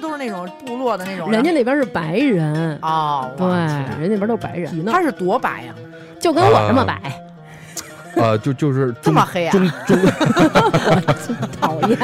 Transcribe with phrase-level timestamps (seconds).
[0.00, 1.30] 不都是那种部落的那种？
[1.30, 5.74] 人家那边是白人，哦，对，我人家那边都是白人，他是多白呀？
[6.18, 6.94] 就跟我这么白，
[8.22, 9.98] 啊， 就就是这么黑啊中中
[11.60, 11.98] 讨厌。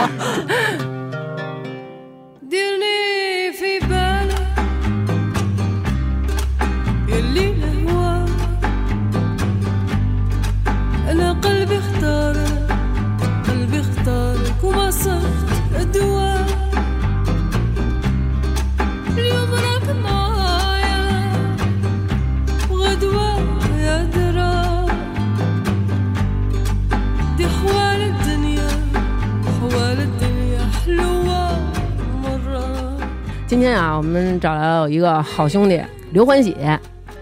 [34.37, 35.81] 们找来有一个好兄弟
[36.13, 36.55] 刘欢喜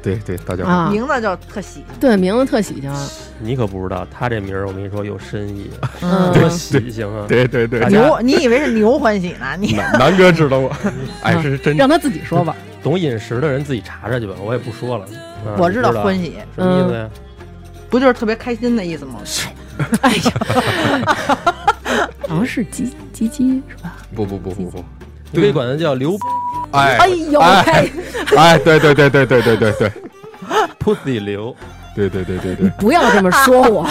[0.02, 2.92] 对对，大家好，啊，名字叫特喜，对，名字特喜庆，
[3.38, 5.70] 你可不知道，他这名儿我跟你说有深意，
[6.02, 7.24] 嗯多喜庆啊！
[7.26, 9.56] 对对对大，家牛，你以为是牛欢喜呢？
[9.58, 10.70] 你南南哥知道我，
[11.22, 12.54] 哎，是真让他自己说吧。
[12.82, 15.04] 懂饮食的人自己查查去吧，我也不说了。
[15.46, 17.08] 啊我知道你欢喜什么意思呀？
[17.88, 19.20] 不就是特别开心的意思吗？
[20.02, 20.32] 哎呀，
[22.28, 23.96] 好像是鸡鸡鸡是吧？
[24.14, 24.84] 不不不不不，
[25.30, 26.14] 你可以管他叫刘
[26.74, 27.90] 哎哎呦哎，
[28.36, 29.92] 哎，对对对对对对对对。
[30.78, 31.54] Pussy 流，
[31.94, 33.86] 对对对对对，不要这么说我。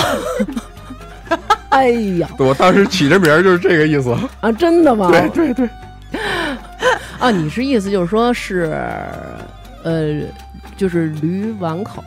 [1.70, 2.30] 哎呀。
[2.38, 5.10] 我当时起这名儿就是这个意思，啊，真的吗？
[5.12, 5.70] 对对对，
[7.20, 8.72] 啊，你是意思就是说是，
[9.84, 10.22] 呃，
[10.78, 12.04] 就是驴碗口，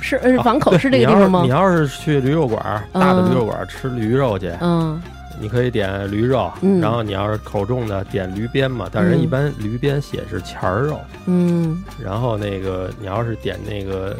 [0.00, 1.42] 是呃碗口是这个地方吗？
[1.44, 1.50] 你？
[1.50, 5.00] 要是去驴肉馆大的驴肉馆吃驴肉去，嗯
[5.40, 6.80] 你可以点驴肉，嗯。
[6.80, 14.16] 然后你要是口重的点驴鞭嘛，但是一般驴鞭写是钱儿肉，嗯，然后那个你要是点那个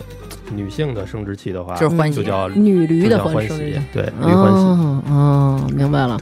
[0.50, 3.80] 女性的生殖器的话，就是欢喜就叫女驴的欢喜喜，。
[3.92, 4.58] 对，驴欢喜。
[4.58, 6.18] 哦哦，明白了，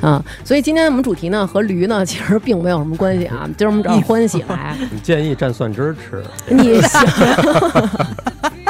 [0.00, 7.00] 啊，所以今天我们主题呢和驴呢其实并没有什么关系啊，今 儿我们找欢喜来，你建议蘸蒜汁儿吃，你行，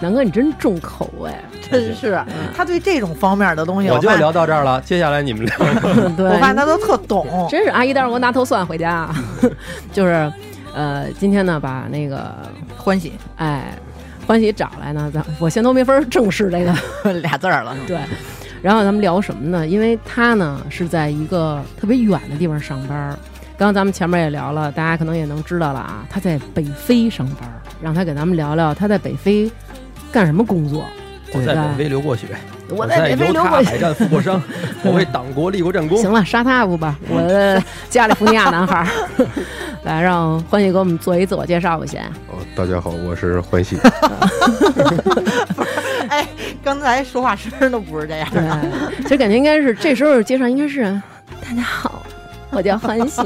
[0.00, 1.30] 南哥你真重口味，
[1.70, 2.20] 真是
[2.56, 5.56] 他对这种方面的东西，我就聊到这儿了，接下来你们聊。
[6.16, 7.26] 对，我发现他都特懂。
[7.50, 9.14] 真是阿姨，待会儿给我拿头蒜回家啊，
[9.92, 10.32] 就是，
[10.74, 12.34] 呃，今天呢把那个
[12.76, 13.72] 欢喜哎
[14.26, 17.98] 欢喜找来呢，咱我现在都没法儿正视这个俩字儿了，是吧对，
[18.62, 19.66] 然后咱们聊什么呢？
[19.66, 23.16] 因为他呢是在一个特别远的地方上班儿。
[23.58, 29.50] 刚刚咱们前面也聊了，大家可能也能知道了啊，他在北非上班儿，让他给咱们聊聊他在北非
[30.12, 30.84] 干什么工作。
[31.32, 32.26] 我在北非流过血，
[32.68, 34.42] 我在北非犹流过海战负过伤，
[34.82, 35.96] 我为党国立过战功。
[35.98, 36.96] 行了，杀他不吧？
[37.08, 38.86] 我的加利福尼亚男孩儿，
[39.84, 42.02] 来让欢喜给我们做一自我介绍吧，先。
[42.28, 43.78] 哦，大家好，我是欢喜，
[46.10, 46.26] 哎，
[46.64, 48.28] 刚才说话声儿都不是这样。
[48.32, 48.60] 的，
[49.02, 50.82] 其实感觉应该是这时候介绍应该是
[51.40, 52.02] 大家好，
[52.50, 53.22] 我叫欢喜。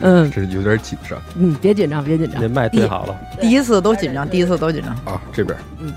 [0.00, 2.50] 嗯这有点紧张嗯，别紧张，别紧张连。
[2.50, 4.90] 麦最好了，第一次都紧张，第一次都紧张。
[5.12, 5.92] 啊，这边嗯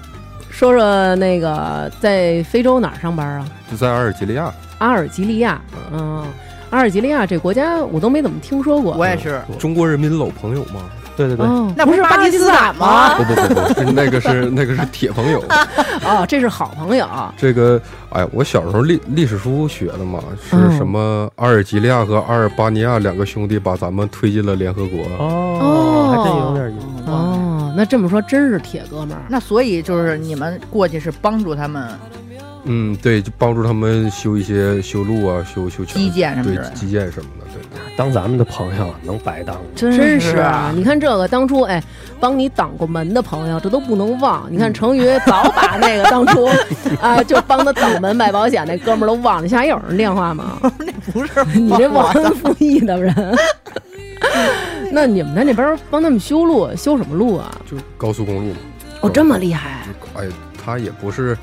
[0.49, 3.47] 说说那个在非洲哪儿上班啊？
[3.71, 5.61] 就在阿尔及利亚，阿尔及利亚。
[5.91, 6.25] 嗯，
[6.69, 8.93] 阿尔及利亚这国家我都没怎么听说过。
[8.95, 10.81] 我也是，中国人民老朋友嘛。
[11.19, 13.15] 对对对，哦，那不是巴基斯坦吗？
[13.15, 15.43] 不不不不，是那个是 那个是铁朋友。
[16.07, 17.05] 哦，这是好朋友。
[17.35, 17.81] 这个，
[18.11, 25.03] 哎，我小时候历历史书学的嘛，是嗯什么阿尔及利亚和阿尔巴尼亚两个兄弟把咱们推进了联合国。
[25.19, 27.11] 哦，还真有点意思。
[27.11, 29.21] 哦，那这么说真是铁哥们儿。
[29.27, 31.89] 那所以就是你们过去是帮助他们
[32.65, 36.69] 嗯，对，就帮助他们修一些修路啊，修修桥基建什么对的。
[36.71, 37.95] 基建什么的，对对。
[37.97, 39.61] 当咱们的朋友能白当吗？
[39.75, 41.81] 真真是是啊你看这个当初哎，
[42.19, 44.45] 帮你挡过门的朋友，这都不能忘。
[44.51, 46.49] 你看成宇早把那个当初
[47.01, 49.43] 啊，就帮他挡门买保险那哥们儿都忘了。
[49.43, 50.59] 你现在还有人电话吗？
[50.79, 53.15] 那不是你这忘恩负义的人。
[54.91, 57.49] 那你们在那边帮他们修路，修什么路啊？
[57.69, 58.57] 就高速公路嘛。
[59.01, 59.85] 哦，这么厉害
[60.15, 60.27] 哎，
[60.61, 61.37] 他也不是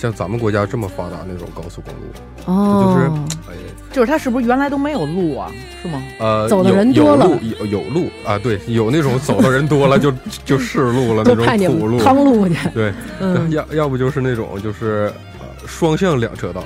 [0.00, 2.00] 像咱们国家这么发达那种高速公路，
[2.46, 2.82] 哦！
[2.86, 3.54] 就是哎，
[3.92, 5.52] 就是它是不是原来都没有路啊？
[5.82, 6.02] 是吗？
[6.18, 10.10] 呃，走的有人多了有路有有路啊，对，有那种走的人多了就
[10.42, 12.54] 就是路了那种土路们，趟路去。
[12.70, 16.64] 对，嗯，要要不就是那种就是呃双向两车道，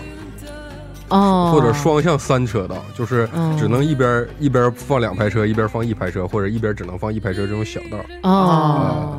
[1.09, 7.99] 哦，或者双向三车道，就是哦只能一边一边放两排车，一边放一排车，或者一边只能放一排车这种小道。
[8.23, 9.19] 哦，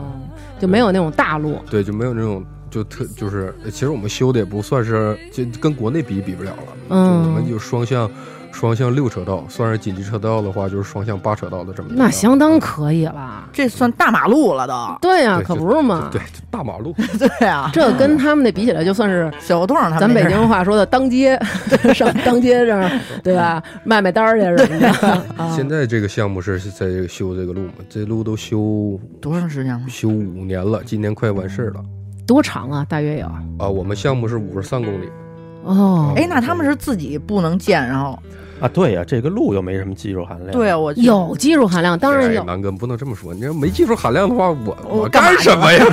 [0.58, 1.60] 就没有那种大路。
[1.70, 6.58] 对，就没有那种就特就是，其实我们修的也不算是，就跟国内比比不了了。
[6.90, 8.10] 嗯就我们有双向
[8.52, 13.50] 双向六车道，算是紧急车道的话，就是双向八车道的这么一个那相当可以了。
[13.52, 14.74] 这算大马路了都。
[15.02, 16.10] 对呀、可不是嘛。
[16.12, 21.38] 对，大马路， 对啊，这跟他们那比起来，就算是小胡同咱北京话说的当街，
[21.94, 22.90] 上当街上，
[23.24, 23.62] 对吧？
[23.84, 24.90] 卖卖单儿去什么的。
[25.36, 29.82] 啊现在这个项目是在这个修这个路嘛，这路都修多长时间了？
[29.90, 31.84] 修五年了，今年快完事儿了
[32.26, 32.86] 多长啊？
[32.90, 33.70] 大约有啊。
[33.70, 35.10] 我们项目是五十三公里，
[35.64, 36.14] 哦。
[36.16, 38.18] 哎，那他们是自己不能建，然后
[38.62, 40.52] 啊，对呀、这个路又没什么技术含量。
[40.52, 42.42] 对啊，我有技术含量，当然有。
[42.42, 45.86] 哎南哥不能这么说，你要没技术含量的话，我我干什么呀？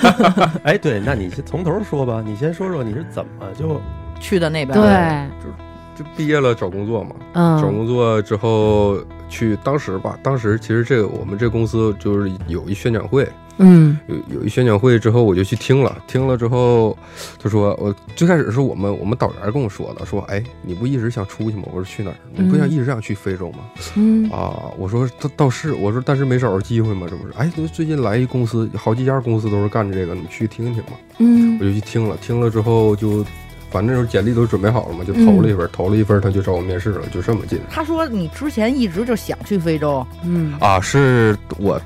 [0.64, 3.80] 哎，对，那你先从头说吧，你先说说你是怎么就
[4.20, 4.78] 去的那边。
[4.78, 5.48] 对，
[5.96, 8.98] 就就毕业了找工作嘛，嗯找嗯工作之后
[9.32, 13.26] 去，当时吧，当时其实这个我们这公司就是有一宣讲会，
[13.56, 16.96] 嗯有有一宣讲会之后，我就去听了，听了之后，
[17.42, 21.62] 他说我最开始是我们我们导员跟我说的，说哎，你不一直想出去吗？
[21.66, 22.16] 我说去哪儿？
[22.34, 23.60] 你不想一直想去非洲吗？
[23.96, 27.32] 嗯啊，我说倒倒是，我说但是没找着机会嘛，这不是？
[27.38, 30.92] 哎，最近来一公司，好几家公司都是干这个，你去听听嘛。
[31.18, 33.24] 嗯我就去听了，听了之后就，
[33.72, 37.58] 反正就是简历都准备好了嘛，就投了一份，投了一份，他就找我面试了，就这么近。
[37.70, 40.54] 他说你之前一直就想去非洲，嗯。
[40.60, 41.80] 啊，是我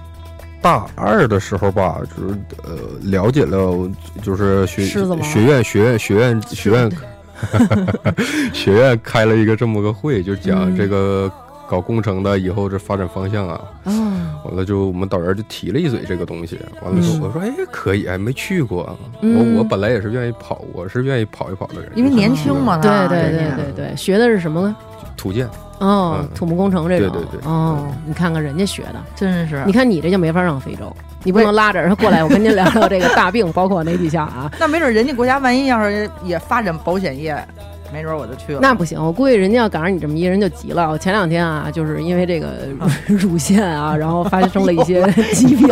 [0.61, 2.35] 大二的时候吧，就是
[2.65, 3.89] 呃了解了，
[4.21, 6.91] 就是学学院学院学院学院
[8.53, 11.31] 学院开了一个这么个会，就讲嗯这个
[11.69, 13.61] 搞工程的以后这发展方向啊。
[13.85, 13.93] 哦。
[14.45, 17.21] 完了就我们导员就提了一嘴这个东西，完了说嗯。
[17.23, 19.55] 我说哎可以，哎没去过，嗯。
[19.55, 24.77] 我我本来也是愿意跑，我是愿意跑一跑的人，因为年轻嘛，对对对对对，学的是什么呢？
[25.17, 25.49] 土建，
[25.79, 27.11] 哦嗯，土木工程这种。
[27.11, 27.51] 对对对。
[27.51, 29.63] 哦，你看看人家学的，真是。
[29.67, 29.73] 你。
[29.73, 34.51] 看你这就没法上非洲，你不能拉着人过来，我跟您聊聊这个大病，包括哪几项啊？
[34.61, 37.37] 那没准人家国家万一要是也发展保险业，
[37.93, 38.61] 没准我就去了。
[38.61, 40.91] 那不行，我估计人家要赶上你这么一人就急了。
[40.91, 42.49] 我前两天啊，就是因为这个
[43.07, 45.03] 乳 乳腺啊，然后发生了一些
[45.33, 45.69] 疾病。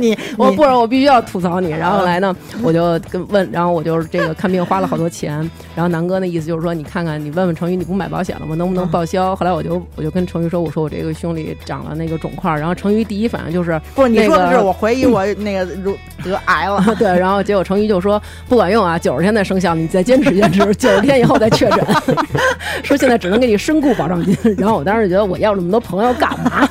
[0.00, 1.70] 你 我不然我必须要吐槽你。
[1.70, 5.38] 然后后来呢，我就跟问，然后我就这个看病花了好多钱。
[5.74, 8.54] 然后南哥那意思就是说，你看看，你问问成宇，你不买保险了吗？
[8.54, 9.34] 能不能报销？
[9.36, 12.58] 后来我就我就跟成宇说，我说我这个胸里长了那个肿块儿。
[12.58, 16.84] 然后成宇第一反应就是不，你说的是个我怀疑我那个如得癌了。
[16.98, 21.84] 对，然后结果成宇就说不管用啊，九十天再生效，你再坚持坚持，九十天以后再确诊，
[22.82, 24.36] 说现在只能给你身故保障金。
[24.56, 26.68] 然后我当时觉得我要这么多朋友干嘛？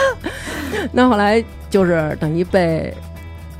[0.92, 2.92] 那后来就是等于被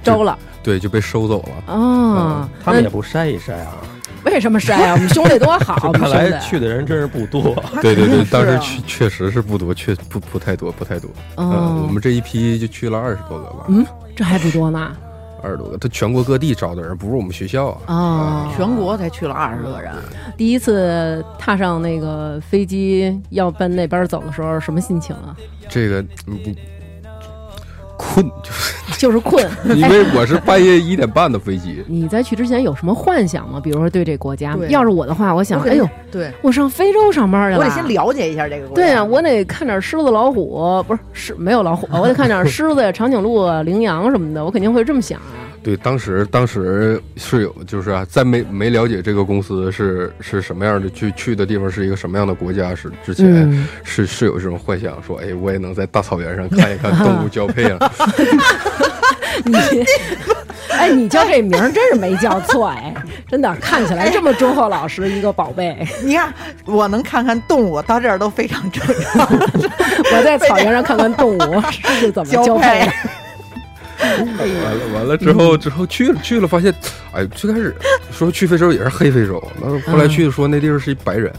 [0.02, 1.74] 招了对，就被收走了。
[1.74, 2.48] 哦。
[2.60, 3.76] 那他们也不筛一筛啊。
[4.24, 4.92] 为什么筛啊？
[4.92, 7.54] 我们兄弟多好， 看来去的人真是不多。
[7.80, 11.10] 对对对，当时去确确实是不多，确不不太多，不太多。
[11.36, 14.92] 嗯，哦我们这一批就去了二十多个吧，嗯，这还不多呢
[15.42, 15.76] 二十多个。
[15.76, 17.80] 他全国各地招的人，不是我们学校啊。
[17.86, 18.52] 哦。
[18.56, 19.92] 全国才去了二十个人，
[20.36, 25.36] 第一次踏上那个飞机要奔那边走的时候，什么心情啊？
[25.68, 26.58] 这个你你
[27.96, 29.44] 困，就是 就是困，
[29.76, 31.82] 因为我是半夜一点半的飞机。
[31.88, 33.60] 你在去之前有什么幻想吗？
[33.62, 37.82] 比如说对这国家，要是我的话，我想，哎呦，对，我上非洲上班去了，我得先。
[37.88, 38.82] 了解一下这个国家。
[38.82, 45.41] 对啊，我得看点狮子、老虎，不是是没有老虎，我得看点狮子呀、长颈鹿啊、羚羊什么的，我肯定会这么想啊。
[45.62, 57.92] 对，当时当时是有，就是啊，在没没了解这个公司是是什么样的，去去的地方是一个什么样的国家是之前、嗯，是是有这种幻想，说哎，我也能在大草原上看一看动物交配啊。
[59.44, 59.56] 你，
[60.70, 62.92] 哎，你叫这名儿真是没叫错哎，
[63.28, 65.76] 真的看起来这么忠厚老实一个宝贝。
[66.02, 66.32] 你看，
[66.66, 69.26] 我能看看动物，到这儿都非常正常。
[69.30, 72.92] 我在草原上看看动物是怎么 交配的。
[74.02, 76.74] 完了完了之后之后去了去了，发现，
[77.12, 77.74] 哎，最开始
[78.10, 81.32] 说去非洲也是黑非洲，那后来去说那地方是一白人，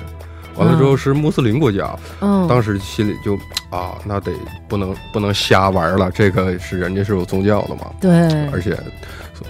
[0.55, 3.36] 完了之后是穆斯林国家，嗯，当时心里就
[3.70, 4.32] 啊，那得
[4.67, 8.12] 不能不能瞎玩了，这个是人家是有宗教的嘛，对，
[8.50, 8.77] 而且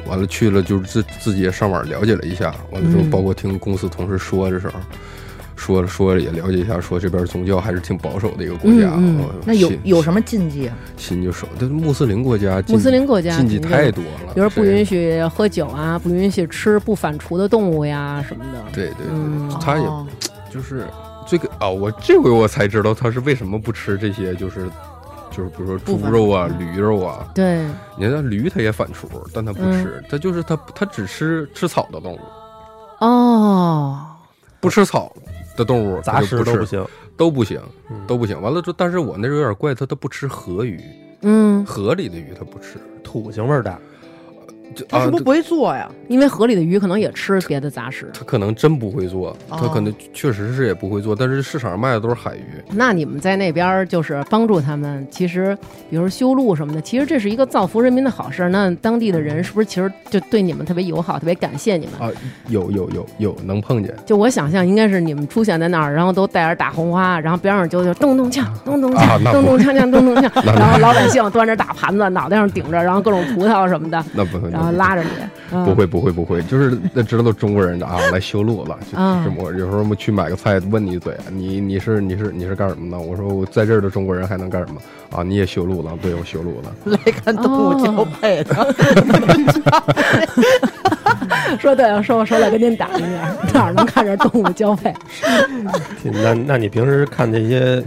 [0.08, 3.10] 完了去了就是自自己也上网了解了一下，完了之后嗯。
[3.10, 4.74] 包括听公司同事说的时候。
[5.55, 8.93] 说了说了也了解一下，说这边宗教还是挺保守的一个国家。
[8.95, 10.75] 嗯嗯那有有什么禁忌啊？
[10.98, 18.63] 心就守，但穆斯林国家穆斯林国家禁忌太多了，比如不允许喝酒啊，不允许吃不反刍的动物呀什么的。
[18.74, 20.05] 对对对，嗯他也哦
[20.50, 20.88] 就是
[21.27, 24.67] 这个啊，我这回我才知道他是为什么不吃这些，就是
[25.31, 27.27] 就是比如说猪肉啊、驴肉啊。
[27.33, 27.65] 对，
[27.98, 32.19] 你看驴它也反刍，但它不嗯吃，它就是它它只吃吃草的动物，
[33.00, 34.00] 哦，
[34.60, 35.12] 不吃草
[35.55, 36.86] 的动物它杂就不吃食都不行。
[37.15, 38.41] 都不行嗯都不行。
[38.41, 40.81] 完了之后，但是我那时候有点怪，它它不吃河鱼，
[41.22, 42.79] 嗯，河里的鱼它不吃。
[43.03, 43.81] 土腥味儿大，就啊
[44.88, 45.89] 他是不是不会做呀？
[46.08, 48.10] 因为河里的鱼可能也吃别的杂食。
[48.13, 52.43] 他可能真不会做，他哦可能确实是也不会做，但是市场上卖的都是海鱼。
[52.72, 55.58] 那你们在那边就是帮助他们，其实
[55.89, 58.50] 比如修路什么的，其实这是一个造福人民的好事儿。
[58.50, 62.10] 那当地的人是不是其实就对你们特别友好，特别感谢你们？
[62.10, 62.12] 啊，
[62.48, 75.10] 有有有有能碰见就我想象应该是你们出现在那儿，然后都带着大红花，然后边上就就咚咚锵，咚咚锵，咚咚锵锵，咚咚锵，然后老百姓端着大盘子，脑袋上顶着，然后各种葡萄什么的，那不会，然后拉着你，
[75.51, 79.51] 嗯不会不会不会，就是那知道都中国人的啊， 来修路了，就啊这么。
[79.53, 83.00] 有时候我们去买个菜，问你一嘴，你你是你是你是干什么的？
[83.03, 84.79] 我说我在这儿的中国人还能干什么
[85.12, 85.24] 啊？
[85.24, 85.98] 你也修路了？
[86.01, 86.72] 对，我修路了。
[86.86, 88.75] 来看动物交配的，
[91.60, 94.93] 说对了，说我说来跟您打听一下，哪儿能看着动物交配？
[96.03, 97.83] 那那你平时看这些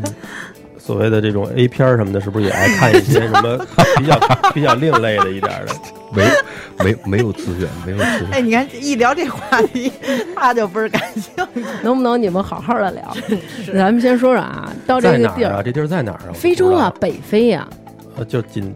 [0.78, 3.58] 所谓的这种 A 片儿什么的，是不是也爱看一些什么
[3.96, 4.18] 比较
[4.54, 5.74] 比较另类的一点儿的？
[6.14, 6.22] 没
[6.84, 8.46] 没没有资源，没有资哎，源。
[8.46, 9.90] 你看一聊这话题，
[10.34, 11.22] 他就不是感兴
[11.54, 11.64] 趣。
[11.82, 13.16] 能不能你们好好的聊？
[13.74, 15.62] 咱们先说说啊，到这个地儿啊？
[15.62, 16.32] 这地儿在哪儿啊？
[16.34, 18.74] 非洲啊，北非呀、不知道，呃，就紧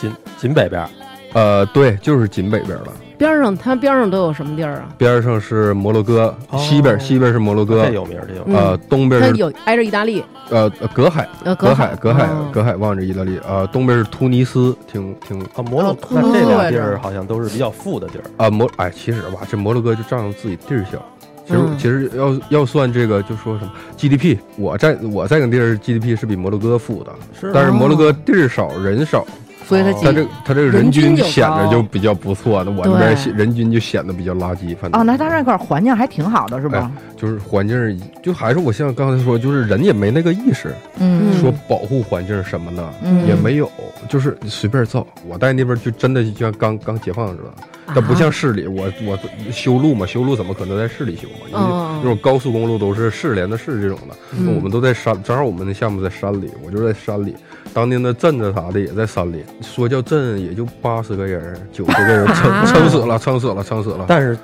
[0.00, 0.88] 紧紧北边儿。
[1.32, 4.88] 呃，对，就是紧北边了，边上它边上都有什么地儿啊？
[4.96, 6.58] 边上是摩洛哥，哦。
[6.58, 8.56] 西边西边是摩洛哥这，有名儿，这有名。
[8.56, 12.48] 呃，东边有挨着意大利，呃呃隔海，呃，隔海，隔海哦。
[12.50, 18.24] 隔海望着意大利，呃，东边是突尼斯，挺挺啊，摩洛哦，那这俩地哦儿好像都是比较富的地儿。
[18.38, 20.98] 啊摩哎，其实吧，这摩洛哥就仗着自己地儿小。
[21.46, 21.76] 其实、嗯。
[21.76, 29.26] 其实要要算这个，就说什么 GDP，我在我在个地儿 GDP 是比摩洛哥富的，是但是摩洛哥地儿少人少，
[29.70, 34.76] 所以他哦它这他这个人均显得就比较不错的，我这边人均就显得比较垃圾。
[34.76, 36.90] 反正哦，那他那块环境还挺好的，是吧？
[37.16, 43.70] 就是环境，就还是我像刚才说，就是人也没那个意识，嗯说保护环境什么的、嗯也没有，
[44.08, 45.06] 就是随便造。
[45.28, 47.50] 我在那边就真的就像刚刚解放似的，
[47.90, 47.92] 啊。
[47.94, 49.18] 它不像市里，我我
[49.52, 51.46] 修路嘛，修路怎么可能在市里修嘛？
[51.48, 52.00] 因为哦。
[52.02, 54.54] 那种高速公路都是市连的市这种的，嗯。
[54.54, 57.34] 我们都在山，正好我们的项目在山里，我就在山里。
[57.72, 62.34] 当年的镇子啥的也在山里，说叫镇也就八十个人、九十个人，啊。
[62.34, 64.06] 撑撑死了，撑死了，撑死了。
[64.08, 64.36] 但是，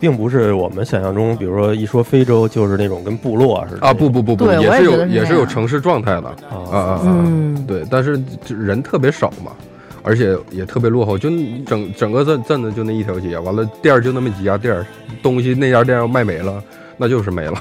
[0.00, 3.86] 并不是我们想象中，比如说一说非洲就是那种跟部落似的。
[3.86, 6.28] 啊，不不不不，也是有也是有城市状态的。
[6.50, 6.56] 啊。
[6.72, 7.24] 啊啊，
[7.68, 9.52] 对，但是就人特别少嘛，
[10.04, 11.28] 而且也特别落后，就
[11.66, 14.86] 整整个镇镇子就那一条街，完了店儿就那么几家店儿，
[15.22, 16.62] 东西那家店要卖没了，
[16.96, 17.54] 那就是没了。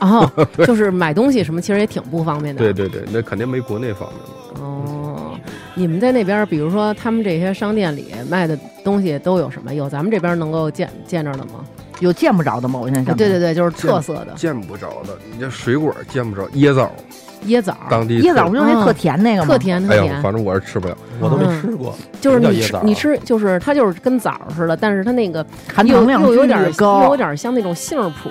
[0.00, 0.30] 哦，
[0.66, 2.60] 就是买东西什么，其实也挺不方便的。
[2.60, 4.66] 对对对，那肯定没国内方便嘛。
[4.66, 5.32] 哦，
[5.74, 9.74] 你们在那边，比如说他们这些商店里卖的东西都有什么？
[9.74, 11.64] 有咱们这边能够见见着的吗？
[12.00, 12.78] 有见不着的吗？
[12.78, 16.92] 我现在啊想，对对对，就是特色的见不着的，你这水果见不着，椰枣
[17.46, 19.48] 椰枣，当地椰枣不就那哦特甜那个吗？
[19.48, 19.58] 特。
[19.58, 20.96] 甜特哎呦，甜，反正我是吃不了。
[21.20, 21.94] 我都没嗯吃过。
[22.20, 28.30] 就是你吃什么叫椰枣啊你吃就是它就是跟枣似的，但是它那个含又糖量又有点又高有，点像那种杏儿脯。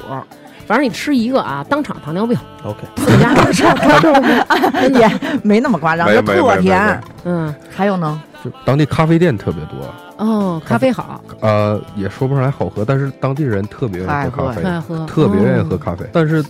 [0.68, 3.64] 反正你吃一个啊，当场糖尿病， OK，自己家吃，
[4.02, 5.12] 真的，也
[5.44, 7.02] 没那么夸张，就没没没没特甜没。
[7.26, 9.78] 嗯，还有呢，就当地咖啡店特别多，
[10.18, 16.04] 哦，咖啡好，呃，也说不上来好喝，但是当地人特别愿意喝咖啡爱喝，特爱喝，特别愿意喝哦咖啡。
[16.12, 16.44] 但是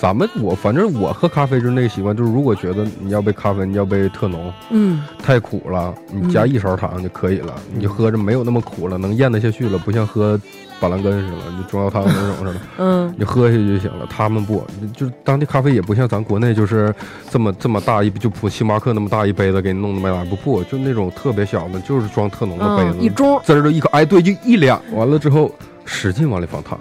[0.00, 10.40] 咱们我反正我喝咖啡就是那个习惯，就是如果觉得你要杯咖啡，你要杯特浓，嗯，太苦了，你加一勺糖就可以了，你就喝着没有那么苦了，能咽得下去了，不像喝
[10.80, 13.14] 板蓝根似的，就中药汤那种似的， 嗯。
[13.18, 14.06] 你喝下去就行了。
[14.08, 14.64] 他们不，
[14.96, 16.94] 就是当地咖啡也不像咱国内就是
[17.28, 25.52] 这么这么大一就普星巴克那么大一杯子给你弄的麦来不不，就那种特别小的，就是装特浓的杯嗯，子，一盅，滋儿就一口，哎，对，就一两，完了之后
[25.84, 26.80] 使劲往里放糖。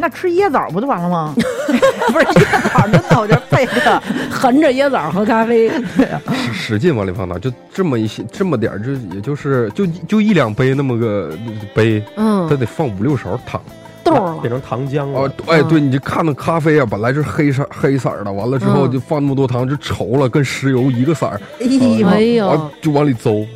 [0.00, 1.34] 那吃椰枣不就完了吗？
[2.12, 4.02] 不是椰枣，真的，我觉得配的。
[4.30, 11.30] 含着椰枣喝咖啡，使使劲往里放糖，就这么一些这么点儿，就也就是就就一两杯那么个
[11.74, 13.60] 杯，它嗯，得放五六勺糖。
[14.02, 15.20] 豆儿了，变成糖浆了。
[15.20, 23.46] 哦，哎，对，你就看那咖啡啊，本来是黑色黑色儿的，完了之后嗯就放那么多糖，就稠了，跟石油一个色儿，哎呦，就往里邹，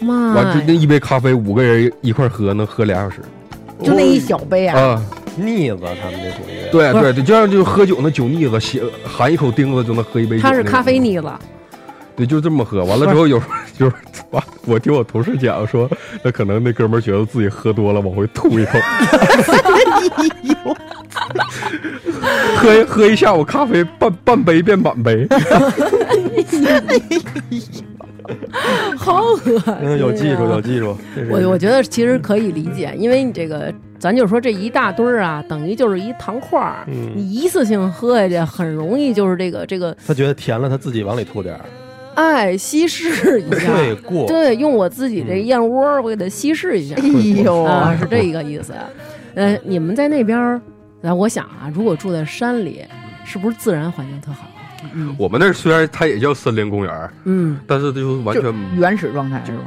[0.00, 3.16] 妈完就那，一杯咖啡五个人一块儿喝，能喝俩小时
[3.84, 5.02] 就那一小杯啊，啊！
[5.38, 6.70] 腻子，他们这属于。
[6.70, 10.42] 不是对对对，就像就喝酒那酒腻子，吸含一口钉子就能喝一杯酒。
[10.42, 11.26] 它是咖啡，腻子，
[12.16, 12.84] 对，就这么喝。
[12.84, 13.92] 完了之后有时候就是
[14.30, 15.88] 我， 我听我同事讲说，
[16.22, 18.78] 那可能那哥们儿觉得自己喝多了，往回吐一口。
[22.56, 25.26] 喝一喝一下午咖啡，半半杯变满杯。
[28.98, 30.94] 好恶心呀，嗯，有技术，有技术。
[31.30, 41.60] 我我觉得其实可以理解，因为你这个，咱就说这一大堆儿啊，等于就是一糖块儿，嗯你一次性喝下去，很容易就是这个这个，他觉得甜了，他自己往里吐点儿。
[42.14, 46.96] 哎，稀释一下， 会过，对，用我自己这燕窝儿，我给它稀释一下。
[46.96, 47.08] 哎
[47.42, 48.72] 呦，啊，是这个意思。
[49.34, 50.60] 呃，你们在那边儿，
[51.02, 52.84] 呃，我想啊，如果住在山里，
[53.24, 54.48] 是不是自然环境特好？
[54.94, 59.64] 嗯我们那儿虽然它也叫森林公园儿，嗯，但是就完就全原始状态是吧？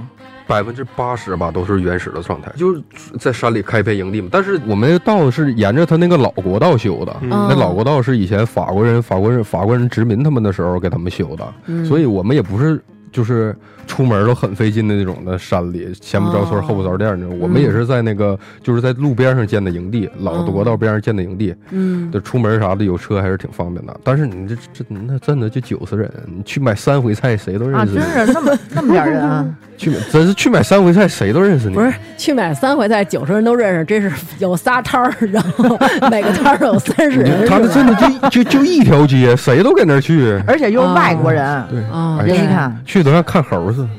[0.51, 2.81] 百分之八十吧都是原始的状态，就是
[3.17, 4.27] 在山里开片营地嘛。
[4.29, 12.81] 但是我们那个道是沿着他那个老国道修的，嗯那老国道是以前法国人、法国人、法国人殖民他们的时候给他们修的，嗯所以我们也不是
[13.13, 13.55] 就是
[13.87, 17.37] 出门都很费劲的那种的山里，前不着村哦后不着店那种。
[17.39, 23.99] 我们也是在那个就是在路边上建的营地，老国道边上建的营地，嗯就出门啥的有车还是挺方便的。
[24.03, 29.45] 但是你这这那真的就九十人，你去买三回菜谁都啊，认识真你，是那么那么点人啊！
[29.81, 31.73] 去买真是去买三回菜谁都认识你。
[31.73, 35.77] 不是去买三回菜，九十人都认识，这是有仨摊儿，然后
[36.11, 40.39] 每个摊儿有三十人，他们真的就就就一条街，谁都跟那儿去。
[40.45, 43.89] 而且又是外国人，对，啊，哎对你看去都像看猴似的。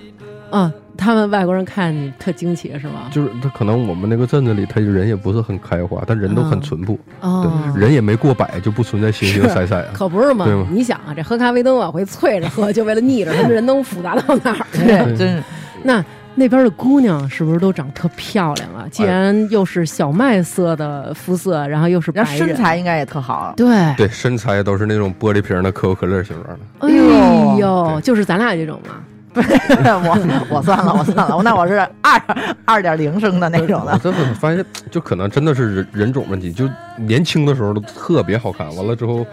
[0.57, 3.09] 啊，他们外国人看你特惊奇是吗？
[3.11, 9.85] 就是他可能我们那个镇子里，他人也不是很开化，但人都很淳朴，哦，对，人也没过百，就不存在形形色色啊。
[9.95, 10.67] 可不是嘛对吗？
[10.71, 14.85] 你想啊，这喝咖啡都往回啐着喝，就为了腻着，他们人能复杂到哪儿去？
[14.85, 15.43] 对，真是
[15.85, 18.87] 那那边的姑娘是不是都长特漂亮啊？
[18.91, 23.53] 既然又是小麦色的肤色，然后又是白然后人，身材应该也特好。
[23.57, 26.65] 对，对，身材都是那种玻璃瓶的可口可乐形状的。
[26.81, 28.95] 哎呦，对就是咱俩这种嘛。
[29.35, 32.21] 我我算了，我算了，那我是二
[32.67, 33.93] 二点零升的那种的。
[33.93, 39.25] 我这么发现，就可能真的是人人种问题，就年轻的时候都特别好看，完了之后，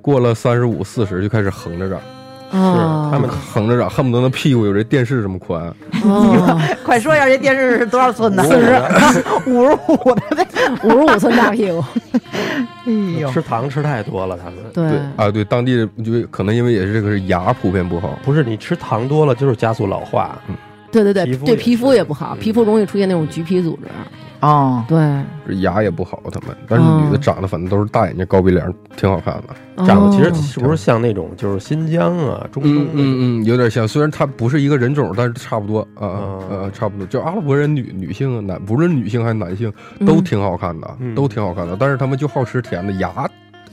[0.00, 1.98] 过了三十五、四十就开始横着长，
[2.50, 5.62] 哦，他们横着长，恨不得那屁股有这电视这么宽。
[6.04, 8.42] 哦， 快说一下，这电视是多少寸的？
[8.44, 10.46] 四十， 五十五的。
[10.84, 11.82] 五十五寸大屁股，
[12.86, 14.56] 哎呦，吃糖吃太多了，他们。
[14.72, 14.88] 对。
[14.88, 20.38] 对啊，对，当地就可能因为也是这个是牙普遍不好，不是你吃糖多了就是加速老化，
[20.90, 23.88] 对对对对，皮肤也皮肤也不好，嗯皮肤容易出现那种橘皮组织。
[24.40, 24.98] 哦，对，
[25.60, 29.84] 牙也不好，他们，但是哦女的长得反正都是大眼睛、高鼻梁，挺好看的。
[29.84, 37.06] 长得其实哦是不是像那种就是新疆啊、中东嗯嗯嗯，有点像，虽然它不是一个人种，但是差不多啊哦呃，差不多。
[37.06, 39.72] 就阿拉伯人女女性啊，男不论女性还是男性
[40.06, 41.14] 都嗯挺好看的，嗯。
[41.14, 41.76] 都挺好看的。
[41.78, 43.10] 但是他们就好吃甜的，牙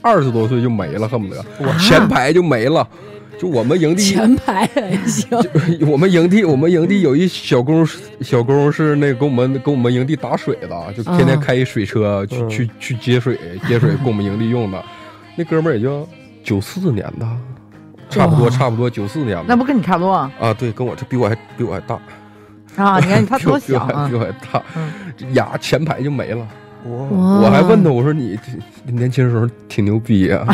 [0.01, 1.39] 二十多岁就没了，恨不得。
[1.67, 2.87] 啊前排就没了。
[3.37, 5.27] 就我们营地，前排还行，
[5.87, 7.85] 我们营地，我们营地有一小工，
[8.21, 14.83] 小工是那个给我们给我们营地打水的，就天天啊开一水车去、嗯去去接水，接水供我们营地用的。
[15.35, 16.07] 那哥们儿也就
[16.43, 17.27] 九四年的，
[18.09, 19.45] 差不多差不多九四年的。
[19.47, 20.31] 那不跟你差不多啊？
[20.39, 21.99] 啊，对，跟我这比我还比我还大，
[22.77, 24.39] 啊你看他多小啊比我还比！
[24.39, 24.63] 我还大，
[25.33, 26.47] 牙前排就没了。
[26.87, 28.37] 我还问他，我说你
[28.85, 30.45] 这年轻时候挺牛逼啊、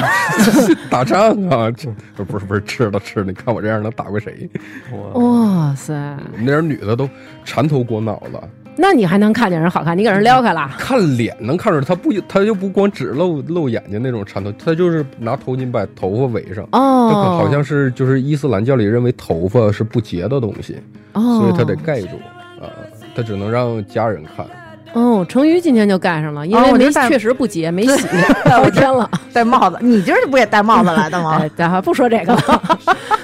[0.90, 1.90] 打仗啊，这
[2.24, 4.50] 不是不是吃了吃了，你看我这样能打过谁？
[4.92, 5.94] 哇哇塞，
[6.32, 7.10] 我们那点女的都
[7.44, 9.98] 缠头裹脑了，那你还能看见人好看？
[9.98, 16.66] 你给人撩开了，看脸能看出来，他不他就不光只露露眼睛那种缠头，他就是拿头巾把头发围上。
[16.72, 20.78] 哦好像是就是伊斯兰教里认为头发是不洁的东西，
[21.14, 22.16] 哦，所以他得盖住
[22.62, 22.70] 啊，
[23.16, 24.46] 他只能让家人看。
[24.94, 28.08] 哦，成瑜今天就盖上了，因为没确实不结，没洗
[28.64, 29.10] 我天了。
[29.34, 32.80] 戴帽子，你今儿不也戴帽子来的吗 哎？，咱还不说这个了。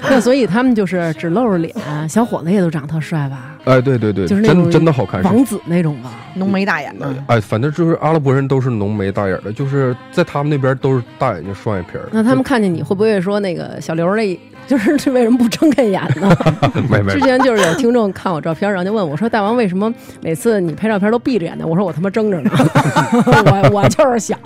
[0.09, 1.73] 那所以他们就是只露着脸，
[2.07, 3.55] 小伙子也都长特帅吧？
[3.65, 5.21] 哎，对对对，就是那种真真的好看。
[5.23, 6.11] 王子那种吧？
[6.35, 12.07] 浓眉大眼的，哎，反正就是阿拉伯人都是浓眉大眼的，就是在他们那边都是大眼睛双眼皮儿。
[12.13, 16.35] 那他们看见你会不会说那个小刘那， 就是这为什么不睁开眼呢？
[16.89, 24.37] 没没之前就是有听众看我照片，然后就问我说：“大王为什么每次你拍照片都闭着眼呢？”我说：“我他妈睁着呢， 我我就是小，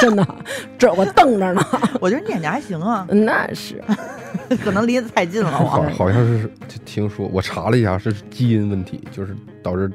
[0.00, 0.26] 真的，
[0.78, 1.64] 这我瞪着呢。
[2.00, 3.82] 我觉得你眼睛还行啊，那是
[4.62, 5.88] 可能离得太近了好我。
[5.94, 6.50] 好像是
[6.84, 9.90] 听说，我查了一下是基因问题，就是导致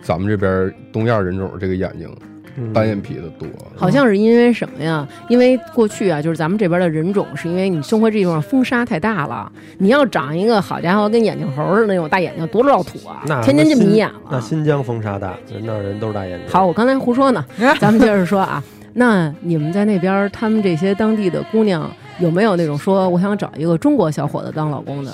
[0.00, 2.29] 咱们这边东亚人种这个眼睛嗯
[2.72, 3.48] 单眼皮的多。
[3.76, 5.06] 好像是因为什么呀？
[5.28, 13.42] 因为过去啊，就是咱们这边的人种，是因为你生活这地方风沙太大了，你要长一个好家伙跟眼镜猴似的那种大眼睛，多绕土啊那！
[13.42, 14.40] 天天就迷眼了那。
[14.40, 16.48] 新疆风沙大，人那儿人都是大眼睛。
[16.48, 17.44] 好，我刚才胡说呢，
[17.80, 18.62] 咱们接着说啊。
[18.92, 25.12] 那你们在那边，他们这些当地的姑娘有没有那种说我想找一个中国小伙子当老公的？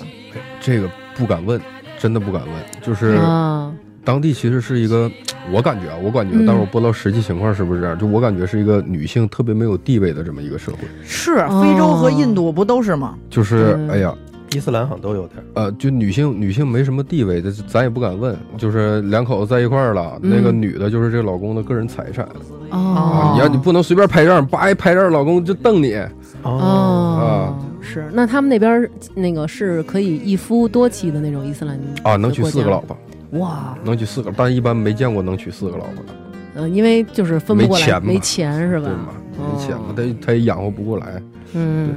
[0.61, 1.61] 这个不敢问，
[1.99, 2.53] 真的不敢问。
[2.81, 3.71] 就是啊，
[4.07, 5.11] 当地其实是一个，
[5.53, 7.99] 我感觉啊，我感觉，嗯但是我不知道实际情况是不是这样。
[7.99, 10.79] 就我感觉是一个女性特别没有地位的这么一个社会。
[11.05, 13.17] 是非洲和印度不都是吗？
[13.29, 14.15] 就是嗯哎呀，
[14.55, 15.45] 伊斯兰好像都有点儿。
[15.55, 18.37] 呃，就女性女性没什么地位，这咱也不敢问。
[18.57, 22.25] 就是两口子在一块儿了，嗯那个女的就是这老公的个人财产
[22.71, 26.01] 哦啊，你要你不能随便拍照，叭一拍照，老公就瞪你。
[26.43, 32.97] 哦，是，那他们那边儿那个是可以一夫多妻的那种伊斯兰啊，能娶四个老婆，
[33.33, 36.15] 哇，能娶四个，但一般没见过能娶四个老婆的，
[36.55, 38.93] 呃，因为就是分不过来，没钱没钱是吧对？
[38.95, 39.09] 嘛？
[39.39, 41.23] 没钱嘛哦，他他也养活不过来。
[41.55, 41.95] 嗯，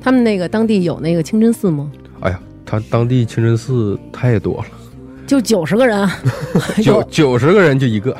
[0.00, 1.90] 他们那个当地有那个清真寺吗？
[2.20, 4.66] 哎呀，他当地清真寺太多了，
[5.26, 6.08] 就九十个人，
[6.82, 8.16] 九 九十个人就一个，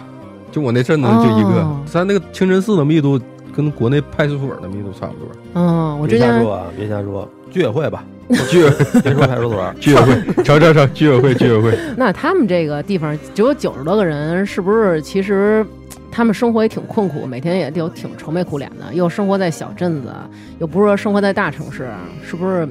[0.50, 1.80] 就我那镇子就一个哦。
[1.86, 3.20] 咱那个清真寺的密度
[3.54, 5.28] 跟国内派出所的密度差不多。
[5.54, 8.04] 嗯，我之前别瞎说啊，别瞎说，居委会吧，
[8.50, 8.70] 居委
[9.02, 11.78] 别说派出所，居委会，成成成，居委会居委会。
[11.96, 15.64] 那他们这个地方只有九十多个人，是不是其实
[16.10, 20.12] 他们生活也挺困苦，每天也都挺愁眉苦脸的，又生活在小镇子，
[20.58, 21.88] 又不是说生活在大城市，
[22.22, 22.68] 是不是？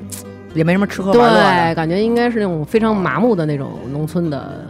[0.53, 4.65] 也没什么吃喝玩乐对，感觉应该是那种非常麻木的那种农村的，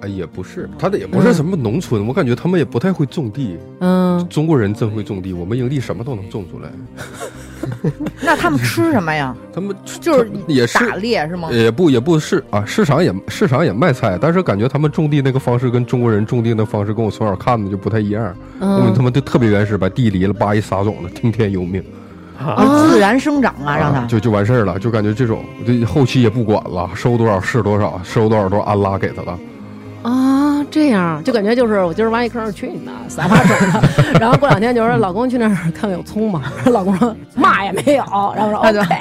[0.00, 3.56] 哎，也不是，他的也不是什么农村，我感觉他们也不太会种地。
[3.80, 6.70] 嗯，中国人真会种地，我们营地什么都能种出来。
[8.22, 9.34] 那他们吃什么呀？
[9.52, 11.50] 他们就是也是打猎是吗？
[11.50, 18.34] 也不也不是啊，市场也市场也卖菜，但是感觉他们种地那个方式跟中国人种地的方式跟我从小看的就不太一样。
[18.60, 21.82] 我们他嗯，们就特别原始，把地犁了，扒一撒种子，听天由命
[22.38, 29.36] 啊，啊自然生长啊，让它就就完事儿了，就感觉这种这后期也不管了，收多少是多少，收多少都是安拉给他的。
[30.02, 36.42] 啊，这样就感觉就是我今儿挖一坑，去你那， 撒把种子，然后过两天就说老公去那儿看看有葱吗？
[36.66, 38.04] 老公说嘛也没有，
[38.36, 38.94] 然后说那就 OK，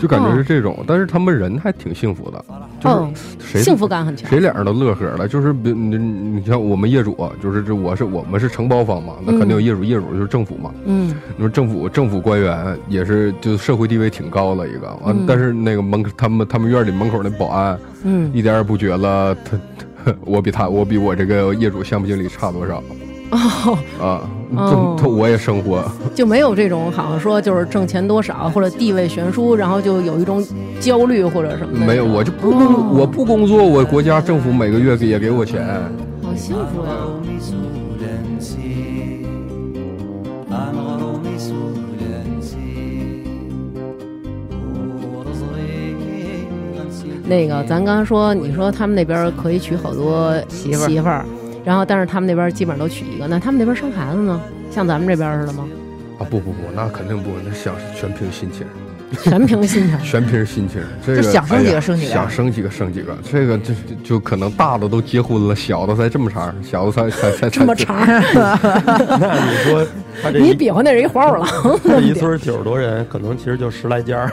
[0.00, 2.44] 就感觉是这种，但是他们人还挺幸福的，
[2.80, 4.38] 就是嗯，谁幸福感很强谁。
[4.40, 10.72] 脸上都乐呵了，就是比你你像我们业主，就是这我是我们是承包方嘛，那肯定有业主，业主就是政府嘛。
[10.84, 19.58] 嗯你说政府政府官员也是就社会地位挺高的一个，完、嗯但是那个门他们他们院里门口那保安嗯，一点也不觉得他
[20.04, 22.82] 他 我比他我比我这个业主项目经理差多少
[23.30, 23.78] 哦。
[24.00, 24.22] 啊，
[24.54, 25.82] 这、哦、我也生活，
[26.14, 30.44] 就没有这种好像说就是挣钱多少或者地位悬殊，然后就有一种
[30.80, 31.86] 焦虑或者什么的。
[31.86, 35.66] 没有，我就不工、我不工作，我国家政府每个月给也给我钱，
[36.22, 37.22] 好幸福呀、啊。
[47.28, 51.24] 那个，咱刚说，你说他们那边可以娶好多媳妇儿，
[51.66, 54.40] 然后但是他们那边基本上都娶一个，那他们那边生孩子呢？
[54.70, 55.68] 像咱们这边似的吗？
[56.20, 58.64] 啊不不不，那肯定不，那想全凭心情，
[59.22, 59.98] 全凭心情。
[60.00, 60.80] 全凭心情。
[61.04, 63.16] 这个就想生几个生几个想生几个生几个。
[63.30, 69.86] 这个就就就可能大的都结婚了，小的才这么长，小的才才才这么长， 那你说
[70.22, 71.46] 他这你比划那是一黄鼠狼。
[71.84, 74.32] 他这一村九十多人，可能其实就十来家儿。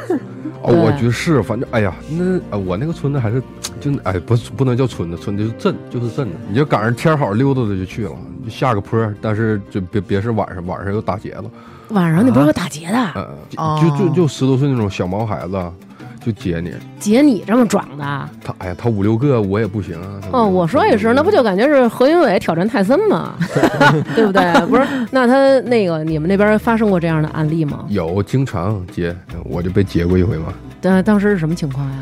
[0.64, 3.42] 哦，我觉得是，反正哎呀，那呃我那个村子还是
[3.82, 6.34] 就哎不不能叫村子，村子就是镇，就是镇子。
[6.48, 8.12] 你就赶上天好溜达的就去了，
[8.44, 11.44] 就下个坡，但是就别别是晚上，晚上又打劫了，
[11.93, 15.71] 晚上那边有打劫的，就就就十多岁那种小毛孩子
[16.23, 18.29] 就劫你，劫你这么壮的。
[18.43, 20.19] 他哎呀他五六个我也不行啊。
[20.21, 23.34] 他哦，我说也是，那不就感觉是何云伟挑战泰森吗？
[24.15, 24.65] 对不对？
[24.67, 27.86] 不是，那他那个你们那边发生过这样的案例吗？
[27.89, 30.53] 有经常劫，我就被劫过一回嘛。
[30.79, 31.95] 当当时是什么情况呀？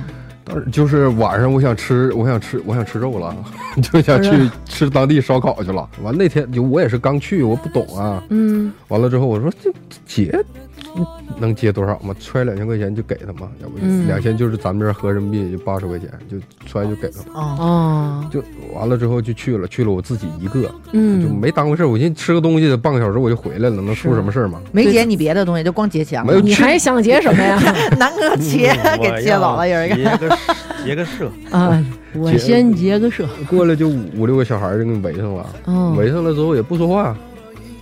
[0.44, 3.36] 当时就是晚上我想吃，我想吃，我想吃肉了，
[3.82, 5.88] 就想去吃当地烧烤去了。
[6.02, 8.24] 完那天就我也是刚去，我不懂啊。
[8.30, 9.72] 嗯，完了之后我说这
[10.06, 10.44] 结
[11.40, 12.14] 能接多少嘛？
[12.20, 17.20] 揣两千块钱就给他嘛，要不嗯两千就是咱们这儿合人民币就八十块钱，就揣就给他。
[17.34, 21.88] 哦，哦，就完了之后就去了，去了我自己一个，嗯就嗯，没当回事儿。
[21.90, 24.62] 我寻思吃个东西，半个小时我就回来了，能出什么事儿吗？
[24.72, 26.34] 没劫你别的东西，就光劫钱了。
[26.36, 27.60] 你没有去还想劫什么呀？
[27.98, 29.96] 南哥劫给劫走了，有一个。
[29.96, 30.38] 劫个
[30.84, 31.84] 劫个社， 啊，
[32.16, 33.28] 我先劫个社。
[33.50, 37.31] 过来就五五六个小孩儿就给你围上了，哦，围上了之后也不说话，就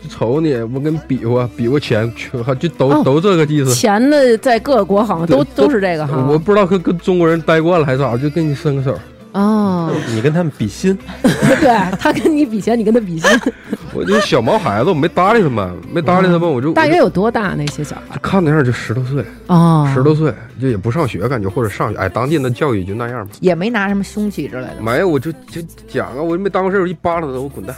[0.07, 3.73] 瞅你，我跟你比划比划钱，去还就都、哦都这个意思。
[3.73, 6.25] 钱的在各国好像都都是这个哈。
[6.29, 8.97] 我不知道跟跟中国人待惯了还是咋，就跟你伸个手。
[9.31, 13.29] 哦，你跟他们比心， 对他跟你比钱，你跟他比心，
[13.93, 18.21] 我就小毛孩子，我没搭理他们，没搭理他们，我就大约有多大那些小孩就？
[18.21, 23.33] 看那样就十多岁，哦，十多岁就也不上学，感觉或者上学，哎，当地的教育就那样吧。
[23.39, 24.77] 也没拿什么凶器之类的。
[24.81, 27.75] 没有，我就就讲啊，我就没当回事儿，我一扒拉他，我滚蛋。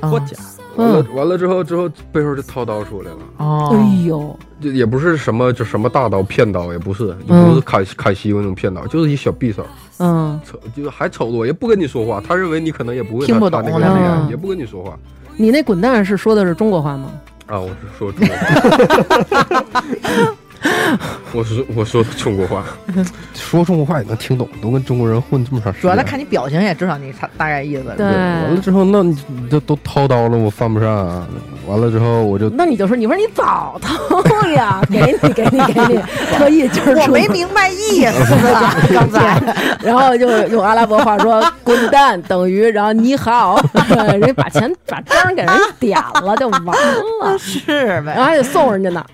[0.00, 0.36] 哦我家
[0.76, 9.64] 完了嗯，完了之后之后背后就掏刀出来了，哦，哎呦，这也不是什么就什么大刀片刀，也不是，也嗯不是砍砍西瓜那种片刀，就是一小匕首。
[9.98, 12.20] 嗯，瞅就还瞅着我，也不跟你说话。
[12.26, 14.98] 他认为你可能也不会听不懂了那个嗯也不跟你说话
[15.36, 17.10] 你那滚蛋是说的是中国话吗？
[17.46, 17.60] 啊。
[17.60, 20.34] 我是说中国话，
[21.32, 22.64] 我说我说中国话，
[23.34, 25.82] 说中国话也能听懂，都跟中国人混这么长时间。
[25.82, 27.84] 主要他看你表情也知道你大大概意思。
[27.96, 29.16] 对完了之后，那你
[29.50, 31.26] 这都掏刀了，我犯不上啊。
[31.66, 35.98] 完了之后我就那你就说，你说你早掏呀，给你给你给你，
[36.36, 38.34] 特意就是我没明白意思，
[38.92, 39.40] 刚才
[39.82, 43.58] 然后就用阿拉伯话说“滚蛋”等于，然后你好，
[44.12, 46.62] 人家把钱把章给人点了就完
[47.22, 49.04] 了，是呗然，后还得送人家呢，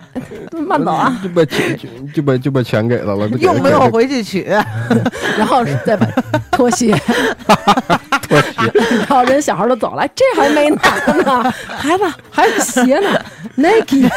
[0.66, 4.42] 慢走啊，就把钱就就把就把钱给他了，就给用不用回去取？
[5.38, 6.06] 然后再把
[6.50, 6.92] 拖鞋，
[8.28, 10.82] 拖鞋，然后人小孩都走了，这还没拿
[11.22, 13.18] 呢，孩子还有鞋呢
[13.56, 14.08] ，Nike，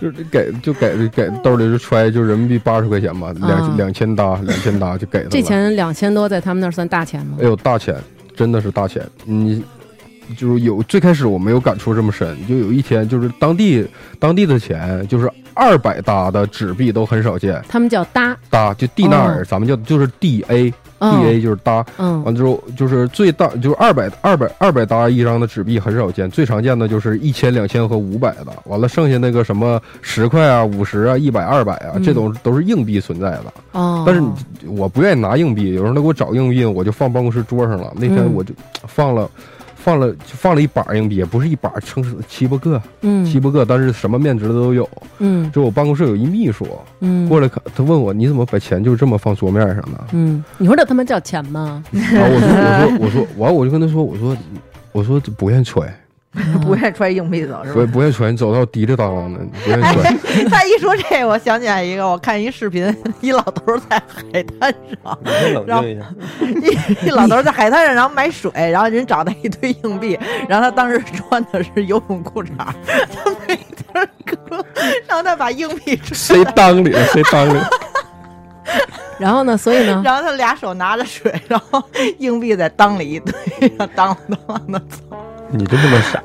[0.00, 5.30] 就是给就给给兜里就揣就人民币八十块钱吧，啊两两千搭两千搭就给他了。
[5.30, 7.44] 这钱两千多在他们那儿算大钱吗哎？
[7.44, 7.94] 呦大钱，
[8.36, 9.02] 真的是大钱。
[9.24, 9.64] 你
[10.36, 13.86] 就是有最开始我没有感触这么深，就有一天就是当地
[14.18, 20.72] 当地的钱就是二百搭的纸币都很少见，他们叫搭，搭就蒂纳尔，哦咱们叫就是 D A。
[21.00, 28.46] D 嗯 A 就是搭，嗯完之后就是最大就是二百二百二百搭一张的纸币很少见，最常见的就是一千、两千和五百的。
[28.64, 33.44] 完了，剩下那个什么十块啊、五十啊、一百、二百啊，嗯这种都是硬币存在的。
[33.70, 34.32] 哦，但是你
[34.66, 37.92] 我不愿意拿硬币，有时候他给我找硬币，我就放办公室桌上了。
[37.94, 38.52] 那天嗯我就
[38.88, 39.30] 放了。
[39.88, 44.86] 放了就放了一把硬币，也不是一把，撑死七八个，嗯七八个，但是什么面值的都有。
[45.18, 46.68] 嗯就我办公室有一秘书
[47.00, 50.04] 嗯过来看，他问我你怎么把钱就这么放桌面上呢？
[50.12, 51.82] 嗯，你说这他妈叫钱吗？
[51.90, 54.36] 然后我说我说我说完我就跟他说我说
[54.92, 55.90] 我说这不愿意揣，
[56.62, 57.90] 不愿意揣硬币走是不吧？
[57.92, 60.44] 不愿意揣，你走到滴哩当啷的，不愿意揣。
[60.50, 65.18] 他一说这，我想起来一个，我看一视频， 一老头在海滩上，
[65.66, 65.98] 然后一。
[66.60, 74.64] 一一老头在海滩上，然后买水，然后人找他一堆硬币， 然后他当时穿的是游泳裤衩儿，他没地儿搁，
[75.06, 77.02] 然后他把硬币揣谁当里了？
[77.06, 77.70] 谁当里了？
[79.18, 79.56] 然后呢？
[79.56, 80.02] 所以呢？
[80.04, 81.82] 然后他俩手拿着水，然后
[82.18, 83.34] 硬币在裆里一堆，
[83.76, 85.16] 然后当啷当啷的走。
[85.50, 86.22] 你真他妈傻，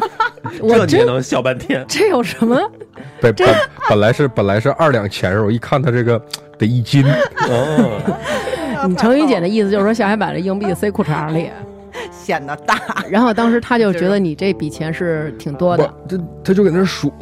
[0.60, 1.84] 我这你也能笑半天。
[1.88, 2.56] 这有什么？
[3.20, 3.48] 本本
[3.88, 6.20] 本来是本来是二两钱肉，一看他这个
[6.58, 7.04] 得一斤，
[7.48, 8.00] 哦，
[8.88, 11.50] 你程雨姐的意思就是说，小海把这硬币塞裤衩里，
[12.10, 12.76] 显得大，
[13.08, 17.12] 然后当时他就觉得你这笔钱是挺多的，，他他就搁那数，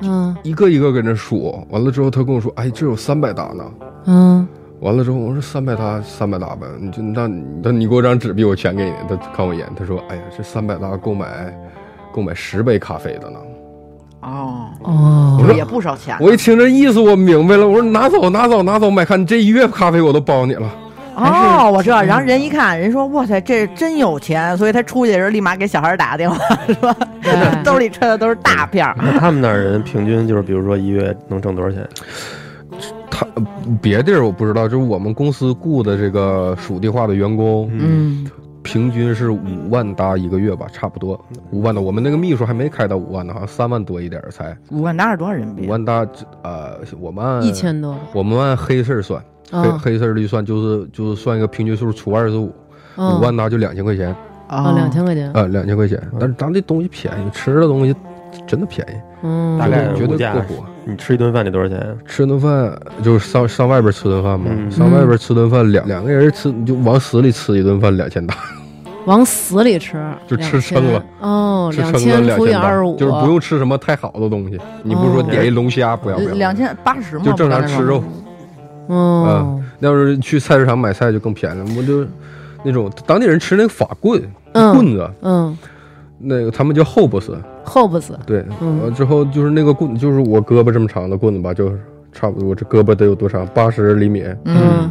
[0.00, 1.64] 嗯一个一个搁那数。
[1.70, 3.64] 完了之后，他跟我说：“哎，这有三百沓呢。”
[4.06, 4.46] 嗯
[4.82, 7.30] 完了之后，我说三百大，三百大呗，你就那
[7.62, 8.92] 那你给我张纸币，我钱给你。
[9.08, 11.56] 他看我一眼，他说：“哎呀，这三百大够买
[12.12, 13.38] 够买十杯咖啡的呢。
[14.22, 16.16] 哦，哦就是也不少钱”。
[16.20, 17.66] 我一听这意思，我明白了。
[17.66, 20.68] 我说：“拿走，拿走，拿走，买看你这一月咖啡我都包你了。
[21.14, 22.02] 哦，我知道。
[22.02, 26.36] 然后人一看，人说：“哇塞，这真有钱！”所以他出去的时候立马给小孩打个电话，
[26.80, 26.92] 说
[27.22, 28.96] 对兜里揣的都是大片儿。
[28.98, 31.88] 那他们那儿人平均就是，比如说一月能挣多少钱？
[33.22, 33.42] 他
[33.80, 38.26] 别地儿我不知道，就是我们公司雇的这个属地化的员工，嗯，
[38.62, 41.18] 平均是五万搭一个月吧，差不多
[41.50, 41.80] 五万的。
[41.80, 45.66] 我们那个秘书还没开到五万呢，好像三万多一点才五万搭是多少人民币？
[45.66, 46.06] 五万搭。
[46.42, 52.52] 呃，我们按一，千多，我们按黑事儿算，黑啊黑事儿率算就是就是算一个平均数除二十五，
[52.96, 54.14] 嗯五万搭就两千块钱
[54.48, 56.00] 啊，两千块钱，啊，两千块钱。
[56.20, 57.94] 但是咱这东西便宜，吃的东西
[58.46, 58.92] 真的便宜，
[59.22, 60.64] 嗯，大概绝对物价过火。
[60.84, 61.98] 你吃一顿饭得多少钱？
[62.06, 68.34] 吃顿饭就是上上外边吃顿饭嘛，嗯上外边吃顿饭两两个人吃你就往死里吃一顿饭两千大，
[69.04, 74.58] 往死里吃，就吃撑了哦，吃撑了两千除以二十五，就是不用吃什么太好的东西。
[74.82, 76.34] 你不是说哦点一龙虾不要不要？
[76.34, 77.24] 两千八十吗？
[77.24, 78.02] 就正常吃肉。
[78.88, 82.04] 哦，要是去菜市场买菜就更便宜了，我就
[82.64, 84.20] 那种当地人吃那个法棍
[84.52, 85.56] 嗯棍子，嗯，
[86.18, 91.78] 那个他们叫后不死，后不死，对，嗯完之后就是那个棍，就是我胳膊这么长的棍子吧，就是
[92.12, 93.46] 差不多，我这胳膊得有多长？
[93.54, 94.90] 八十厘米，嗯，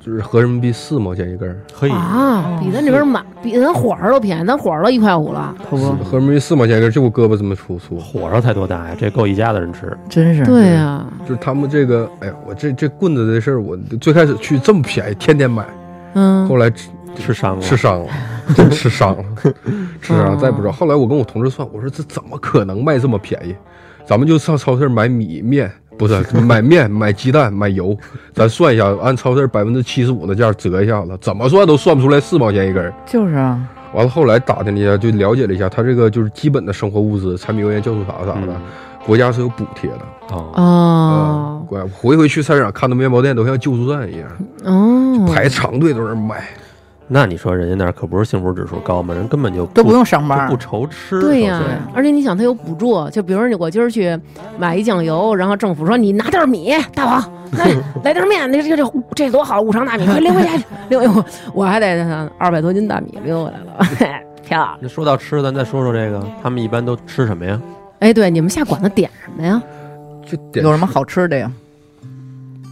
[0.00, 5.54] 就是合人民币四毛钱一根儿，嘿，啊，比咱这边买，比咱火烧都便宜，咱火烧都一块五了。
[5.68, 7.98] 可不，合人民币四毛钱一根儿，就我胳膊这么粗粗。
[7.98, 8.96] 火烧才多大呀？
[8.98, 9.96] 这够一家子人吃。
[10.08, 15.66] 真是对呀，就是他们这个，哎呀，我这这棍子的事儿，我最开始去这么便宜，天天买，
[16.14, 16.70] 嗯后来
[17.16, 18.06] 吃吃伤了，吃伤了，
[18.56, 19.24] 真吃伤了，
[20.00, 20.72] 吃伤了，哦再不知道。
[20.72, 23.54] 后来我跟我同事算，我说这怎么可能卖这么便宜？
[24.06, 27.96] 咱们就上超市买米面，不是 买面、买鸡蛋、买油，
[28.32, 32.92] 咱算一下，按超市百分之七十五的价折一下子，怎么算都算不出来四毛钱一根儿。
[33.04, 33.60] 就是啊，
[33.92, 38.60] 完了，后来打听了一下，就了解了一下，他这个就是基本的生活物资，柴米油盐酱醋茶啥的，嗯
[39.06, 40.36] 国家是有补贴的。
[40.36, 44.28] 啊，哦乖，回回去菜市场看到面包店都像救助站一样，
[44.64, 46.44] 哦，排长队都在那买。
[47.10, 49.14] 那你说人家那儿可不是幸福指数高吗？
[49.14, 51.20] 人根本就都不用上班就不愁吃。
[51.20, 51.62] 对呀、
[51.94, 54.18] 而且你想，他有补助，就比如说我今儿去
[54.58, 57.66] 买一酱油，然后政府说你拿袋米，大王来
[58.04, 64.20] 来袋面，那这这这多好，五常大米，快拎回家去，拎回我我还得二百多斤大米拎回来了。
[64.44, 64.78] 漂亮。
[64.80, 67.58] 那说到吃，咱再说说这个，他们一般都吃什么呀？
[68.00, 69.62] 哎，对，你们下馆子点什么呀？
[70.30, 71.50] 就点有什么好吃的呀？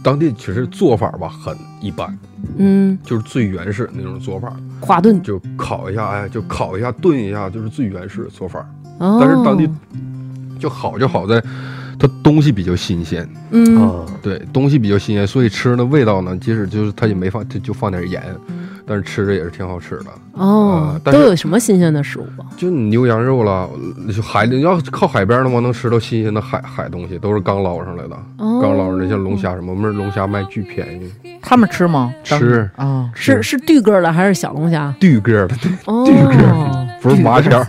[0.07, 2.17] 当地其实做法吧很一般，
[2.55, 5.21] 嗯，就是最原始那种做法，垮炖。
[5.21, 8.65] 就烤一下，哎，就烤一下，炖一下，就是最原始的做法。
[8.99, 9.69] 哦，但是当地
[10.57, 11.43] 就好就好在，
[11.99, 13.81] 它东西比较新鲜，嗯。
[13.81, 18.23] 啊，对，东西比较新鲜，所以吃的味道呢，即使就是它也没放，它就放点盐，
[18.87, 20.05] 但是吃着也是挺好吃的。
[20.33, 22.47] 哦呃，但是都有什么新鲜的食物啊？
[22.55, 23.69] 就牛羊肉了，
[24.15, 32.13] 就海里要靠海边的话，能吃到新鲜的海海东西，都是刚捞上来的，哦，刚捞上来，像龙虾什么，我们龙虾卖巨便宜，他们吃吗？
[32.23, 34.95] 吃啊，是是巨个的还是小龙虾？
[34.99, 35.71] 巨个的，对，
[36.05, 37.61] 巨个儿不是麻条。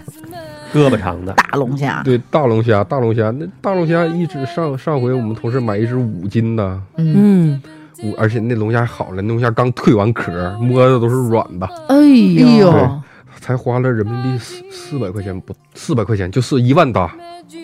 [0.71, 2.03] 胳膊长的，大龙虾。
[2.05, 7.59] 对，大龙虾，大龙虾，那大龙虾一只上上回我们同事买一只五斤的，嗯，
[8.17, 13.01] 而且那龙虾好了，那龙虾刚蜕完壳，摸的都是软的，哎呦，
[13.41, 17.15] 才花了人民币四四百块钱不，四百块钱就是一万大，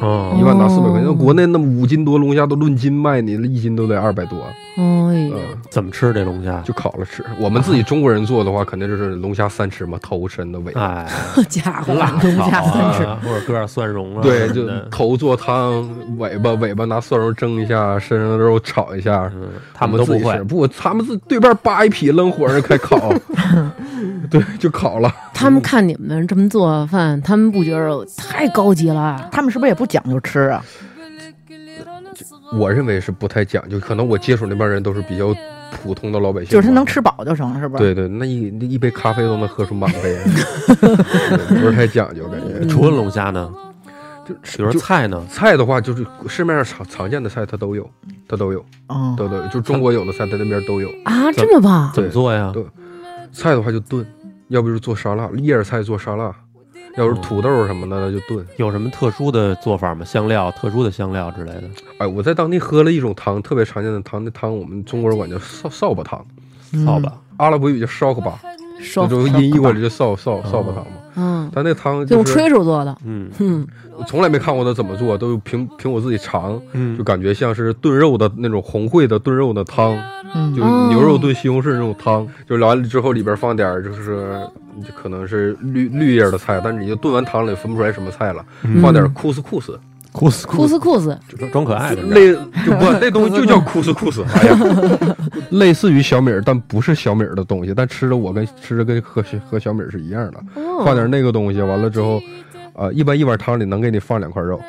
[0.00, 1.08] 嗯一万大四百块钱。
[1.08, 5.36] 哦国内那五斤多龙虾都论斤卖你，一斤都得二百多，哎嗯呦，，
[5.70, 6.60] 怎么吃这龙虾？
[6.62, 7.24] 就烤了吃。
[7.38, 10.80] 我们自己中国人做的话，肯定就是龙虾三吃嘛，头、身的尾巴。
[10.80, 19.30] 哎，好 家伙，龙虾三吃，啊，或者搁点蒜蓉啊，对，就头做汤，尾巴尾巴拿蒜蓉蒸一下，身上的肉炒一下。
[19.36, 23.12] 嗯，他们都不会自己吃，不，他们是对半扒一劈，扔火上开烤，
[24.30, 25.12] 对，就烤了。
[25.32, 29.28] 他们看你们这么做饭，他们不觉得太高级了？
[29.30, 30.64] 他们是不是也不讲究吃啊？
[32.52, 35.34] 我认为是不太讲究，可能我接触那帮人都是比较
[35.72, 37.82] 普通的老百姓，就是他能吃饱就成，是不是？
[37.82, 40.16] 对对，那一那一杯咖啡都能喝出满杯，
[41.48, 42.64] 不是太讲究，感觉。
[42.68, 43.52] 除了龙虾呢，
[44.24, 47.90] 就比如说菜呢，菜的话，就是市面上常常见的菜，它都有，
[48.28, 50.88] 它都有，嗯，都都有，就中国有的菜，在那边都有。
[51.04, 51.90] 啊，这么棒！
[51.92, 52.52] 怎么做呀？
[52.54, 52.64] 对
[53.34, 54.06] 菜的话就炖，
[54.48, 56.34] 要不就是做沙拉，叶儿菜做沙拉，
[56.96, 58.46] 要是土豆什么的那就炖。
[58.56, 60.04] 有什么特殊的做法吗？
[60.04, 61.64] 香料、特殊的香料之类的？
[61.98, 66.24] 哎，我在当地喝了一种汤，特别常见的汤，那汤我们中国人管叫扫扫把汤，
[66.72, 68.38] 嗯扫把，阿拉伯语叫烧克巴，
[68.96, 70.92] 那就音译过来就扫扫扫把汤嘛。
[71.16, 73.30] 嗯，但那汤用就是炊手做的，嗯。
[73.38, 79.96] 嗯，我从来没看过他怎么做，都凭凭我自己尝，嗯就感觉像是炖肉的那种红烩的炖肉的汤，
[80.34, 84.40] 嗯就牛肉炖西红柿那种汤，就完了之后里边放点就是
[84.82, 88.44] 就可能是绿绿叶的菜，但是你就炖完汤了也分不出来什么菜了，
[88.82, 89.78] 放点库斯库斯，
[90.14, 92.32] 酷死库斯库斯，装装可爱的，类
[92.64, 94.56] 就不那东西就叫库斯库斯，哎呀，
[95.50, 100.84] 类似于小米儿，但不是小米儿的东西，但吃着我跟吃着跟喝喝小米儿是一样的，哦。
[100.84, 102.22] 放点那个东西，完了之后，
[102.74, 104.60] 呃，一般一碗汤里能给你放两块肉，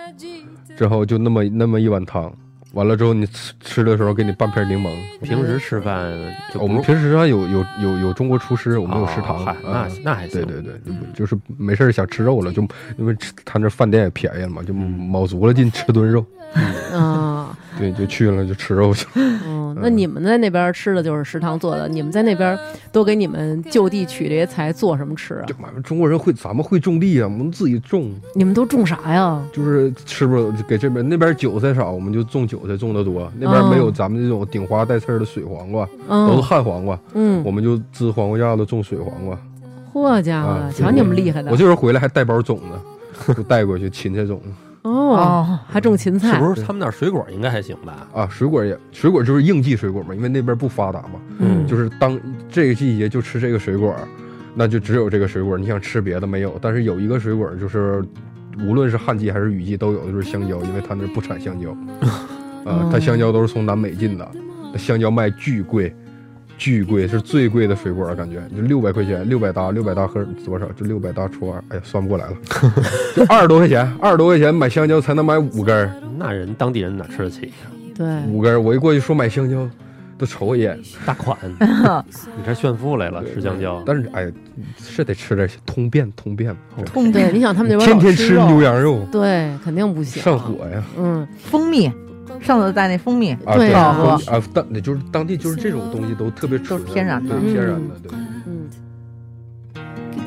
[0.76, 2.34] 之后就那么那么一碗汤，
[2.76, 4.94] 完了之后你吃吃的时候给你半片柠檬。
[5.22, 6.14] 平时吃饭
[6.54, 10.46] 就我们平时上有有有有中国厨师，我们有食堂那啊那还行。
[10.46, 12.62] 对对对，就是没事儿想吃肉了，就
[12.98, 16.24] 因为吃他那饭店也便宜了嘛，就卯足了劲吃顿肉，
[16.94, 19.12] 啊，对，就去了就吃肉去了。
[19.46, 22.58] 嗯，那你们在那边吃的就是食堂做的，你们在那边
[22.92, 25.56] 都给你们就地取这些材做什么吃啊就？
[25.58, 29.42] 妈中国人会，咱们会种地啊，我们自己种，你们都种啥呀？
[29.52, 39.38] 就是吃不给这边那边韭菜少，我们就种韭菜种的多，那边没有哦咱们这种顶花带刺儿的水黄瓜，都是嗯旱黄瓜，嗯，我们就支黄瓜架子种水黄瓜。
[39.94, 42.60] 嚯家伙啊，瞧你们厉害的我这时候回来还带包种
[43.26, 44.50] 子，就带过去 芹菜种子
[44.86, 46.28] 哦，哦，还种芹菜。
[46.28, 48.08] 是菜，不是他们那儿水果应该还行吧？
[48.14, 52.20] 啊，水果也水果就是应季水果嘛，因为那边不发达嘛，嗯，就是当
[52.50, 53.96] 这个季节就吃这个水果，
[54.54, 56.58] 那就只有这个水果，你想吃别的没有。
[56.62, 58.06] 但是有一个水果就是，
[58.60, 61.72] 无论是旱季还是雨季都有的就是香蕉，因为他那儿不产香蕉，
[62.64, 64.32] 啊， 他香蕉都是从南美进的，
[64.72, 65.94] 那香蕉卖巨贵，
[66.58, 68.42] 巨贵，是最贵的水果了，感觉。
[68.56, 70.66] 就六百块钱，六百大，六百大和多少？
[70.74, 72.34] 就六百大除二，哎呀，算不过来了，
[73.16, 77.52] 就二十多块钱，二十多块钱买香蕉才能买五根儿，那人当地人哪吃得起呀？
[77.96, 79.68] 对，五根儿，我一过去说买香蕉，
[80.18, 80.80] 都瞅我一眼。
[81.06, 83.84] 大款， 你这炫富来了，吃香蕉。
[83.86, 84.32] 但是哎，
[84.78, 89.06] 是得吃点通便通便，通对，你想他们那边天天吃牛羊肉。
[89.12, 90.84] 对，肯定不行，上火呀！
[90.98, 91.92] 嗯，蜂蜜，
[92.41, 98.11] 上次带那蜂蜜，啊，对啊啊，啊当就是当地就是这种东西都特别纯都是天然的对天然的，对。
[98.47, 98.71] 嗯，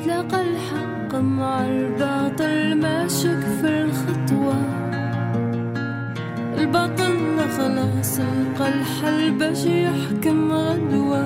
[0.04, 4.56] تلاقى الحق مع الباطل ماشيك في الخطوة
[6.58, 7.14] الباطل
[7.56, 11.24] خلاص لقى الحل باش يحكم غدوة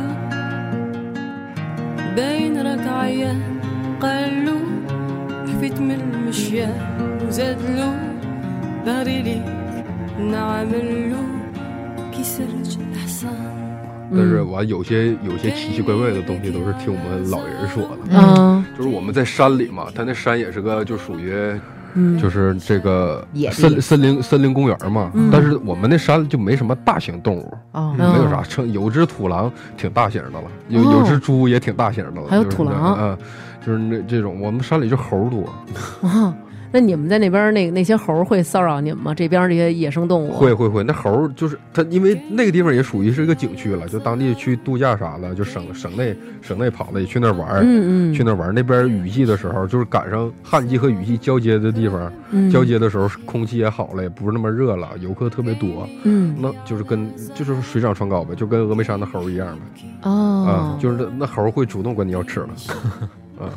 [2.16, 3.41] باين راك عيان
[4.01, 4.57] قالو
[5.47, 6.80] حفيت من المشيان
[7.28, 7.93] وزادلو
[8.86, 9.43] بغري
[14.16, 18.64] 但是完有些有些奇奇怪怪的东西都是听我们老人说的，嗯。
[18.78, 21.34] 就是我们在山里嘛，它那山也是个就属于
[21.95, 25.30] 嗯，就是这个森森林森林公园嘛，嗯。
[25.32, 27.57] 但是我们那山就没什么大型动物，
[27.97, 30.99] 没有啥，成有只土狼挺大型的了，有哦。
[30.99, 32.95] 有只猪也挺大型的了，还有就是土狼。
[32.99, 33.18] 嗯，
[33.66, 36.36] 就是那这种我们山里就猴多，啊，
[36.74, 39.13] 那你们在那边那那些猴儿会骚扰你们吗？
[39.13, 40.32] 这边这些野生动物？
[40.32, 47.61] 会会会，那猴儿就是它，因为那个地方也属于是一个景区了，就当地去度假啥的，就省省内省内跑的也去那玩儿。
[47.63, 56.36] 嗯嗯，去那玩儿，那边雨季的时候，就是赶上旱季和雨季交接的地方，嗯交接的时候空气也好了，也不是那么热了，游客特别多，嗯。
[56.39, 59.61] 那就是跟就是水涨船高呗，就跟峨眉山的猴一样呗，
[60.01, 62.49] 啊、哦，就是那那猴会主动管你要吃了，
[63.39, 63.49] 啊，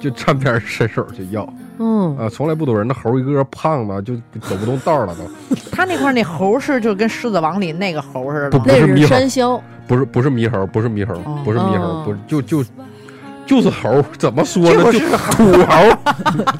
[0.00, 12.64] 就站边伸手就要，嗯啊，从来不躲人，那猴一个个胖的就走不动道了都， 他那块那猴是就跟《狮子王》里那个猴似的，那是是猕猴山魈，不是不是猕猴，不是猕猴，哦不是猕猴，哦不是就就
[13.46, 14.84] 就是猴，怎么说呢？
[14.84, 15.98] 就就是土猴，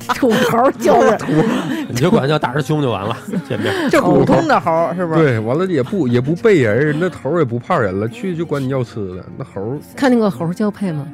[0.14, 1.18] 土猴儿就是
[1.88, 3.16] 你就管他叫大师兄就完了，
[3.48, 3.72] 见面。
[3.90, 5.20] 就普通的猴是不是？
[5.20, 9.24] 对，完了也不也不背人，那猴也不怕人了，去就管你要吃的。
[9.36, 11.06] 那猴，看见过猴交配吗？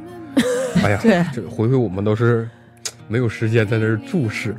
[0.84, 2.48] 哎呀，对这回回我们都是
[3.08, 4.54] 没有时间在那儿注视，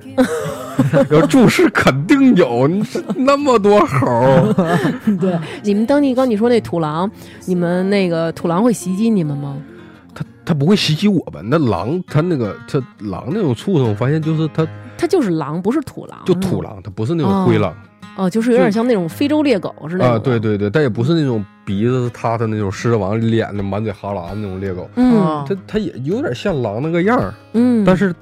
[1.11, 2.69] 要注视肯定有，
[3.15, 4.53] 那么多猴，
[5.19, 7.09] 对，你们当地刚你说那土狼，
[7.45, 9.57] 你们那个土狼会袭击你们吗？
[10.15, 11.45] 它它不会袭击我们。
[11.49, 14.65] 那狼，它那个它狼那种畜生，我发现就是它
[14.97, 17.71] 它就是狼，不是土狼，就土狼，它不是那种灰狼。
[17.71, 17.75] 哦，
[18.31, 28.13] 就是有点像那种非洲猎狗似的啊，对，对对，但也不是那种鼻子是塌的那种狮子王脸的满嘴哈喇子那种猎狗，嗯嗯它它也有点像狼那个样儿，嗯，但是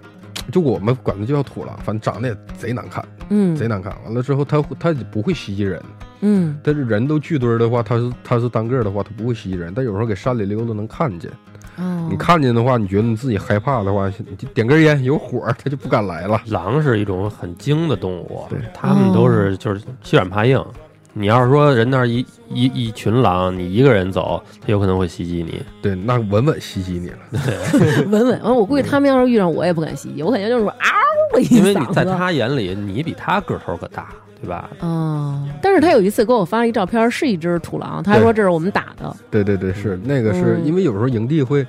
[0.52, 3.96] 就我们管它叫土狼，反正长得也贼难看，嗯贼难看。
[4.04, 5.82] 完了之后，它它不会袭击人，
[6.22, 9.72] 嗯但是人都聚堆儿的话，它是它是单个儿的话，它不会袭击人。
[9.74, 11.32] 但有时候给山里溜达能看见，
[11.78, 16.42] 哦，你看见的话，你觉得你自己害怕的话，你就点根烟有火儿，它就不敢来了。
[16.48, 20.64] 狼是一种很精的动物，对它们都是就是欺软怕硬。
[21.18, 25.62] 你要是说人那儿一一一群狼，你一个人走，它有可能会袭击你。
[25.82, 27.18] 对，那稳稳袭击你了。
[28.12, 28.44] 稳稳。
[28.44, 30.74] 完，我估计他们要是遇上我也不敢袭击，我感觉就是嗷
[31.40, 31.86] 因为你。
[31.94, 34.10] 在他眼里，你比他个头可大，
[34.42, 34.70] 对吧？
[34.82, 39.16] 嗯，但是他有一次给我发了一照片，是一只土狼，他说这是我们打的。
[39.30, 41.66] 对对对，是那个是嗯因为有时候营地会。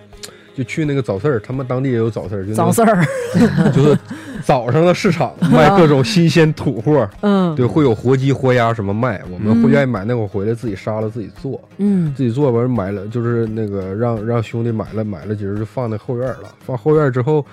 [0.57, 3.05] 就去那个早市儿，他们当地也有早市儿，就那早市儿，
[3.77, 3.99] 就是
[4.47, 12.14] 早上的市场卖各种新鲜土货，嗯，对，会有活鸡、活鸭什么卖，我们会愿意买那会儿回来自己杀了自己做，嗯。
[12.14, 17.44] 自己做完买了，就是那个让让兄弟买了买了几只就放那后院了，放后院之后，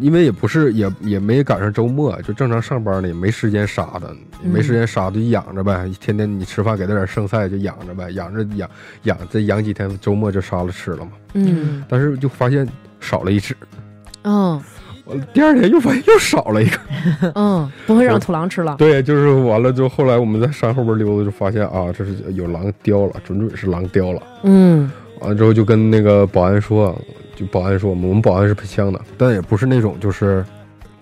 [0.00, 4.12] 因为也不是也也没赶上周末，就正常上班呢，也没时间杀的，
[4.42, 8.68] 也没时间杀就养着呗，天天你吃饭给他点剩菜就养着呗，养着养
[9.04, 11.12] 养再养几天，周末就杀了吃了嘛。
[11.34, 11.84] 嗯。
[11.88, 12.66] 但是就发现
[12.98, 13.54] 少了一只，
[14.24, 14.60] 哦
[15.32, 16.78] 第二天又发现又少了一个。
[17.36, 18.74] 嗯，不会让土狼吃了。
[18.76, 24.22] 对，就是完了之后，后来我们在山后边溜达，就发现啊，这是有狼叼了，准准是狼叼了。
[24.42, 24.90] 嗯
[25.20, 26.94] 完了之后就跟那个保安说，
[27.34, 30.44] 就保安说，我们我们保安是配枪的，但也不是那种就是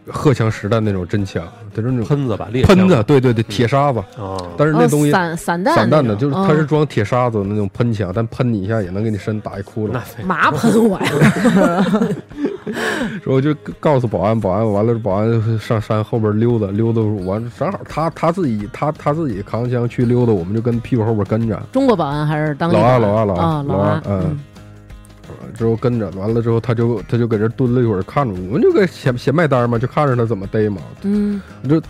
[0.07, 1.43] 荷枪实弹那种真枪，
[1.75, 3.99] 它是那种喷子吧，猎枪喷子，对对对，铁沙子。
[4.19, 9.93] 哦，哦但是那东西散散弹散弹的，就是它是装铁沙子的那种喷枪，但喷你一下也能给你身打一窟窿
[10.29, 10.51] 那。
[10.53, 11.11] 喷我呀？
[13.23, 21.61] 之后就告诉保安，保安完了，保安上山后边溜达溜达，完正好他他自己他他自己扛枪去溜达，我们就跟屁股后边跟着。
[21.73, 24.39] 中国保安还是当地老二老二老二啊老老二嗯嗯
[25.55, 30.81] 之后跟着，完了之后他就他就搁这蹲了一会儿，看着我们就搁写写卖单嘛，就看着他怎么逮嘛。
[31.03, 31.81] 嗯就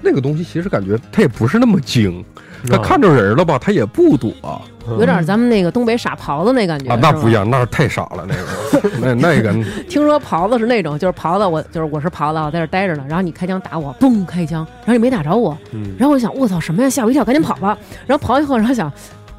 [0.00, 2.24] 那个东西其实感觉他也不是那么精，
[2.68, 9.52] 他哦看着人了吧，他也不躲啊，有点咱们那个东北傻狍子那感觉那是吧不一样，那是太傻了，那个 那那个
[9.88, 17.76] 听说狍子是那种，就是狍子，我就是我是狍子，我在这待着呢，然后你开枪打我，嘣开枪，然后你没打着我，嗯，然后我想我操什么呀，吓我一跳，赶紧跑吧。
[18.06, 18.92] 然后跑以后，然后想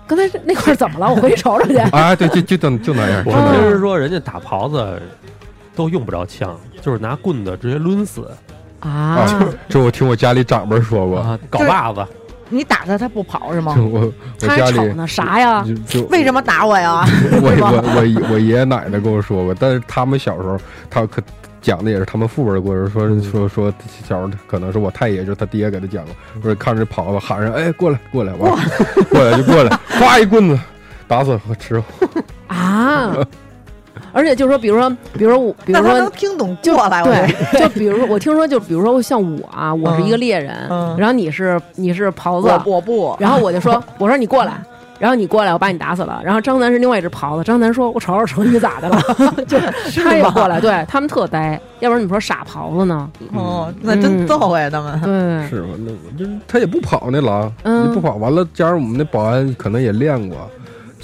[0.07, 1.09] 刚才那块儿怎么了？
[1.09, 1.77] 我回去瞅瞅去。
[1.77, 5.01] 哎， 对，就就就就那样，我听人说人家打狍子
[5.75, 8.29] 都用不着枪，就是拿棍子直接抡死
[8.79, 9.27] 啊，
[9.67, 12.05] 这我听我家里长辈说过，啊，镐把子。
[12.49, 13.83] 你打他他不跑是吗就？
[13.85, 15.63] 我我他还家里瞅呢，啥呀？
[15.65, 17.03] 就就为什么打我呀？
[17.41, 20.57] 我我我我爷爷奶奶跟我说过，但是他们小时候，
[20.89, 21.21] 他可
[21.61, 23.73] 讲的也是他们父辈的故事，说说说
[24.07, 28.59] 小时候可能是我太爷，就是他爹给他讲过，说看着狍子喊上，哎，过来过来，完了
[29.09, 29.69] 过来就过来，
[29.99, 30.59] 啪一棍子
[31.07, 31.81] 打死我吃。
[32.47, 33.15] 啊！
[34.15, 36.09] 而且就是说，比如说，比如说我，比如说能说。
[36.11, 37.03] 听懂过来？
[37.03, 44.53] 对，就比如说，我听说，就比如说像我啊，我是一个猎人，嗯然后你是你是狍子，我不，然后我就说，我说你过来，
[44.99, 46.21] 然后你过来，我把你打死了。
[46.23, 48.97] 然后张楠是另外一只狍子，张楠说：“我瞅瞅成你咋的了？”
[49.45, 53.09] 就是他也过来，对他们特呆，要不然你说傻狍子呢？
[53.33, 54.99] 哦，那真揍哎，他们。
[55.01, 55.67] 对，是吧？
[55.79, 60.49] 那我这他也不跑那狼，嗯你不跑完了，加上我们那保安可能也练过，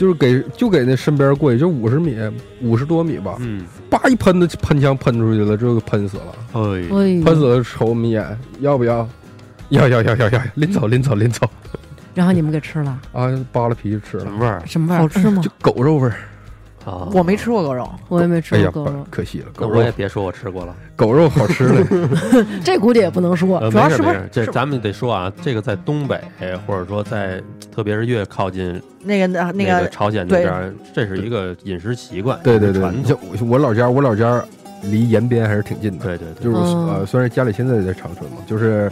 [0.02, 2.18] 就是给就给那身边过去就五十米，
[2.60, 6.90] 五十多米吧，嗯，叭一喷的喷枪喷出去了，就给喷死了，哎，
[7.24, 8.26] 喷死了瞅我们一眼，
[8.62, 9.08] 要不要？
[9.70, 11.48] 要要要要要，拎走拎走拎走
[12.16, 13.30] 然后你们给吃了，啊！
[13.52, 15.02] 扒了皮就吃了，什么味儿什么味儿？
[15.02, 15.52] 好吃吗 就？
[15.62, 16.16] 狗肉味儿。
[16.86, 17.08] 啊？
[17.14, 20.76] 我没吃过狗肉，我也没吃哎呀过狗肉，，可惜了，那狗肉我也别说我吃过了。
[20.96, 21.86] 狗肉好吃嘞。
[22.64, 26.20] 这估计也不能说，呃，主要是不是没事没事，这是咱们得说啊，这个在东北，
[26.66, 27.42] 或者说在
[27.74, 33.18] 特别是越靠近那个那那个朝鲜那边儿，这是一个饮食习惯，对对对，传你像。
[33.22, 34.44] 我我老家，我老家
[34.84, 38.92] 离延边还是挺近的，对对对，就是嗯呃，虽然家里现在也在长春嘛，就是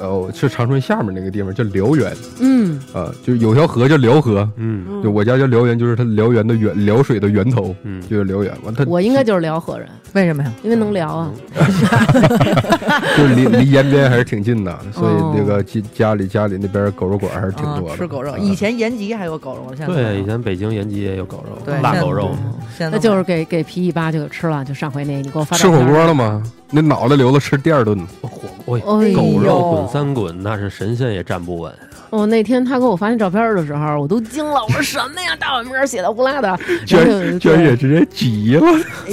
[0.00, 8.52] 呃是长春下面那个地方叫辽源嗯啊，就有条河叫辽河，嗯就我家叫辽源，就是它辽源的源辽水的源头，嗯，就是辽源。
[8.64, 10.52] 完，它我应该就是辽河人，为什么呀？
[10.62, 11.30] 因为能聊啊。
[13.16, 17.96] 就是离离延边还是挺近的，所以哦那个家家里家里那边狗肉馆还是挺啊多的。
[17.96, 22.30] 吃狗肉，啊以前延吉还有狗肉，现在对，以前北京延吉也有狗肉，对现在腊狗肉，
[22.76, 26.42] 现在那就是给给皮一扒就给吃了，就上回那你给我发吃火锅了吗？
[26.70, 28.76] 那脑袋留着吃第二顿，火锅。
[28.76, 31.72] 哎狗肉滚三滚，那是神仙也站不稳。
[32.10, 38.60] 哦，那天他给我发那照片的时候，我都惊了，我说什么呀，大碗面写的呼啦的，居然居然也直接急了。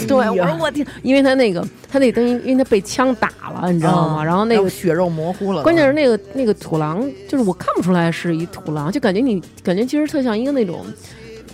[0.08, 4.22] 对，我说我天，因为他那个他那灯，因为他被枪打了，你知道吗？
[4.22, 10.84] 啊然后那个血肉模糊了，关键是那个那个土狼，就是我看不出来是一土狼，就感觉你感觉其实特像一个那种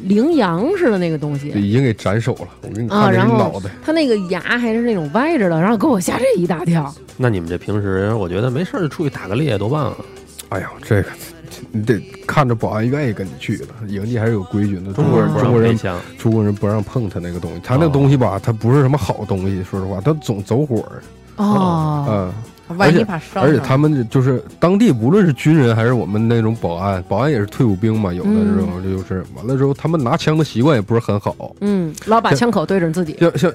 [0.08, 3.70] 羚羊似的那个东西已经给斩首了，我给你啊，看这脑袋。
[3.84, 6.93] 它那个牙还是那种歪着的，然后给我吓这一大跳。
[7.18, 9.97] 那你们这平时，我觉得没事儿就出去打个猎，多棒啊！
[10.49, 11.10] 哎呀，这个
[11.72, 14.93] 你得看着保安愿意跟你去了，营地还是有规矩的。
[14.93, 15.78] 中国人不让中国人，
[16.18, 21.01] 中国人不让碰他那个东西，他那个东西吧，它不是什么好东西，说实话，它总走火儿。
[21.38, 22.34] 哦，嗯，
[22.78, 31.36] 万一而且而且他们就是当地，无论是军人还是我们那种保安，保安也是退伍兵嘛，有的这种就是完了之后，他们拿枪的习惯也不是很好。
[31.62, 33.18] 嗯，老把枪口对准自己。
[33.20, 33.54] 像像，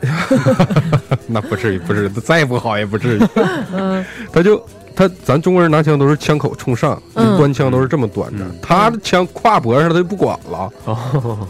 [1.26, 3.22] 那不至于，不至于，再不好也不至于。
[3.72, 4.62] 嗯他就
[4.94, 11.46] 他咱中国人拿枪都是枪口冲上，嗯端枪都是这么端着嗯，他的枪挎脖上他就不管了，哦，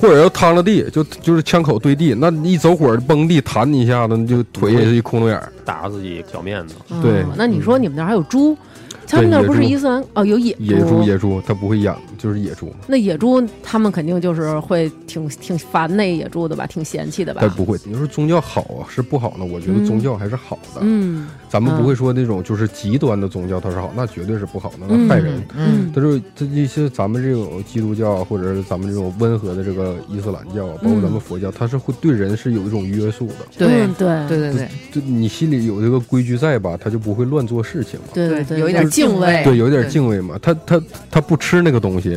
[0.00, 5.52] 或者要趟了地，就就是枪口对地，那一走火崩地弹你一下子，你就腿也是一窟窿眼儿。
[5.64, 6.74] 打着自己脚面子。
[7.02, 8.56] 对哦那你说你们那儿还有猪？
[9.06, 17.50] 他们那儿不是伊斯兰哦，有野野猪，野猪，它不会养，就是野猪，那野猪他们肯定就是会挺挺烦那野猪的吧，挺嫌弃的吧但？
[17.50, 17.78] 不会。
[17.84, 19.44] 你说宗教好啊，是不好呢？
[19.44, 20.80] 我觉得嗯宗教还是好的。
[20.82, 25.42] 嗯咱们不会说那种就是极端的宗教它是好，那绝对是不好的，那嗯害人。
[25.56, 33.34] 嗯但是这一些咱们这种基督教或者是咱们这种温和的这个伊斯兰教，包括咱们佛教，它是会对人是有一种约束的。
[33.58, 38.06] 对嗯对对对对就你心里有这个规矩在吧，他就不会乱做事情嘛。
[38.12, 40.38] 对对对，有一点敬敬畏对，有一点敬畏嘛。
[40.42, 42.09] 他他他不吃那个东西，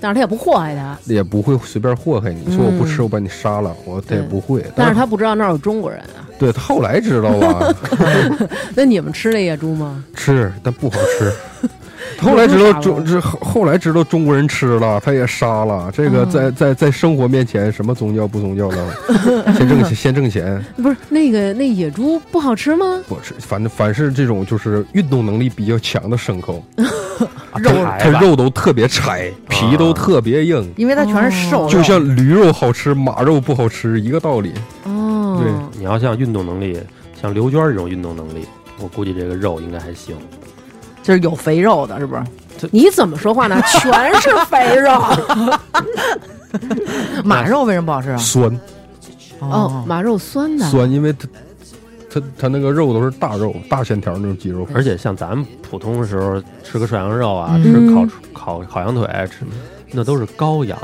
[0.00, 2.54] 但是他也不祸害他，也不会随便祸害你。
[2.56, 4.64] 说我不吃，嗯我把你杀了，我他也不会。
[4.74, 6.26] 但是是他不知道那儿有中国人啊。
[6.38, 7.74] 对他后来知道啊，
[8.74, 10.02] 那你们吃那野猪吗？
[10.14, 11.30] 吃但不好吃。
[12.20, 15.90] 后来知道中这后后来知道中国人吃了，他也杀了。
[15.92, 18.94] 这个嗯在在在生活面前，什么宗教不宗教的，
[19.56, 20.62] 先挣钱先挣钱。
[20.82, 23.00] 不是那个那野猪不好吃吗？
[23.08, 26.62] 不吃，反正凡是这种就是运动能力比较强的牲口，
[27.56, 34.52] 肉它肉都特别柴，皮都特别硬，因为它全是瘦，就像驴肉好吃，马肉不好吃一个道理。
[34.84, 36.78] 哦，对你要像运动能力，
[37.20, 38.46] 像刘娟这种运动能力，
[38.78, 40.16] 我估计这个肉应该还行。
[41.02, 42.22] 就是有肥肉的，是不是？
[42.70, 43.60] 你怎么说话呢？
[43.80, 44.90] 全是肥肉。
[47.24, 48.16] 马肉为什么不好吃啊？
[48.18, 48.60] 酸
[49.38, 50.68] 哦，马肉酸的。
[50.68, 51.28] 酸，因为它
[52.12, 59.46] 它它那个肉都是大肉、大线条那种肌肉，而且像咱们普通的时候吃个涮羊肉啊，嗯吃烤烤烤羊腿，吃
[59.92, 60.78] 那都是羔羊，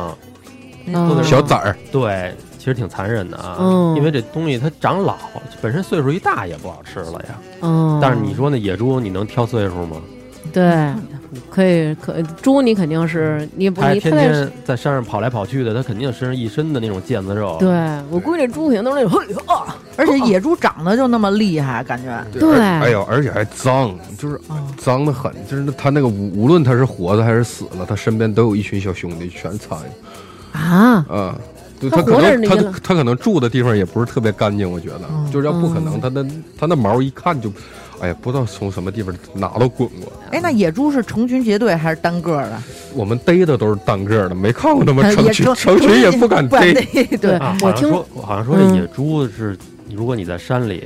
[0.87, 1.77] 嗯小崽儿。
[1.93, 3.57] 对，其实挺残忍的啊。
[3.59, 5.17] 嗯因为这东西它长老，
[5.63, 7.39] 本身岁数一大也不好吃了呀。
[7.63, 9.97] 嗯，但是你说那野猪，你能挑岁数吗？
[10.53, 10.95] 对，
[11.51, 17.57] 可以可猪你肯定是你不它还天天在山上跑来跑去的，它肯定身上一身的那种腱子肉。
[17.59, 17.69] 对
[18.11, 31.35] 我估计这猪肯定都是那种嘿啊，而且野猪长得就那么厉害，感觉对而哎呦，而且还脏，就是啊脏的很，就是它那个无无论它是活的还是死了，它身边都有一群小兄弟全苍蝇啊，啊。
[31.81, 36.27] 对它它可能他他可能住的地方也不是特别干净，我觉得嗯就是要不可能，嗯它的
[36.59, 37.53] 他那毛一看就，
[38.01, 40.13] 哎呀，不知道从什么地方哪都滚过。
[40.31, 42.63] 哎，那野猪是成群结队还是单个的？
[42.95, 46.73] 我们逮的都是单个的，没看过他们成群，成成群也不敢逮。
[46.73, 49.57] 对对啊，我听好像说，好像说这嗯野猪是，
[49.95, 50.83] 如果你在山里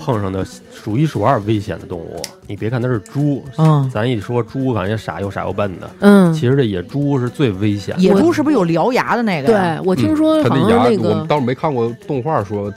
[0.00, 2.20] 碰上的数一数二危险的动物。
[2.46, 8.02] 你别看它是猪，嗯，咱一说猪，感觉傻又傻又笨的，嗯，其实这野猪是最危险的。
[8.02, 9.78] 野猪是不是有獠牙的那个呀？
[9.78, 12.72] 对我听说好他那牙，像那个我们倒是没看过动画说，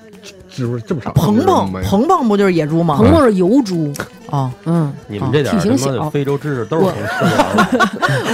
[0.49, 1.13] 是不是这么长？
[1.13, 2.95] 鹏鹏，没鹏鹏不就是野猪吗？
[2.97, 3.91] 鹏鹏是油猪，
[4.29, 7.85] 哦，嗯，你们这点体型小非洲知识都是从吃来的。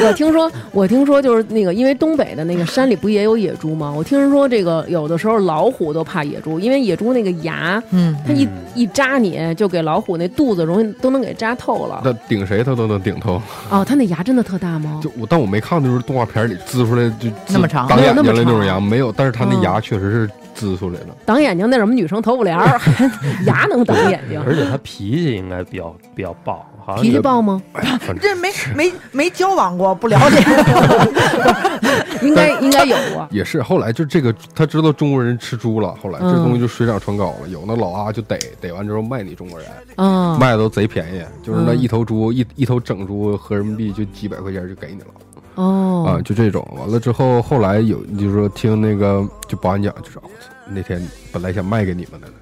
[0.07, 3.93] 我听说，我听说就是那个，因为东北的那个山里不也有野猪吗？
[3.95, 12.01] 我听人说这个有的时候老虎都怕野猪，因为野猪那个牙，嗯，它一嗯一扎你就给老虎那肚子容易都能给扎透了。
[12.03, 13.41] 那顶谁它都能顶透。
[13.69, 14.99] 哦，它那牙真的特大吗？
[15.03, 21.15] 就我，但我没看，就是动画片里滋出来就那么长当眼睛没有那么长那种牙没有，但是它那嗯牙确实是滋出来了。
[21.25, 22.79] 挡眼睛那什么女生头不帘儿，
[23.45, 24.41] 牙能挡眼睛？
[24.45, 27.61] 而且他脾气应该比较比较暴，好像脾气是暴吗？
[27.73, 30.37] 哎呀，反正这没没没交往过，不了解。
[32.21, 33.27] 应该应该有过。
[33.31, 33.61] 也是。
[33.61, 37.47] 后来就这个，他知道中国人吃猪了，后来这嗯东西就水涨船高了。
[37.49, 45.07] 有那老阿就逮逮完之后卖你中国人，嗯，卖的都贼便宜，就是那嗯一头猪一一头整猪合人民币就几百块钱就给你了。
[45.55, 46.67] 啊，哦，就这种。
[46.79, 51.01] 完了之后，后来有就是说听那个就保安讲，就说我操，那天
[51.31, 52.33] 本来想卖给你们的呢，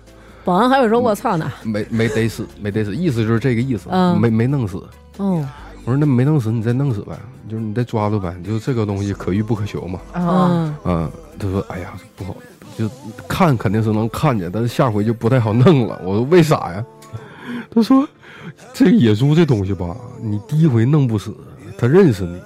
[0.43, 1.51] 保安还会说“我操”呢。
[1.63, 4.77] 没没逮死，没逮死，意思就是这个意思，嗯没没弄死。
[5.17, 5.45] 哦，
[5.83, 7.17] 我说那没弄死，你再弄死呗，
[7.49, 9.99] 就是你再抓住呗，就是这个东西可遇不可求嘛。
[10.13, 12.35] 啊，嗯，嗯，他说哎呀不好，
[12.77, 12.89] 就
[13.27, 15.99] 看肯定是能看见，但是下回就不太好弄了。
[16.03, 16.83] 我说为啥呀？
[17.69, 18.07] 他说
[18.73, 21.35] 这野猪这东西吧，你第一回弄不死，
[21.77, 22.41] 他认识你，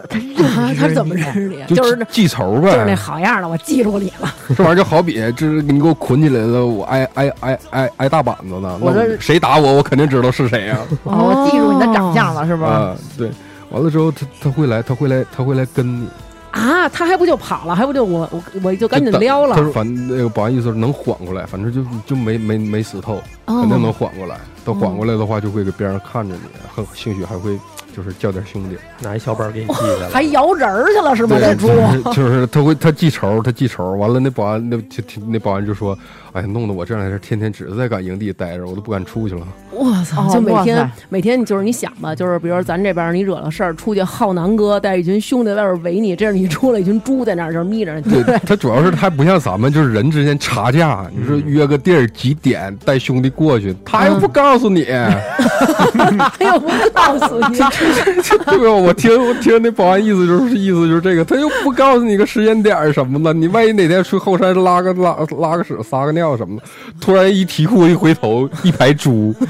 [0.00, 1.74] 啊他怎么认识你？
[1.74, 2.72] 就是记仇呗。
[2.72, 4.32] 就是那好样的，我记住你了。
[4.56, 8.78] 这玩意儿就好比，就是你给我捆起来了，我挨挨挨挨挨大板子呢。
[8.80, 12.70] 我这谁打我，我肯定知道是谁呀、 哦，我记住你的长相了，是不是？
[12.70, 12.96] 啊。
[13.16, 13.30] 对，
[13.70, 16.08] 完了之后他他会来，他会来，他会来跟你。
[16.52, 19.62] 啊，他还不就跑了，还不就我我我就赶紧撩了他。
[19.62, 24.36] 说反正那个保安意思是能缓过来，反正就就没没没死透，肯定能哦，缓过来。
[24.64, 26.40] 等缓过来的话，就会给别人看着你，
[26.74, 27.56] 很兴许还会
[27.96, 28.76] 就是叫点兄弟。
[29.00, 31.36] 拿一小板给你记下来， 还摇人儿去了是吗？
[31.40, 31.68] 这猪
[32.12, 33.92] 就是他会他记仇，他记仇。
[33.92, 35.96] 完了，那保安那就那保安就说
[36.32, 39.46] ：“哎呀，弄得我这两天天天只是在赶营地待着，我都不敢出去了。
[39.72, 40.26] 我操！
[40.26, 48.22] 哦就每天每天就是你想吧，就是比如说咱这边你惹了事儿，出去浩南哥带一群兄弟在外边围你，这样你出来一群猪在那儿就是眯着你。
[48.22, 58.72] 对他主要是他不像咱们，就是人之间查价，你说约个地儿几点带兄弟过去，他又不告诉你， 他又不告诉你，对吧？
[58.72, 66.62] 我听我听那保安意思就是意思就是这个，他又不告诉你个时间点什么的，你万一哪天去后山拉个拉拉个屎撒个尿什么的，
[67.00, 69.34] 突然一提裤一回头，一排猪，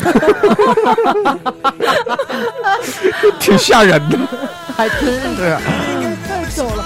[3.39, 4.19] 挺吓人的。
[4.77, 5.57] 还真是。
[6.27, 6.85] 太逗了。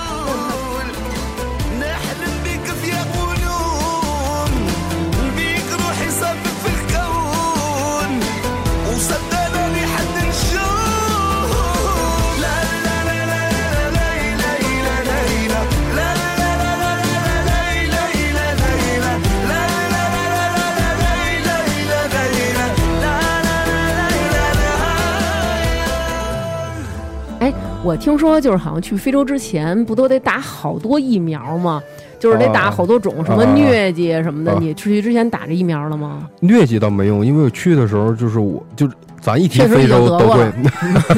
[27.84, 31.82] 我听说就是好像去非洲之前不都得打好多疫苗吗？
[32.18, 34.52] 就是得打好多种，什么啊疟疾什么的。
[34.52, 36.26] 啊你出去之前打这疫苗了吗？
[36.40, 40.50] 疟疾倒没用，因为我去的时候就是我就是咱一提非洲都会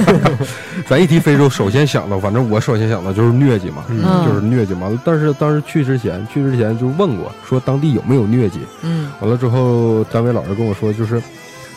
[0.88, 5.00] 咱一提非洲首先想到，反正我首先想到就是疟疾嘛，嗯就是疟疾嘛。
[5.04, 8.58] 但是当时去之前，去之前就问过，说当地有没有疟疾。
[8.82, 11.22] 嗯，完了之后，单位老师跟我说，就是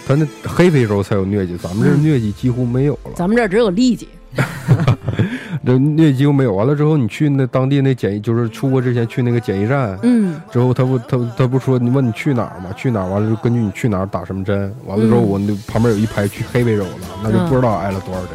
[0.07, 3.11] 他那黑非洲才有疟疾，咱们这疟疾几乎没有了。
[3.15, 4.07] 咱们这儿只有痢疾。
[5.65, 6.53] 这疟疾几乎没有。
[6.53, 12.69] 完了之后，你去那当地那检疫，就是出国之前去那个检疫站，嗯之后他不他他不说你问你去哪儿吗？
[12.75, 14.73] 去哪儿完了就根据你去哪儿打什么针。
[14.85, 16.89] 完了之后嗯我那旁边有一排去黑非洲的，
[17.23, 18.31] 那就不知道挨了多少针。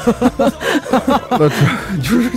[1.30, 1.54] 那这
[2.02, 2.30] 就是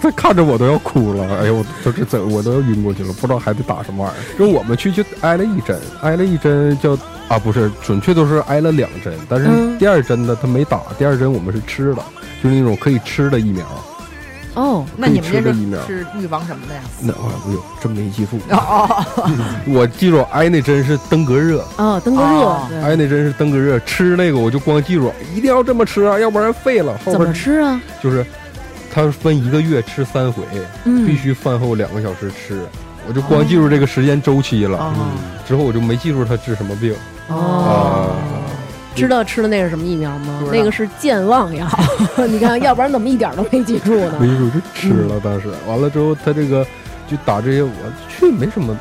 [0.00, 4.38] 他看着我都要哭了，哎呦我都是怎我都要晕过去了，不知道还得打什么玩意儿。
[4.38, 6.96] 就我们去就挨了一针，挨了一针叫
[7.28, 12.02] 啊不是，准确都是挨了两针，但是嗯第二针呢他没打，第二针我们是吃的，
[12.42, 13.64] 就是那种可以吃的疫苗。
[14.54, 16.80] 哦，那你们这是可以吃的疫苗是预防什么的呀？
[17.00, 18.36] 那啊，哎呦，真没记住。
[18.50, 19.26] 哦哦，
[19.68, 26.98] 我记住挨那针是登革热，哦，登革热挨那针是登革热，吃那个我就光记住一定要这么吃啊，要不然废了。
[27.04, 27.80] 后怎么边吃啊？
[28.02, 28.26] 就是
[28.92, 30.42] 它分一个月吃三回，
[30.84, 32.60] 嗯，必须饭后两个小时吃。
[33.08, 34.92] 我就光记住这个时间周期了，哦
[35.48, 36.92] 之后我就没记住它治什么病
[37.28, 38.10] 哦啊。
[38.94, 41.66] 知道吃的那是什么疫苗吗那个是健忘药，
[42.28, 44.18] 你看，要不然怎么一点都没记住呢？
[44.20, 46.66] 没记住就吃了，当时完了之后，他这个
[47.08, 47.70] 就打这些，我
[48.08, 48.76] 去没什么。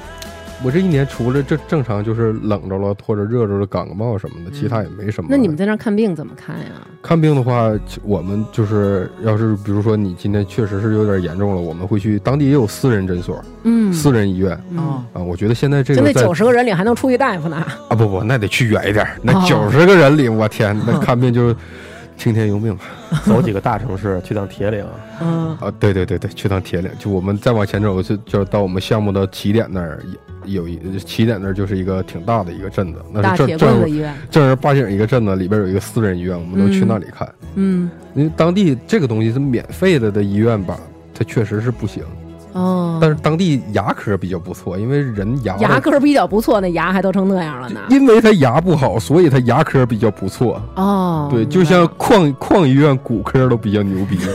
[0.64, 5.30] 我这一年除了这正常就是冷着了或者热着了感个冒什么的，其他也没什么。
[5.32, 6.66] 那你们在那儿看病怎么看呀？
[7.02, 7.72] 看病的话，
[8.04, 15.06] 我们就是要是比如说你今天确实是有点严重了，我们会去当地也有私人诊所、嗯，私人医院啊。
[15.14, 17.56] 我觉得现在这就那个在九十个人里还能出一大夫呢。
[17.88, 21.56] 啊不不，那得去远一点，那哦九十个人里，我天，那看病就是
[22.18, 22.78] 听天由命
[23.24, 24.86] 走几个大城市去趟铁岭，
[25.22, 25.72] 嗯啊！
[25.80, 30.02] 对对对对，去趟铁岭，就我们再往前走，就就到我们项目的起点那儿
[30.54, 34.04] 有一起点那儿就是一个挺大的一个镇子，那是正正。
[34.30, 37.28] 正儿八经一个镇子，里边有一个私人医院，我们都去那里看。
[37.56, 40.78] 嗯，因为当地这个东西是免费的的医院吧，
[41.14, 42.04] 它确实是不行。
[42.54, 47.80] 哦，但是当地牙科比较不错，因为人牙牙科比较不错，那牙还都成那样了呢。
[47.92, 50.60] 因为他牙不好，所以他牙科比较不错。
[50.76, 54.18] 哦，对，就像矿矿医院骨科都比较牛逼。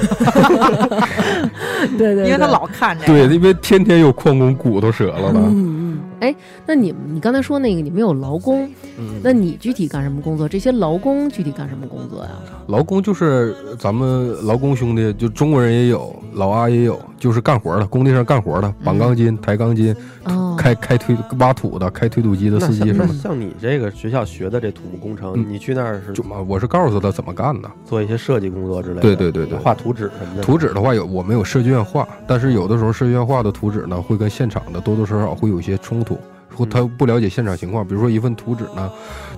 [1.98, 3.26] 对对，因为他对老看这个。
[3.26, 5.40] 对，因为天天有矿工骨头折了的。
[5.40, 5.83] 嗯嗯，
[6.24, 8.66] 哎，那你们你刚才说那个你们有劳工，
[8.98, 10.48] 嗯那你具体干什么工作？
[10.48, 12.30] 这些劳工具体干什么工作呀？
[12.68, 19.94] 劳工就是咱们劳工兄弟，就中国人也有，老阿也有，就是干活的，工地上干活的，绑钢筋、抬钢筋、
[20.24, 23.12] 哦， 开开推挖土的、开推土机的司机什么的。
[23.12, 27.70] 像你这个学校学的这土木工程，嗯你去那儿是就嘛，我是告诉他怎么干的。
[27.84, 30.42] 做一些设计工作之类的，对对对对画图纸什么的。
[30.42, 36.13] 图纸的话有，我们有设计院画，但是有的时候设计院画的图纸呢，会跟现场的多多少少会有一些冲突，
[36.56, 37.86] 或他不了解现场情况。
[37.86, 38.90] 比如说一份图纸呢，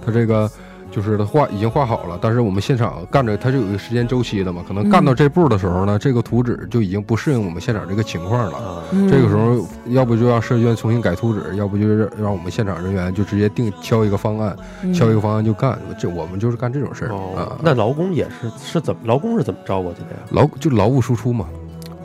[0.04, 0.50] 他这个
[0.90, 8.82] 就是他画已经画好了，但是我们现场干着，它是有一个时间周期的嘛，可能干到这步的时候呢，这个图纸就已经不适应我们现场这个情况了。
[9.10, 15.76] 这个时候，要不就让设计院重新改图纸，要不就是让我们现场人员就直接定敲一个方案，嗯敲一个方案就干。
[15.98, 20.16] 这我们就是干这种事儿哦啊。，那劳工也是是怎么劳工是怎么招过去的呀？
[20.30, 21.46] 劳就劳务输出嘛，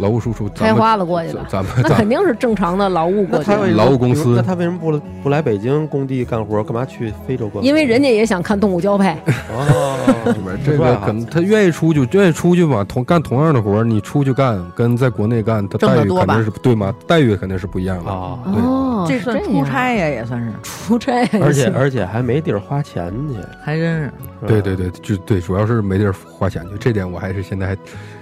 [0.02, 0.50] 劳务输出。
[0.50, 7.64] 开花了过去的，咱们那肯定是正常的劳务过去，劳务公司那他为什么不不来北京工地干活，干嘛去非洲干？
[7.64, 9.16] 因为人家也想看动物交配。
[9.50, 10.26] 哦，
[10.66, 16.94] 这个可能他愿意出去，愿意出去嘛，同干同样的活，你出去干跟在国内干，他待遇肯定是对吗？
[17.08, 18.12] 待遇肯定是不一样的。
[18.12, 24.12] 啊，哦，这算出差呀，也算是，出差，而且而且还没地儿花钱去，还真是。
[24.48, 27.78] 对对，对，就对，主要是没地儿花钱去，这点我还是现在还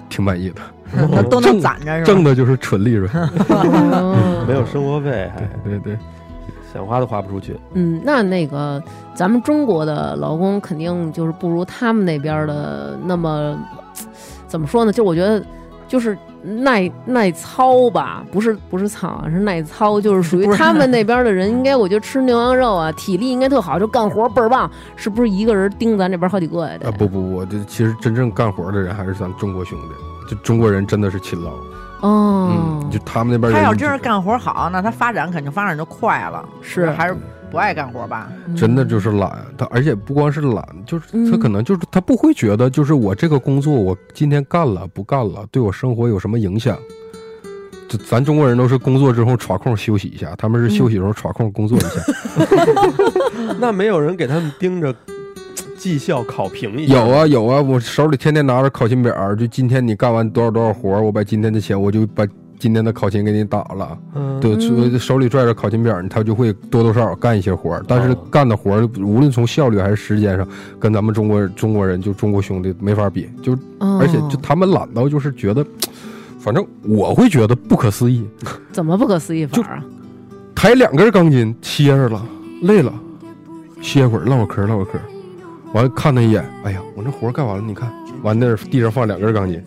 [0.09, 0.61] 挺满意的。
[1.11, 2.05] 哦都能攒着是吧？
[2.05, 3.09] 挣的就是纯利润。
[3.49, 5.95] 哦 没有生活费，还对对，
[6.73, 7.55] 想花都花不出去。
[7.73, 8.81] 嗯，那那个
[9.13, 13.55] 咱们中国的劳工肯定就是不如他们那边的那么
[14.47, 14.91] 怎么说呢？
[14.91, 15.43] 就我觉得
[15.87, 26.77] 就是耐耐操吧，不是不是操啊，是耐操，就是属于 他们那边的人，应该我觉得吃牛羊肉啊，体力应该特好，就干活倍儿棒，是不是一个人盯咱这边好几个呀？
[26.79, 31.51] 得啊不不，不这其实真正干活的人还是咱中国兄弟，就中国人真的是勤劳。
[32.01, 36.47] 哦嗯，，就他们那边，他要真是干活好，那他发展肯定发展就快了。
[36.61, 37.17] 是还是
[37.51, 38.31] 不爱干活吧？
[38.55, 46.77] 真的就是懒，他而且不光是懒，就是他嗯可能就是他不会觉得，就是我这个工作我今天干了不干了，对我生活有什么影响？
[47.87, 51.89] 就咱中国人都是工作之后耍空休息一下，他们是休息的时候耍空工作一下。
[53.59, 54.93] 那没有人给他们盯着
[55.75, 56.93] 绩效考评一下？
[56.93, 62.23] 有啊有啊，我手里天天拿着考勤表，就今天你干完多少多少活，我把今天的钱我就把
[62.59, 63.97] 今天的考勤给你打了。
[64.13, 64.99] 嗯，对，嗯。
[64.99, 68.17] 手里拽着考勤表，他就会多多少少干一些活儿，但是哦。
[68.29, 70.47] 干的活儿无论从效率还是时间上，
[70.77, 73.97] 跟咱们中国中国人就中国兄弟没法比，就哦。
[73.99, 75.65] 而且就他们懒到就是觉得，
[76.39, 78.23] 反正我会觉得不可思议，
[78.71, 79.83] 怎么不可思议法啊？
[80.53, 82.21] 抬两根钢筋歇着了，
[82.63, 82.93] 累了，
[83.81, 84.99] 歇会儿唠会儿嗑唠会儿嗑，
[85.73, 87.89] 完了看他一眼，哎呀，我这活儿干完了，你看，
[88.23, 89.57] 完那儿地上放两根钢筋，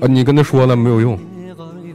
[0.00, 1.18] 啊，你跟他说了没有用，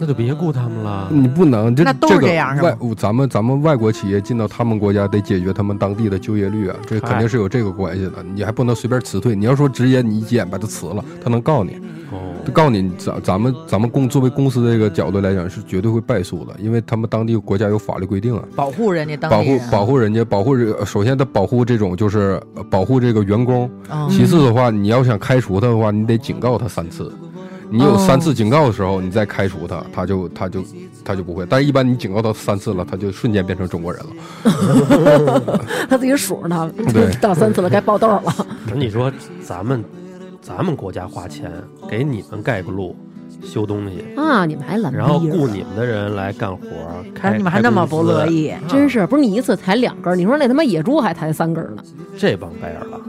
[0.01, 1.07] 那就别雇他们了。
[1.11, 8.13] 你不能这那都是这个外咱们咱们外国企业进到他们国家得解决他们当地的就业率啊，这肯定是有这个关系的。
[8.33, 11.75] 你还不能随便辞退，你要说直接你一急眼把他辞了，他能告你，
[12.11, 18.43] 哦，他告你咱咱们咱们公作为公司这个角度来讲是绝对会败诉的，因为他们当地国家有法律规定啊。
[18.55, 27.13] 保护人家当保护人，保护人家，保护这，首先他保护这种就是呃保护这个员工，嗯其次的话，你要想开除他的话，你得警告他三次。
[27.71, 30.63] 你有三次警告的时候，你再开除他，他就他就
[31.05, 31.45] 他就不会。
[31.49, 35.59] 但是，一般你警告他三次了，他就瞬间变成中国人了。
[35.89, 38.23] 他自己数着呢对， 到三次了，该爆豆了。
[38.67, 39.11] 那你说
[39.41, 39.83] 咱们
[40.41, 41.49] 咱们国家花钱
[41.89, 42.95] 给你们盖个路、
[43.43, 46.61] 修东西，啊，你们还懒逼然后雇你们的人来干活，
[47.13, 51.83] 但开是你们还那么不乐，意，真是不是你一次抬两根儿，你说那他妈野猪还抬三根儿呢？
[52.17, 52.99] 这帮白眼狼。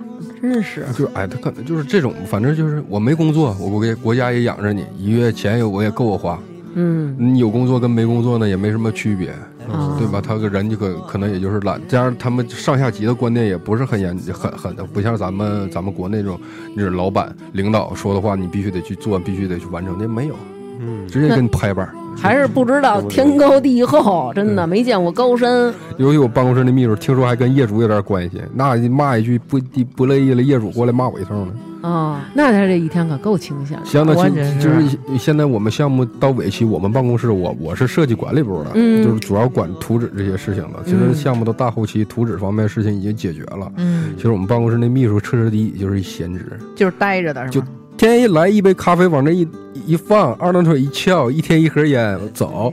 [0.40, 6.38] 真是就是哎，他可能就是这种，反正就是我没工作，我我给国家也养着你，一月钱也我也够我花。
[6.74, 9.30] 嗯你有工作跟没工作呢也没什么区别，
[9.70, 10.20] 啊对吧？
[10.20, 16.40] 他个人就可可能也就是懒，加上他们上下级的观念也不是很严很很不像咱们咱们国内这种，
[16.76, 20.34] 就是老板领导说的话你必须得去做，必须得去完成，那没有，
[20.80, 21.94] 嗯，直接给你拍板儿。
[22.14, 25.72] 还是不知道天高地厚， 真的没见过高山。
[25.96, 29.58] 尤其我办公室那秘书，听说还跟业主有点关系，那骂一句不
[29.96, 31.54] 不乐意了，业主过来骂我一通呢。
[31.80, 33.84] 啊，那他这一天可够清闲的。
[33.84, 40.80] 相当完全就是是现在我们项目到尾期，我们办公室我我是设计管理部的，嗯就是主要管图纸这些事情的。
[40.84, 43.72] 其实嗯项目到大后期，图纸方面事情已经解决了。
[43.78, 47.66] 嗯，其实我们办公室那秘书彻彻底底就是一闲职，就是待着的是就吧？
[47.96, 49.46] 天一来一杯咖啡往那一
[49.86, 52.72] 一放，二郎腿一翘，一天一盒烟走。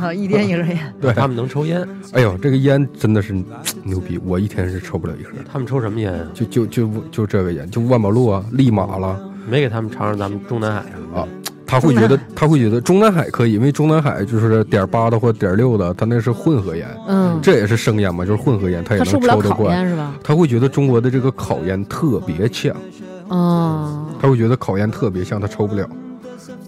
[0.00, 3.32] 啊，一天一盒烟， 对，他们能抽烟，哎呦，这个烟真的是
[3.84, 5.30] 牛逼，我一天是抽不了一盒。
[5.50, 6.26] 他们抽什么烟啊？
[6.34, 10.80] 就就就就这个烟，就万宝路啊、利马了没给他们尝尝咱们中南海
[11.14, 11.20] 啊？
[11.20, 11.28] 啊，
[11.66, 19.88] 他会觉得他会觉得中南海可以，因为中南海就是点八的或点六的，他那是混合烟，嗯，这也是生烟嘛，就是混合烟，他也能抽得惯。
[19.88, 20.14] 是吧？
[20.24, 22.74] 他会觉得中国的这个烤烟特别呛，
[23.32, 25.88] 哦，他会觉得烤烟特别像，他抽不了。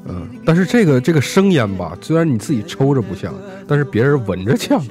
[0.06, 3.32] 嗯，但是这个这个生烟吧，虽然你自己抽着不像，
[3.68, 4.82] 但是别人闻着呛。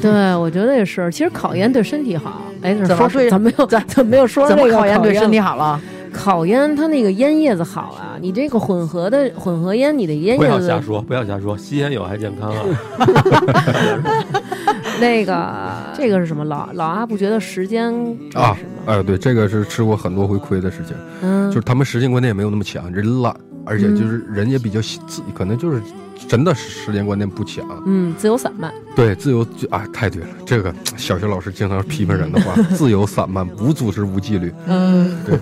[0.00, 1.10] 对，我觉得也是。
[1.10, 2.42] 其实烤烟对身体好。
[2.62, 5.56] 哎，怎么对说咱没有咱咱没有说怎个烤烟对身体好？
[5.56, 5.80] 了？
[6.12, 12.62] 烤烟它那个烟叶子好啊，你这个混合的混合烟，你的烟叶子不要瞎说，不要瞎说，吸烟有害健康啊！
[15.00, 15.52] 那个
[15.94, 16.44] 这个是什么？
[16.44, 17.92] 老老阿不觉得时间
[18.34, 18.56] 啊？
[18.86, 23.34] 哎，对，这个是吃过很多回亏的事情，嗯，就是他们时间观念也没有那么强，人懒，
[23.64, 25.80] 而且就是人也比较喜自，可能就是
[26.28, 27.64] 真的是时间观念不强。
[27.86, 28.72] 嗯，自由散漫。
[28.94, 34.52] 对，自由就啊，太对了，这个小学老师经常批评人的话， 自由散漫，无组织无纪律。
[34.66, 35.38] 嗯，对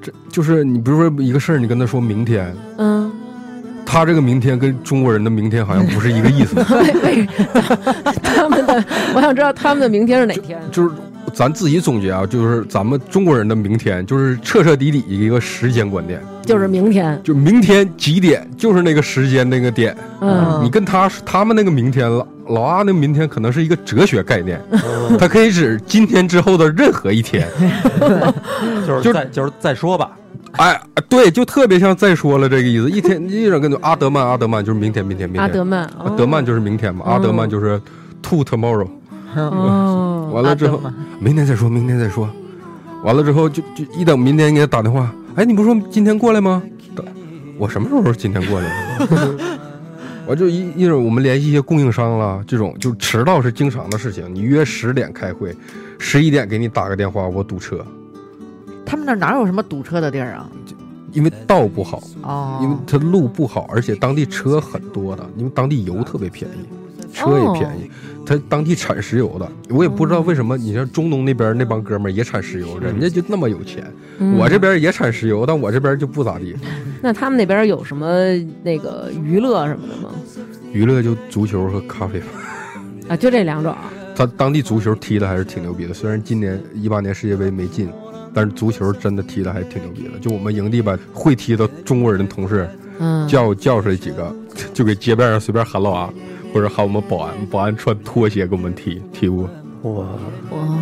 [0.00, 3.10] 这就是你比如说一个事儿，你跟他说明天，嗯，
[3.84, 7.28] 他这个明天跟中国人的明天好像不是一个意思， 为为
[8.22, 8.84] 他们的，
[9.14, 10.60] 我想知道他们的明天是哪天？
[10.72, 10.90] 就是
[11.32, 17.20] 咱自己总结啊，就是咱们中国人的明天就是彻彻底底一个时间观念，就是明天。
[17.24, 24.60] 就明天几点就是那个时间那个点，嗯，你跟他他们那个明天了老阿那个明天可能是一个哲学概念，
[25.18, 27.48] 它可以指今天之后的任何一天。
[28.86, 30.10] 就是就再就是再说吧，
[30.52, 32.90] 哎，对，就特别像再说了这个意思。
[32.90, 35.42] 一天一人跟你阿德曼，阿德曼就是明天，明天，明天。
[35.42, 37.80] 阿德曼，阿德曼就是明天嘛，阿德曼就是
[38.20, 38.88] to tomorrow。
[39.36, 40.80] 哦， 完了之后
[41.18, 42.28] 明天再说，明天再说。
[43.04, 46.62] 完了之后就就一等明天给他打电话，哎，你不是说今天过来吗？
[47.58, 48.98] 我什么时候今天过来？
[50.26, 54.32] 我就一一会儿我们联系一些供应商了，这种就迟到是经常的事情。
[54.32, 55.54] 你约十点开会，
[55.98, 57.84] 十一点给你打个电话，我堵车，
[58.86, 60.48] 他们那儿哪有什么堵车的地儿啊？
[61.12, 66.64] 因为道不好，哦，因为它路不好，而且当地车很多的，因为当地油特别便宜，
[67.12, 67.90] 车也便宜，
[68.24, 70.56] 它当地产石油的，我也不知道为什么。
[70.56, 73.84] 你像中东那边那帮哥们儿也产石油，人家就那么有钱，
[74.18, 76.54] 嗯我这边也产石油，但我这边就不咋地。
[77.02, 78.06] 那他们那边有什么
[78.62, 80.10] 那个娱乐什么的吗？
[80.72, 82.26] 娱乐就足球和咖啡吧。
[83.08, 83.74] 啊，就这两种。
[84.14, 87.88] 他当地足球踢的还是挺牛逼的，虽然今年一八年世界杯没进，
[88.32, 90.18] 但是足球真的踢的还挺牛逼的。
[90.20, 94.34] 就我们营地吧会踢的中国人的同事嗯，叫叫出来几个，
[94.72, 96.12] 就给街边上随便喊老阿，
[96.52, 99.48] 或者喊我们保安，保安穿拖鞋给我们踢踢过。
[99.82, 100.06] 哇，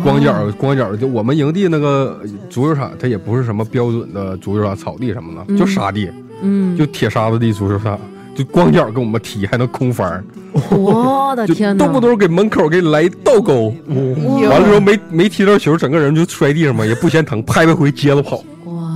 [0.03, 2.19] 光脚光脚，就我们营地那个
[2.49, 6.07] 足球场，它也不是什么标准的足球场，草地什么的，嗯就沙地，
[6.43, 7.99] 嗯，就铁沙子地足球场，
[8.35, 10.23] 就光脚跟我们踢，还能空翻儿，
[10.69, 11.83] 我的天哪！
[11.83, 18.43] 动不动给门口给你来一倒钩，完了之后没没踢到球，整个人就摔地上嘛，也不嫌疼，拍拍回接着跑。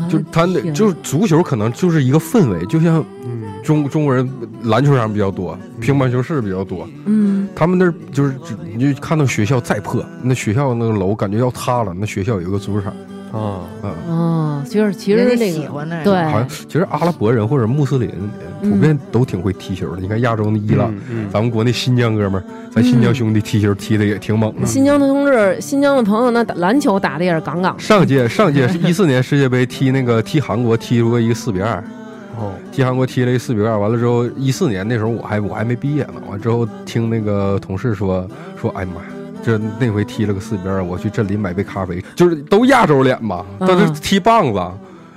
[0.05, 4.29] 哇，就他那就是足球，可能就是一个氛围，就像嗯，中中国人
[4.63, 7.47] 篮球场比较多，乒乓球室比较多，嗯。
[7.55, 8.35] 他们那儿就是
[8.75, 12.93] 你就看到学校再破，那学校那个楼感觉要塌了，那学校有一个足球场
[13.35, 13.93] 啊，啊。
[14.07, 18.09] 哦，其实其实那个喜欢那个对好像其实阿拉伯人或者穆斯林
[18.61, 20.01] 嗯普遍都挺会踢球的。
[20.01, 24.65] 你看亚洲那伊朗，嗯，咱们国内新疆哥们儿，咱新疆兄弟踢球踢的也挺猛的。
[24.65, 27.79] 新疆的同志，新疆的朋友，那打篮球打的也是杠杠的。
[27.83, 31.83] 上届上届是 一四年世界杯踢那个踢韩国踢出过一个四比二，
[32.39, 38.27] 哦，踢韩国踢了一四比二，完了之后一四年那时候我还我还没毕业呢，完之后听那个同事说
[38.59, 39.07] 说，哎呀妈呀。
[39.45, 44.59] 这那回踢了个四比二，我去镇里买杯咖啡，就是都亚洲脸嘛，嗯但是踢棒子，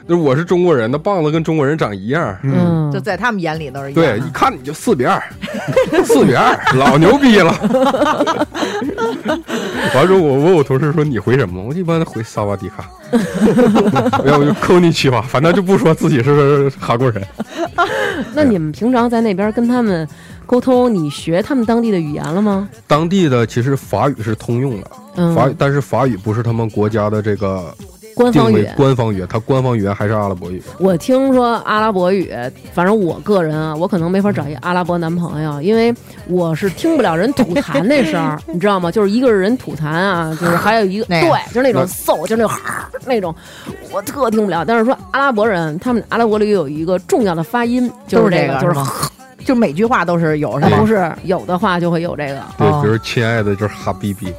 [0.08, 5.22] 就是我是中国人，那棒子跟中国人长一样，嗯，就在他们眼里都是一样对，一看你就四比二，
[6.02, 7.52] 四比二，老牛逼了。
[9.94, 11.62] 完之后我问我同事说你回什么？
[11.62, 12.88] 我一般回萨瓦迪卡，
[14.24, 17.22] 要不就扣你去吧，反正就不说自己是韩国人。
[18.34, 20.08] 那你们平常在那边跟他们
[20.46, 22.66] 沟通，你学他们当地的语言了吗？
[22.86, 27.74] 当地的其实法语是通用的，嗯，法语但是法语不是他们国家的这个
[28.18, 28.74] 官方语言。
[28.76, 30.62] 官方语言，它官方语言还是阿拉伯语。
[30.78, 32.32] 我听说阿拉伯语，
[32.74, 35.94] 反正我个人啊，我可能没法找一阿拉伯男朋友， 因为
[36.26, 38.90] 我是听不了人吐痰那声儿， 你知道吗？
[38.90, 43.34] 就是一个是人吐痰啊，就是还有一个对，就是那种那嗖，就是那种哈那种，
[43.92, 44.64] 我特听不了。
[44.64, 48.92] 但是说阿拉伯人，他们阿拉伯里有一个重要的发音，就是这个就是这个吗？
[49.44, 50.86] 就每句话都是有是啊，吧不？
[50.86, 52.42] 是有的话就会有这个。
[52.58, 54.32] 对，哦比如亲爱的，就是哈比比。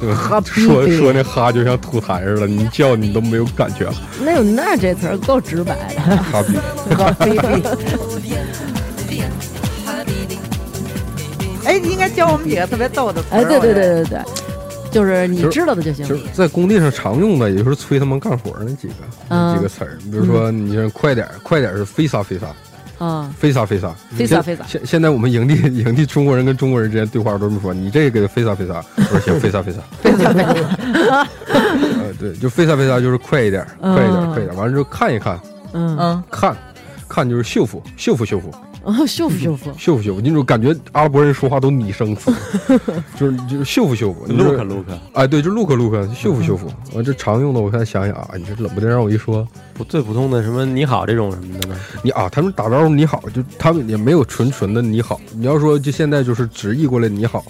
[0.00, 0.40] 对 吧哈？
[0.46, 3.94] 说说那哈就像吐痰似的，你叫你都没有感觉了。
[4.24, 6.16] 那有那这词儿够直白的。
[6.16, 6.56] 哈比，
[6.94, 7.62] 和 baby。
[11.64, 13.36] 哎，你应该教我们几个特别逗的词儿。
[13.38, 14.20] 哎，对对对对对，
[14.90, 16.16] 就是你知道的就行就。
[16.16, 18.94] 是在工地上常用的，也就是催他们干活那几个、
[19.28, 19.98] 嗯几个词儿。
[20.10, 22.46] 比如说，你像快点儿，快点儿是飞撒飞撒，
[22.98, 29.80] 啊，飞撒飞撒，现飞撒飞撒现现在我们营地营地中国人跟中国人之间对话都这么说，你这个给他飞撒飞撒，我说行，飞撒飞撒。
[31.48, 34.56] 呃，对，就飞撒飞撒就是快一点快一点，快一点。
[34.56, 35.38] 完了之后看一看，
[35.72, 36.56] 嗯，嗯，看，
[37.08, 38.52] 看就是修复，修复修复。
[38.98, 42.32] 哦，修复修复，修复修复，那种 感觉阿拉伯人说话都拟声词，
[43.18, 46.72] 就是就是修复修复 look look，哎，对，就 look look 修复修复。
[46.94, 51.76] 我这常用的，我看想想啊，你这冷不丁让我一说，不最普通的什么你好这种什么的呢？
[52.02, 55.20] 你啊，他们打招呼你好，就他们也没有纯纯的你好。
[55.34, 57.44] 你要说就现在就是直译过来你好，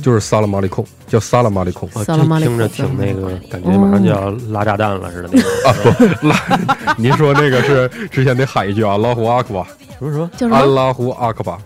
[0.00, 5.50] 就是萨拉马里控，叫萨拉马里控哇，萨拉马里这听着挺那个，感觉马上就要拉炸弹了似的那种。
[5.66, 5.74] 啊
[6.20, 9.66] 不，拉，您说那个是之前得喊一句啊，老虎阿克巴，
[9.98, 10.74] 什么什么阿叫什么？
[10.74, 11.58] 拉胡阿克巴，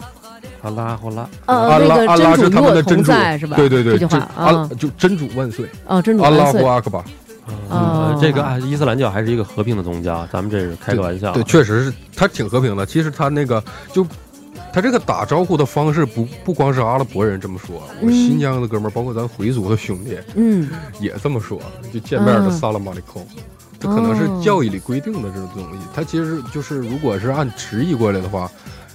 [0.63, 3.57] 阿拉胡拉，呃，那个拉阿拉是真主与我同他们的真主在是吧？
[3.57, 6.65] 对对对，这句话啊阿，就真主万岁，哦，真主阿拉胡。
[6.65, 6.99] 阿克巴。
[7.01, 11.33] 哦呃，这个啊，伊斯兰教还是一个和平的宗教，咱们这是开个玩笑。
[11.33, 12.85] 对，确实是他挺和平的。
[12.85, 13.63] 其实他那个
[13.93, 14.07] 就。
[14.71, 20.69] 他这个打招呼的方式不不光是阿拉伯人这么说，我嗯新疆的哥们儿，包括咱回族的兄弟嗯，
[21.01, 21.59] 也这么说，
[21.91, 23.27] 就见面的嗯萨拉马里控，
[23.81, 24.43] 这可能是哦。
[24.45, 25.79] 教义里规定的这种东西。
[25.95, 28.51] 它其实就是如果是按直译过来的话，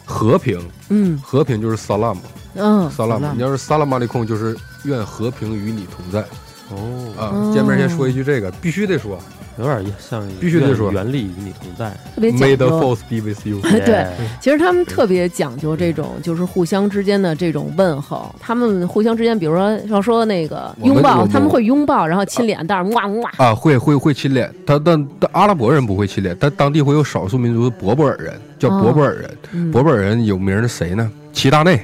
[0.05, 0.59] 和平
[0.89, 1.19] 嗯。
[1.23, 2.21] 和平就是萨拉姆
[2.55, 6.21] 嗯，萨拉姆，你要是萨拉马里控就是愿和平与你同在。
[6.69, 7.51] 哦，啊哦。
[7.53, 9.17] 见面先说一句这个，必须得说
[9.57, 11.89] 有点像必须得说原力与你同在。
[12.15, 12.67] 特别讲 May the。
[12.81, 13.59] force be with you。
[13.85, 18.33] 对哎其实他们特别讲究这种，就是互相之间的这种问候。
[18.39, 23.31] 他们互相之间，比如说要说那个拥抱，他们会拥抱，然后亲脸蛋儿，哇哇。
[23.37, 29.37] 啊，会会会亲脸，他但但阿拉伯人不会亲脸，但当地会有少数民族的博博尔人，叫博博尔人。
[29.51, 31.09] 嗯博博尔人有名的谁呢？
[31.31, 31.79] 齐达内，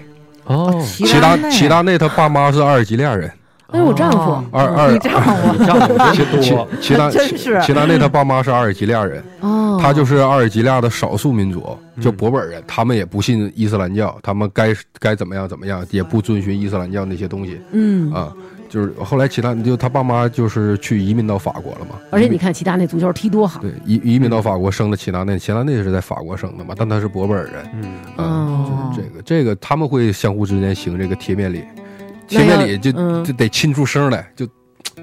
[0.46, 3.32] 哦，齐齐达齐达内他爸妈是阿尔及利亚人，
[3.72, 7.62] 哎，我丈夫哦，二二你丈夫你丈夫齐齐真多，齐达真是。
[7.62, 11.60] 齐达内他爸妈是阿尔及利亚人，哦，他就是阿尔及利亚的少数民族，
[12.02, 18.34] 叫嗯博本人，他们也不信伊斯兰教，他们该该怎么样怎么样，也不遵循伊斯兰教那些东西嗯，啊。
[18.70, 27.84] 就是后来齐达就他爸妈就是去移民到法国了嘛，而且你看齐达内足球踢多好，对，移移民到法国生的齐达内，齐达内是在法国生的嘛，但他是博本人，嗯，
[28.16, 28.94] 啊，哦。
[28.96, 31.64] 就是这个这个他们会相互之间行这个贴面礼，
[32.30, 34.46] 那要贴面礼就嗯就得亲出声来，就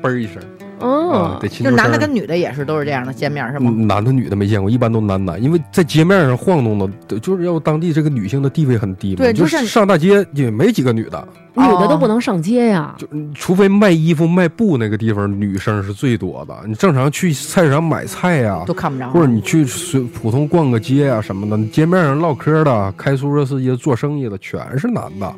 [0.03, 0.37] 嘣儿一声
[0.79, 1.83] 啊哦，，得亲就出声来。
[1.85, 3.72] 男的跟女的也是都是这样的见面是吗？
[3.74, 16.55] 嗯男的女的没见过，一般都男男，因为在街面上晃动的，就是要当地这个女性的地位很低嘛，对就是上大街也没几个女的，女的哦都不能上街呀，就除非卖衣服卖布那个地方，女生是最多的。
[16.66, 19.09] 你正常去菜市场买菜呀、都看不着。
[19.11, 25.35] 或者你去随普通逛个街啊什么的，街面上唠嗑的、开出租车司机、做生意的，全是男的，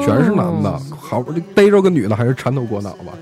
[0.00, 0.80] 全是男的哦。
[0.98, 1.24] 好，
[1.54, 3.12] 逮着个女的还是缠头裹脑吧。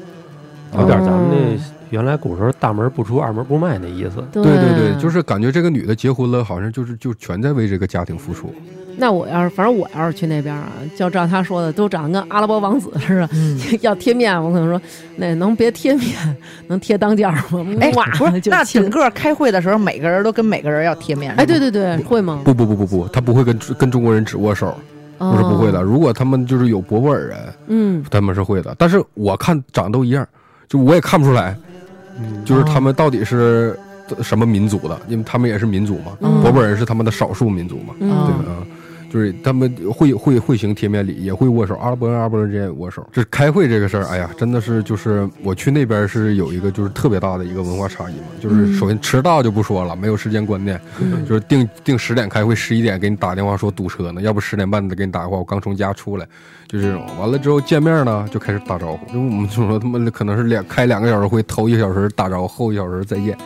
[0.78, 4.22] 有点咱们哦那原来古时候大门不出二门不迈那意思。
[4.30, 8.52] 对对对对，就是感觉这个女的结婚了，好像就是就全在为这个家庭付出。
[9.00, 14.80] 那我要是，反正我要是去那边啊，就照他说的，都长得跟阿拉伯王子似的，嗯， 要贴面，我可能说，
[15.16, 16.36] 那能别贴面，
[16.66, 17.42] 能贴当间吗？
[17.80, 21.32] 哎，哇，不是，那整个开会的时候，每个人都跟每个人要贴面。
[21.36, 22.42] 哎，对，对对，会吗？
[22.44, 24.74] 不不不不不，他不会跟跟中国人只握手，哦
[25.18, 25.82] 我是不会的。
[25.82, 28.74] 如果他们就是有博博尔人，嗯，他们是会的。
[28.78, 30.26] 但是我看长得都一样，
[30.68, 31.56] 就我也看不出来，
[32.18, 33.78] 嗯就是他们到底是
[34.22, 36.16] 什么民族的，因为他们也是民族嘛。
[36.20, 38.66] 嗯博博尔是他们的少数民族嘛，嗯对吧？
[39.08, 43.06] 啊就是他们会会会行贴面礼，也会握手，阿拉伯人阿拉伯人之间也握手。
[43.12, 50.80] 这开会这个事儿，哎呀，真的是就是我去那边是有一个就是特别大的一个文化差异嘛，就是首先迟到就不说了，没有时间观念，
[51.26, 56.28] 就是定定十点开会，十一点给你打电话说堵车呢，要不十点半得给你打电话，我刚从家出来，
[56.68, 57.04] 就这种。
[57.18, 63.36] 完了之后见面呢就开始打招呼，因为我们就说他妈的可能是两开两个小时会，头一个小时打招呼，后一个小时再见。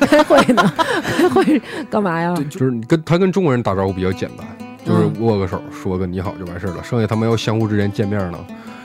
[0.00, 0.62] 开会呢，
[1.02, 2.34] 开会干嘛呀？
[2.34, 4.46] 对，就是你跟他跟中国人打招呼比较简单，
[4.84, 6.82] 就是握个手，说个你好就完事儿了。
[6.82, 8.38] 剩下他们要相互之间见面呢，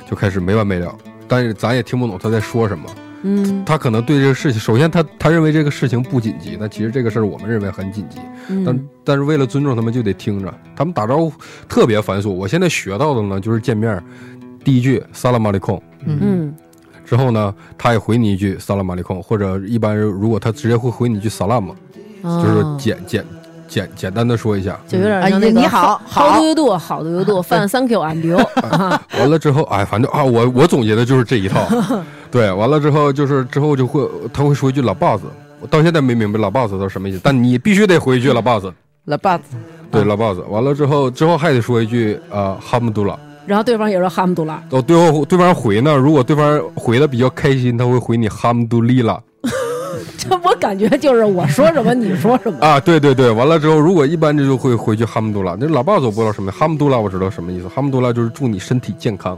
[0.10, 0.94] 就开始没完没了。
[1.28, 2.86] 但是咱也听不懂他在说什么。
[3.24, 8.20] 嗯他可能对这个事情，首先他他认为这个事情不紧急，但其实这个事儿我们认为很紧急。
[8.66, 10.54] 但嗯但是为了尊重他们，就得听着。
[10.76, 11.34] 他们打招呼
[11.70, 12.30] 特别繁琐。
[12.30, 14.02] 我现在学到的呢，就是见面
[14.64, 16.54] 第一句萨拉马里控，嗯
[17.06, 21.74] 之后呢，他也回你一句萨拉马里控，或者一般如果他直接会回你一句萨拉玛，
[22.24, 23.26] 哦就是简简
[23.68, 24.80] 简简单的说一下。
[24.88, 31.60] 就有点哎像那个你好好好 do you do，好 do you do，饭 thank you and you 啊， 完了之后，哎，反正啊，我我总结的就是这一套。
[32.32, 35.22] 对，完了之后就是之后就会他会说一句老 boss，
[35.60, 38.66] 我到现在没明白老 boss 他是什么意思，但你必须得回一句老 boss。
[39.06, 39.42] 老 boss，
[39.92, 40.40] 对，老 boss。
[40.48, 43.18] 完了之后，之后还得说一句呃哈姆杜拉。
[43.46, 49.20] 然后对方也说哈姆杜拉，哦，对方对方回呢，如果对方回的比较开心，他会回你哈姆杜利拉。
[50.18, 55.58] 这我感觉就是我说什么你说什么， 啊，对对对，完了之后，如果一般这就会回去哈姆杜拉。
[55.60, 59.38] 那老 boss 我不知道什么，哈姆杜拉我知道什么意思，哈姆杜拉就是祝你身体健康。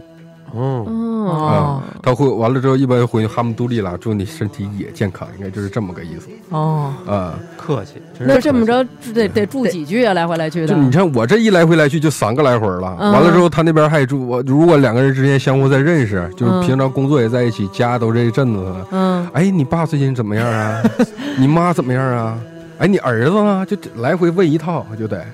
[0.53, 0.85] 哦，
[1.25, 7.33] 哦，啊，他会完了之后，一般回哈姆杜利拉，祝你身体也健康，应该就是这么个意思哦，啊。
[7.57, 7.93] 客气。
[8.19, 18.87] 那这么着得得住几句啊，来回来去的就，你看我这一来回来去就三个来回了，嗯完了之后他那边还住我，如果两个人之间相互在认识，就是嗯平常工作也在一起，家都这一阵子了。
[18.91, 20.83] 嗯，哎，你爸最近怎么样啊？
[21.39, 22.37] 你妈怎么样啊？
[22.79, 23.65] 哎，你儿子呢？
[23.65, 25.25] 就来回问一套就得。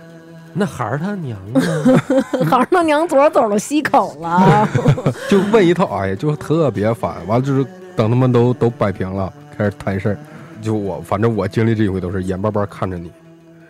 [0.54, 1.62] 那孩儿他娘呢？
[2.50, 4.68] 好他娘昨儿走到西口了，
[5.30, 7.16] 就问一套，哎呀，就特别烦。
[7.28, 10.18] 完了就是等他们都都摆平了，开始谈事儿。
[10.62, 13.10] 就我，反正我经历这一回都是眼巴巴看着你，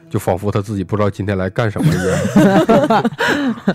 [0.10, 3.04] 就仿佛他自己不知道今天来干什么一样。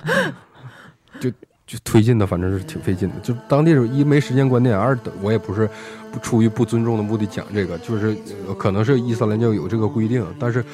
[1.20, 1.30] 就
[1.66, 3.14] 就推进的，反正是挺费劲的。
[3.22, 5.70] 就当地人一没时间观念，二我也不是
[6.11, 8.16] 不出于不尊重的目的讲这个，就是、
[8.48, 10.64] 呃可能是伊斯兰教有这个规定，但是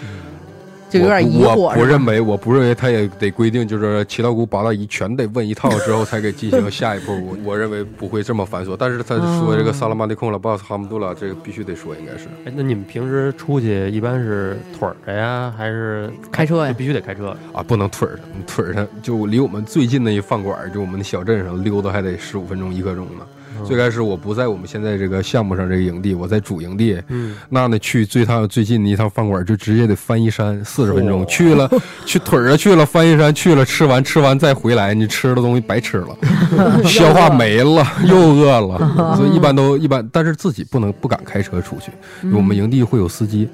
[0.91, 1.72] 就有点疑我惑。
[1.72, 7.12] 是吧不认为，我不认为他也得规定，就是七大姑八大姨全得问一套之后才给进行下一步。
[7.12, 12.26] 我 我认为不会这么繁琐，但是他说这个萨拉马蒂控了、巴斯哈姆杜拉，这个必须得说，应该是。
[12.45, 17.36] 哎，那你们平时出去一般是腿儿着呀，还是开车呀就必须得开车？
[17.53, 23.24] 啊，不能腿儿上，腿儿上就离我们最近的一饭馆，就我们的小镇上溜达还得十五分钟一刻钟呢。
[23.65, 31.27] 最开始我不在我们现在这个项目上这个营地，我在主营地，嗯，那呢去最趟最近的一趟饭馆就直接得翻一山，四十分钟、哦。
[31.29, 31.71] 去了，
[32.05, 36.17] 去腿儿上去了，翻一山去了，吃完吃完再回来，你吃的东西白吃了，
[36.85, 38.79] 消化没了， 又饿了，
[39.17, 41.93] 所以一般都一般，但是自己不能不敢开车出去，
[42.33, 43.49] 我们营地会有司机，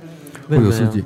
[0.48, 1.04] 会有司机，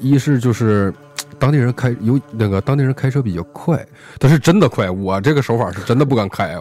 [0.00, 0.92] 一是就是。
[1.36, 3.84] 当地人开有那个当地人开车比较快，
[4.20, 4.88] 他是真的快。
[4.88, 6.56] 我这个手法是真的不敢开，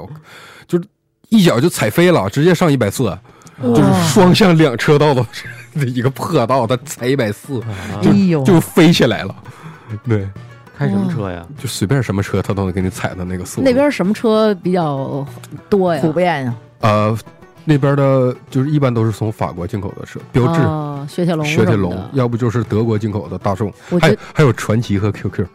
[1.34, 3.18] 一脚就踩飞了，直接上一百四。
[3.62, 5.24] 就是双向两车道的
[5.88, 9.34] 一个破道，他踩一百四，啊就哎呦就飞起来了。
[10.08, 10.28] 对，
[10.76, 11.46] 开什么车呀？
[11.58, 13.62] 就随便什么车，他都能给你踩到那个速度。
[13.64, 15.26] 那边什么车比较
[15.70, 16.02] 多呀？
[16.02, 17.18] 普遍呀，呃，
[17.64, 23.72] 那边的就是一般都是从法国进口的车，标致、哦，雪铁龙雪铁龙要不就是德国进口的大众，
[24.02, 25.46] 还还有传奇和 QQ。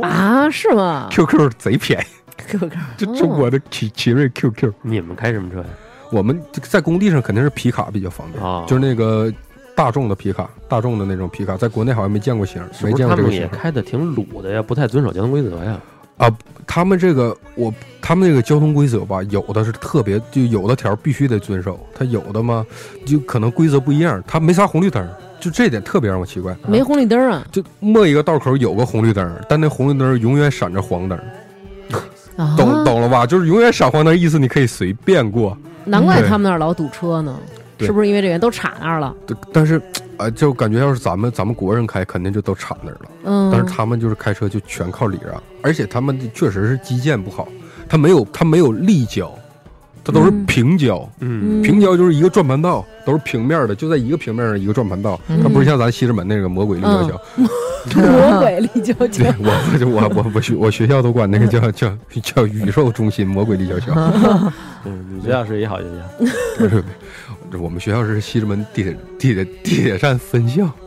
[0.00, 2.04] 啊，是吗？QQ 贼便宜，
[2.46, 4.72] QQ 就中国的奇奇瑞 QQ。
[4.82, 5.66] 你们开什么车呀？
[6.10, 9.32] 我们在工地上肯定是皮卡比较方便，哦就是那个
[9.76, 13.48] 大众的皮卡，大众的那种皮卡，在国内好像没见过型，没见过这个型。
[13.50, 14.62] 开的挺鲁的呀？
[14.62, 15.78] 不太遵守交通规则呀？
[16.16, 16.28] 啊
[16.66, 17.72] 他们这个我
[18.02, 22.66] 他们那个交通规则吧，有的是特别，就有的条必须得遵守，他有的嘛
[23.06, 25.06] 就可能规则不一样，他没啥红绿灯，
[25.38, 26.56] 就这点特别让我奇怪。
[26.66, 27.46] 没红绿灯啊？
[27.52, 31.18] 就末一个道口有个红绿灯，但那红绿灯永远闪着黄灯，
[32.38, 33.26] 啊懂懂了吧？
[33.26, 35.56] 就是永远闪黄灯，意思你可以随便过。
[35.84, 37.36] 难怪他们那儿老堵车呢，
[37.80, 39.14] 是不是因为这人都插那儿了？
[39.26, 39.80] 对但是，
[40.18, 43.10] 呃，就感觉要是咱们咱们国人开，肯定就都插那儿了。
[43.24, 47.48] 嗯，但是他们就是开车就全靠礼让，而且他们确实是基建不好，
[47.88, 49.32] 他没有他没有立交，
[50.08, 51.06] 他都是嗯平交。
[51.20, 57.20] 嗯嗯平交就是一个转盘道，都是平面的，就在一个平面上一个转盘道，嗯它不是像咱西直门那个魔鬼立交桥。
[57.94, 63.92] 魔鬼立交桥对桥，我我我我学我学校都管那个叫叫叫宇宙中心魔鬼立交桥。
[64.84, 66.26] 嗯，你这样是一好学校，
[66.58, 66.82] 不是，
[67.27, 67.27] 这
[67.60, 70.68] 我们学校是西直门地铁地铁地铁站分校。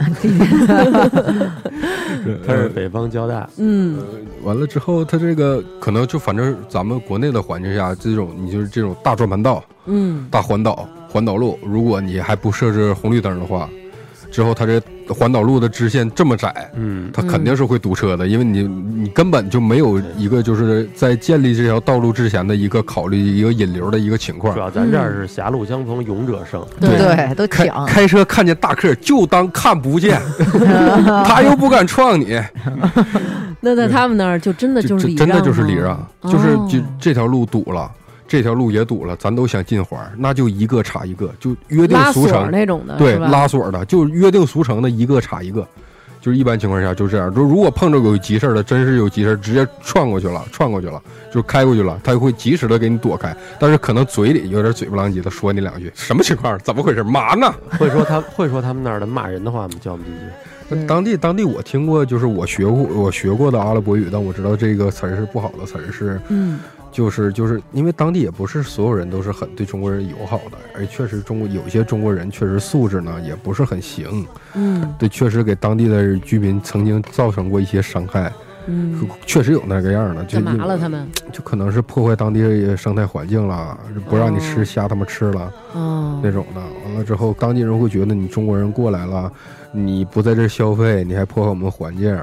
[2.45, 3.97] 他是北方交大，嗯
[4.43, 13.67] 完了之后，他这个可能就反正咱们国内的环境下，这种你就是这种大转盘道、嗯大环岛、环岛路，如果你还不设置红绿灯的话，
[14.31, 24.53] 之后它这环岛路的支线这么窄，嗯，它肯定是会堵车的，因为你你根本就没有一个就是在建立这条道路之前的一个考虑一个引流的一个情况。
[24.53, 24.59] 主。
[24.59, 26.97] 要咱这儿是狭路相逢勇者胜，对。
[26.97, 30.21] 对，都开抢，开车看见大客就当看不见，
[31.25, 32.39] 他又不敢撞你，
[33.59, 36.67] 那在他们那儿就真的就是礼真的就是礼让，就是哦。
[36.71, 37.91] 就这条路堵了，
[38.31, 45.67] 这条路也堵了，咱都想进环儿，那就一个插一个，就约定俗成，那种的，对，拉锁的，就约定俗成的一个插一个。
[46.21, 51.01] 就是一般情况下就这样，就如果碰着有急事儿的，真是有急事儿，直接窜过去了，窜过去了，
[51.33, 56.57] 就开过去了，他就会及时的给你躲开，但是可能嘴里有点嘴不浪叽的说你两句，什么情况？
[56.59, 57.03] 怎么回事？
[57.03, 57.53] 嘛呢？
[57.77, 59.73] 会说他会说他们那儿的骂人的话吗？
[59.81, 60.17] 教我们几句。
[60.69, 66.59] 对当地当地我听过，就是我学过我学过的阿拉伯语，但我知道这个词儿是不好的词儿，是嗯
[66.91, 78.31] 就是就是因为当地也不是所有人都是很对中国人友好的，而确实中国有些中国人确实素质呢也不是很行，嗯对，确实给当地的居民曾经造成过一些伤害，
[78.67, 81.07] 嗯，确实有那个样的，就干嘛了他们？
[81.31, 83.77] 就可能是破坏当地的生态环境了，
[84.09, 86.61] 不让你吃哦瞎他们吃了哦，那种的。
[86.85, 89.31] 完了之后，当地人会觉得你中国人过来了，
[89.71, 92.15] 你不在这消费，你还破坏我们环境。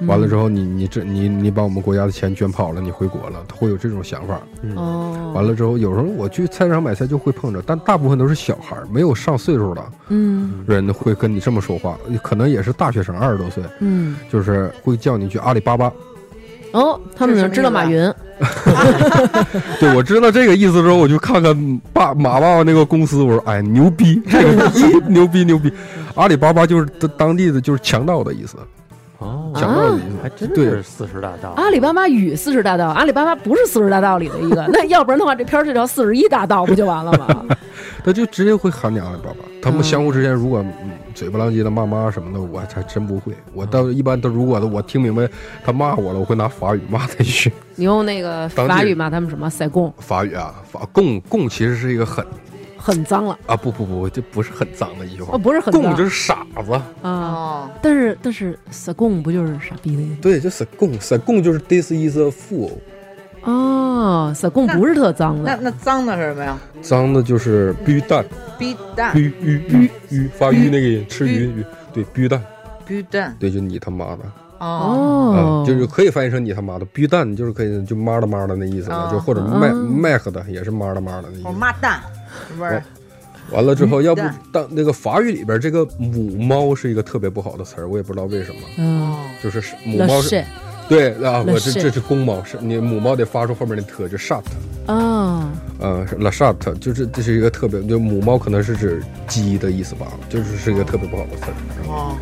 [0.00, 0.06] 嗯。
[0.06, 4.40] 完了之后你，你这你你把我们国家的钱卷跑了，你回国了，他会有这种想法。
[4.62, 10.64] 嗯，哦，完了之后，有时候我去菜市场买菜就会碰着，但大部分都是小孩，没有上岁数的嗯。
[10.66, 14.16] 人会跟你这么说话，可能也是大学生，二十多岁，嗯。
[14.30, 15.92] 就是会叫你去阿里巴巴。
[16.72, 18.12] 哦，他们能知道马云，
[19.80, 25.72] 对，我知道这个意思之后，我就看看爸马爸爸那个公司，我说哎牛逼，这个一 牛逼牛逼，
[26.16, 28.58] 阿里巴巴就是当当地的就是强盗的意思，
[29.18, 31.50] 哦，强盗的意思，还真对是四十大道。
[31.56, 37.44] 阿里巴巴与四十大道，阿里巴巴不是四十大道里的一个，那要不然的话，这片儿就叫四十一大道，不就完了吗？
[38.04, 39.36] 他就直接会喊你阿里巴巴。
[39.60, 43.32] 他们嗯相互之间如果、嗯、嘴不浪叽的骂妈什么的，我还真不会。
[43.52, 45.28] 我到一般都如果我听明白
[45.64, 47.52] 他骂我了，我会拿法语骂他一句。
[47.74, 49.50] 你用那个法语骂他们什么？
[49.50, 52.24] 塞贡，法语啊，法贡贡其实是一个很
[52.86, 53.36] 很脏了。
[53.46, 55.82] 啊不不不，这不是很脏的一句哦，话，不是很脏。
[55.82, 56.72] 贡就是傻子。
[56.72, 56.84] 啊。
[57.02, 60.20] 哦，但是但是塞贡不就是傻逼的意思？
[60.22, 62.70] 对，就是贡，是贡就是 this is a fool。
[63.42, 66.58] 哦，塞贡不是特脏那的，那脏的是什么呀？
[66.82, 68.24] 脏的就是逼蛋，
[68.58, 72.42] 逼蛋，鱼鱼鱼鱼发鱼那个音，吃鱼鱼，对，逼蛋，
[72.86, 74.22] 逼蛋，对，就你他妈的，
[74.58, 79.08] 哦，就是可以翻译成你他妈的，逼蛋就是可以就妈的妈的那意思了，哦。
[79.12, 81.56] 就或者哦麦麦克的也是妈的妈的那意我思。
[81.58, 82.00] 妈蛋，
[82.56, 82.82] 不是
[83.50, 90.44] 完了之后，要不当那个法语里边这个母猫是一个特别不好的词儿，我也不知道为什么，就是是母猫是
[90.88, 94.42] 对啊，我这这是公猫，是你母猫得发出后面那特，就 shut。
[94.86, 95.50] 啊，
[95.80, 101.54] 呃，la shut 就是这是一个特别，就母猫可能是指鸡的意思吧，就是是一个特别不好的词儿。
[101.88, 102.16] 哦，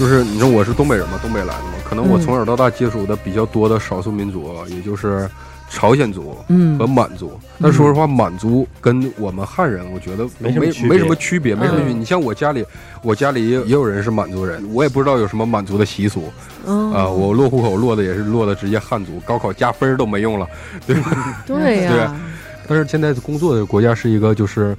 [0.00, 5.28] 就是你说我是东北人嘛，东北来的嘛，可能我嗯从小到大接触的比较多的少数民族，也就是
[5.68, 7.38] 朝鲜族嗯和满族。
[7.60, 11.92] 但说实话，满族跟我们汉人，我觉得没没什么区别没什么区别，没什么区别。
[11.92, 12.64] 嗯你像我家里，
[13.02, 16.32] 我家里也也有人是满族人，我也不知道有什么满族的习俗
[16.64, 17.06] 哦啊。
[17.06, 20.48] 我落户口落的也是落的直接汉族，高考加分都没用了，
[20.86, 21.42] 对吧？
[21.46, 22.16] 对呀
[22.66, 24.74] 但是现在工作的国家是一个就是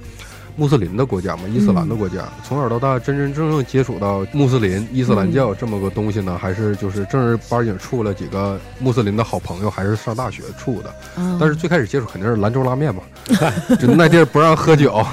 [0.56, 2.28] 穆斯林的国家嘛，伊斯兰的国家。
[2.44, 10.88] 从小到大真真正正接触到穆斯林、伊斯兰教这么个东西呢，还是就是正儿八经处了几个穆斯林的好朋友，还是上大学处的。
[11.22, 13.02] 啊但是最开始接触肯定是兰州拉面嘛，
[13.80, 15.04] 就那地儿不让喝酒，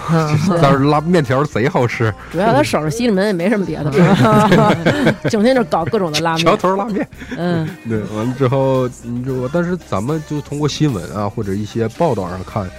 [0.61, 6.45] 但是拉面条贼好吃，主要他守着西直门也没什么别的， 整天就搞各种的拉面。
[6.45, 7.07] 桥面，头拉面。
[7.37, 7.67] 嗯。
[7.87, 12.69] 对，完了之后，你就，但是咱们就通过新闻啊或者一些报道上看，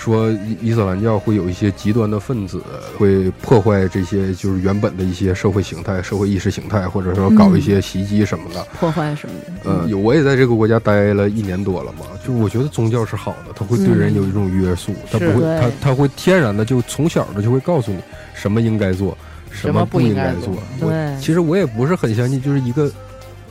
[0.00, 2.62] 说伊伊斯兰教会有一些极端的分子
[2.96, 8.66] 会破坏这些就是原本的一些社会形态、社会意识形态，或者说搞一些袭击什么的。
[8.78, 9.70] 破坏什么的。
[9.70, 17.98] 呃，有我也在这个国家待了一年多了嘛，就是我觉得宗教是好的，它会对人有一种约束，它不会，它它会天然的就从小的就会告诉你
[18.32, 19.14] 什么应该做，
[19.50, 21.20] 什么不应该做对。
[21.20, 22.90] 其实我也不是很相信，就是一个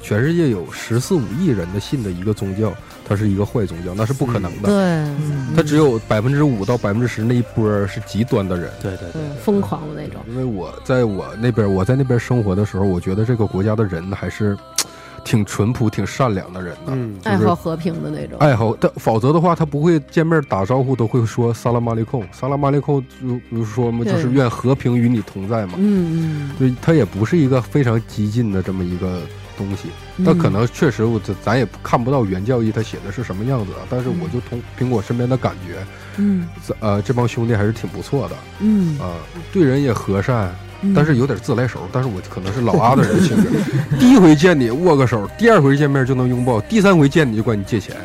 [0.02, 2.74] 全世界有十四五亿人的信的一个宗教，
[3.10, 4.70] 它是一个坏宗教，那是不可能的。
[4.70, 8.70] 对嗯它只有百分之五到百分之十那一波是极端的人。
[8.84, 10.22] 对对对对，疯狂的那种。
[10.30, 14.56] 因为我在我那边，我在那边生活的时候，我觉得这个国家的人还是
[15.26, 16.94] 挺淳朴、挺善良的人的。
[16.94, 18.38] 嗯，就是爱好和平的那种。
[18.40, 25.74] 爱好，但否则的话，他不会见面打招呼都会说萨拉马利控，萨拉马利控就比如说嘛，就是愿和平与你同在嘛。
[25.78, 29.22] 嗯对，他也不是一个非常激进的这么一个
[29.66, 35.76] 东西，嗯，他可能确实我咱咱也看不到原教义他写的是什么样子啊，但是我就从凭我身边的感觉，
[36.18, 36.48] 嗯。
[36.66, 38.36] 这呃这帮兄弟还是挺不错的。
[38.60, 38.98] 嗯。
[39.00, 39.16] 啊、
[39.52, 43.50] 对人也和善，嗯，但是有点自来熟，但是我可能是老阿的人性格，
[44.00, 47.96] 第一回见你握个手，第二回见面就能拥抱，第三回见你就管你借钱，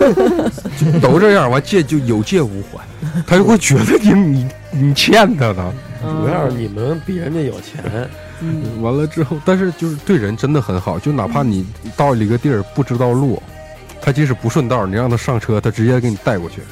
[1.00, 2.80] 都这样，完借就有借无还，
[3.26, 5.72] 他就会觉得你你你欠他的。
[6.00, 8.08] 主要是你们比人家有钱，
[8.40, 11.66] 嗯完了之后，但是就是对人真的很好，就哪怕你
[11.96, 13.42] 到了一个地儿不知道路，
[14.00, 16.62] 他即使不顺道，你让他上车，他直接给你带过去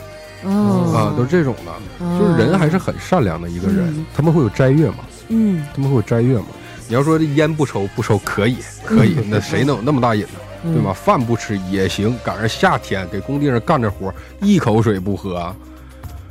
[0.44, 4.06] 哦啊，都是这种的，就是人还是很善良的一个人嗯。
[4.14, 4.98] 他们会有斋月嘛？
[5.28, 6.46] 嗯他们会有斋月嘛？
[6.88, 10.28] 你要说这烟不抽不抽可以可以，那谁能有那么大瘾呢？
[10.64, 10.92] 嗯对吗？
[10.92, 15.54] 饭不吃也行，赶上夏天给工地上干着活，一口水不喝，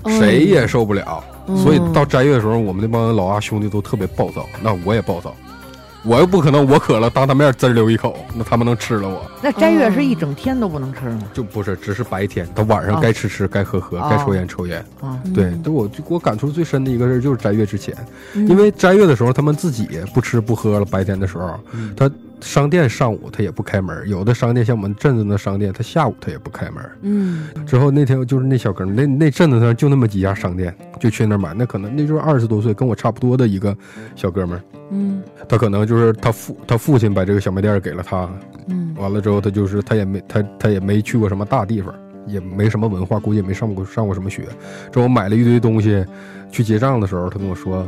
[0.03, 1.23] 哦谁也受不了。
[1.47, 5.35] 嗯所以到斋月的时候，我们那帮老阿兄弟都特别暴躁，那我也暴躁。
[6.07, 9.25] 我又不可能，我渴了当他面滋溜一口，那他们能吃了我？
[9.41, 11.23] 那斋月是一整天都不能吃吗？
[11.33, 14.85] 就不是，只是白天，他晚上哦该吃吃，该喝喝，哦该抽烟抽烟。
[15.01, 17.95] 啊，对，对我就我感触最深的一个事儿就是斋月之前，
[18.35, 21.59] 嗯因为斋月的时候他们自己不吃不喝了，白天的时候，
[21.97, 22.07] 他
[22.41, 26.83] 商店上午他也不开门，有的商店像我们镇子那商店，他下午他也不开门。
[27.01, 31.53] 嗯之后那天就是那小哥，那那镇子上就那么几家商店，就去那儿买。
[31.53, 33.75] 那可能那就是二十多岁，跟我差不多的一个
[34.15, 34.61] 小哥们
[35.47, 38.29] 他可能就是他父他父亲把这个小卖店给了他，
[38.67, 41.93] 嗯完了之后他就是他也没他他也没去过什么大地方，
[42.27, 44.43] 也没什么文化，估计也没上过上过什么学。
[44.91, 46.05] 之后我买了一堆东西，
[46.51, 47.87] 去结账的时候，他跟我说。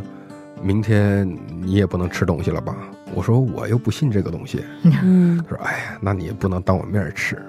[0.62, 1.28] 明天
[1.62, 2.76] 你也不能吃东西了吧？
[3.14, 4.64] 我说我又不信这个东西。
[4.84, 7.42] 嗯他说：“哎呀，那你也不能当我面吃。”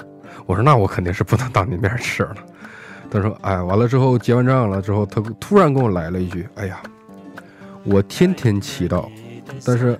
[0.46, 2.36] 我说：“那我肯定是不能当你面吃了。”
[3.10, 6.80] 他说：“哎，完了之后结完账了之后，他突然跟我来了一句：‘哎呀，
[7.84, 9.08] 我天天祈祷，
[9.64, 9.98] 但是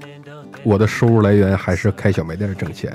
[0.62, 2.92] 我的收入来源还是开小卖店挣钱。’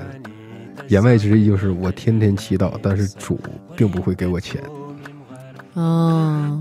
[0.89, 3.39] 言外之意就是我天天祈祷，但是主
[3.75, 4.61] 并不会给我钱。
[5.73, 6.59] 哦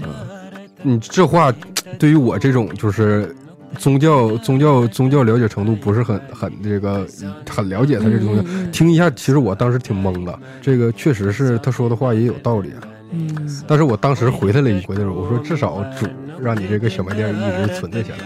[0.84, 1.52] 你这话
[1.98, 3.34] 对于我这种就是
[3.78, 7.06] 宗教宗教宗教了解程度不是很很这个
[7.48, 10.38] 很了解他这宗教，嗯嗯听一下，其实我当时挺懵的。
[10.60, 12.80] 这个确实是他说的话也有道理，啊
[13.12, 16.06] 嗯但是我当时回他了一回的时候，我说至少主
[16.40, 18.18] 让你这个小卖店一直存在下来。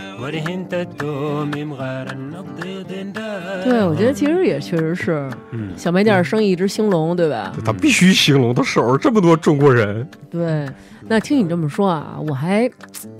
[3.64, 7.52] 对，我觉得其实也确实是嗯，小卖店生意一直兴隆，对吧？
[7.64, 10.66] 他必须兴隆，他手上这么多中国人，对，
[11.08, 12.70] 那听你这么说啊，我还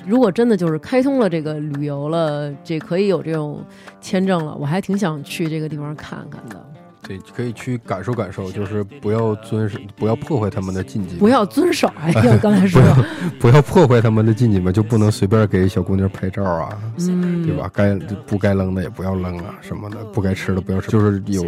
[0.07, 3.63] 如果真的就是开通了这个旅游了，这可以有这种
[4.01, 6.65] 签证了，我还挺想去这个地方看看的。
[7.07, 12.81] 对，可以去感受感受，就是不要遵守，不要破坏他们的禁忌，不要遵守，哎呀，刚才说
[13.39, 17.71] 不，要不要破坏他们的禁忌嘛，就不能随便给小姑娘拍照啊，嗯，对吧？
[17.73, 17.95] 该
[18.27, 20.91] 不该扔的也不要扔啊，什么的，不该吃的不要吃。
[20.91, 21.45] 就是有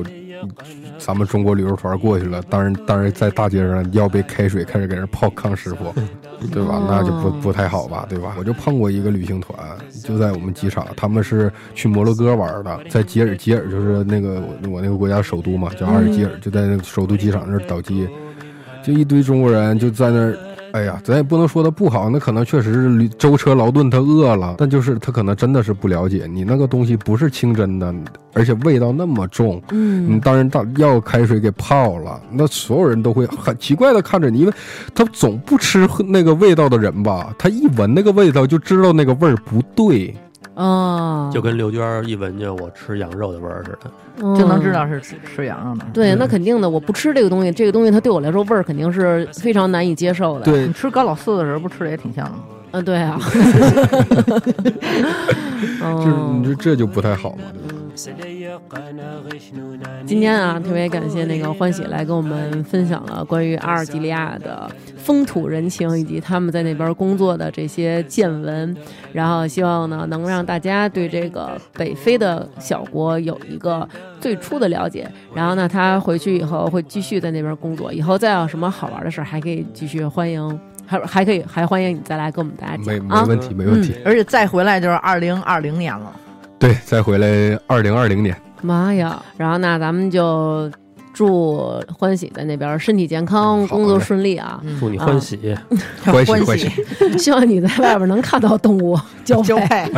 [0.99, 5.93] 咱们中国旅游团过去了，当然当然在大街上要杯开水，开始给人泡康师傅，
[6.53, 6.81] 对吧？
[6.89, 8.37] 那就不不太好吧，对吧？
[8.39, 9.59] 我就碰过一个旅行团，
[10.09, 18.09] 就在我们机场，他们是去摩洛哥玩的，在吉尔，吉尔就是那个我我那个国家首都嘛，叫阿尔及尔，就在那个首都机场那儿倒机，
[18.83, 20.39] 就一堆中国人就在那儿。
[20.73, 27.95] 哎呀，咱也不能说他不好，那可能确实是舟车劳顿，他饿了，但就是他可能真的是不了解你那个东西不是清真的，
[28.35, 34.53] 而且味道那么重，你嗯当然大要开水给泡了，那所有人都会很奇怪的看着你，因为
[34.95, 40.15] 他总不吃那个味道的人吧，他一闻那个味道就知道那个味儿不对，
[40.55, 43.91] 哦，就跟刘娟儿一闻见我吃羊肉的味儿似的。
[44.37, 44.89] 就能知道嗯。
[44.89, 45.85] 是吃吃羊肉的。
[45.93, 52.39] 对，那肯定的，我不吃这个东西，这个东西它对我来说味儿肯定是非常难以接受的。，对你，吃高老四的时候不吃的也挺像的吗？
[52.73, 53.19] 嗯，对啊，
[55.81, 57.79] 就是你这这就不太好嘛，对吧？
[60.07, 68.77] 今天啊，特别感谢那个欢喜来跟我们分享了关于阿尔及利亚的风土人情以及他们在那边工作的这些见闻，
[69.13, 73.87] 然后希望呢能让大家对这个北非的小国有一个
[74.21, 75.11] 最初的了解。
[75.35, 83.23] 然后呢，他回去以后会继续在那边工作，以后再有什么好玩的事儿，还可以继续欢迎，还还可以还欢迎你再来跟我们大家没讲啊。
[83.23, 83.97] 没问题，没问题。
[84.05, 86.15] 而且再回来就是二零二零年了。
[86.59, 89.23] 对，再回来二零二零年，妈呀！
[89.37, 90.69] 然后那咱们就
[91.13, 94.61] 祝欢喜在那边身体健康，工作顺利啊！
[94.81, 95.57] 祝你欢喜，
[96.05, 96.69] 欢喜欢欢喜。
[97.17, 99.45] 希望你在外边能看到动物交配。
[99.45, 99.89] 交配，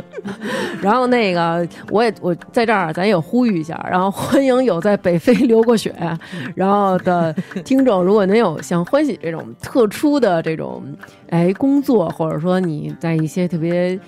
[0.80, 5.94] 然后那个，我也我在这儿，咱也呼吁一下，然后欢迎有在北非流过血，
[6.54, 7.30] 然后的
[7.64, 10.82] 听众，如果您有像欢喜这种特殊的这种
[11.28, 14.00] 哎工作，或者说你在一些特别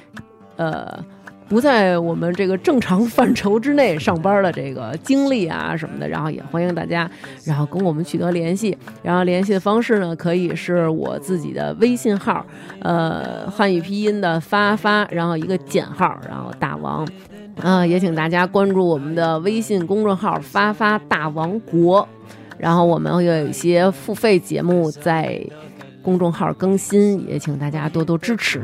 [0.56, 1.04] 呃。
[1.48, 7.08] 不在我们这个正常范畴之内上班的这个经历啊什么的，然后也欢迎大家，
[7.44, 8.76] 然后跟我们取得联系。
[9.02, 12.44] 然后联系的方式呢，可以是我自己的微信号，
[12.80, 17.06] 呃，汉语拼音的发发，然后一个减号，然后大王。
[17.56, 22.08] 呃，也请大家关注我们的微信公众号“发发大王国”，
[22.58, 25.40] 然后我们有一些付费节目在
[26.02, 28.60] 公众号更新，也请大家多多支持。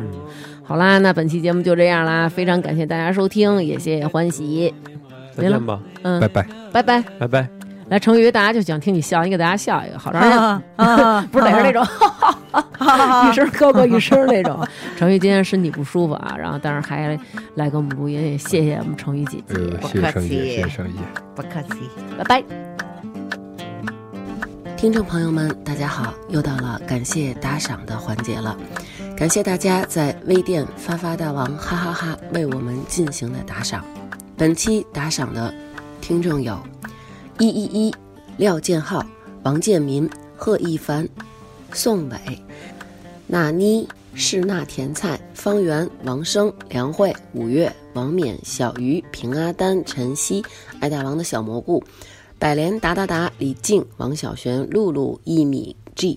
[0.71, 4.73] 好啦，那本期节目就这样啦，非常感谢大家收听，也谢谢欢喜，
[5.37, 6.47] 再见吧，嗯拜，拜。
[6.71, 7.03] 拜拜。
[7.19, 7.49] 拜拜。
[7.89, 10.63] 来，成宇，大家就想听你笑，你给大家笑一个，好长
[11.33, 11.83] 不是得是那种
[12.79, 14.65] 啊 一声高过一声那种。
[14.97, 17.19] 成宇今天身体不舒服啊，然后但是还
[17.57, 20.99] 来给我们录音，也谢谢我们成宇姐姐，呃，不客谢谢盛姐，气谢谢盛姐。
[21.35, 21.81] 不客气。
[22.17, 22.45] 拜拜。
[24.77, 28.57] 听众朋友们，大家好，又到了感谢打赏的环节了。
[29.21, 33.85] 感谢大家在微店发发大王哈哈哈为我们进行的打赏。
[34.35, 35.55] 本期打赏的
[36.01, 36.59] 听众有：
[37.39, 37.95] 一一一、
[38.39, 39.05] 廖建浩、
[39.43, 41.07] 王建民、贺一凡、
[41.71, 42.17] 宋伟、
[43.27, 50.43] 纳妮、是那甜菜、方圆、王生、梁慧、五月、王冕、小鱼、平阿丹、晨曦、
[50.81, 51.85] 爱大王的小蘑菇。
[52.39, 56.17] 百联达达达、李静、王小璇、露露、一米 G、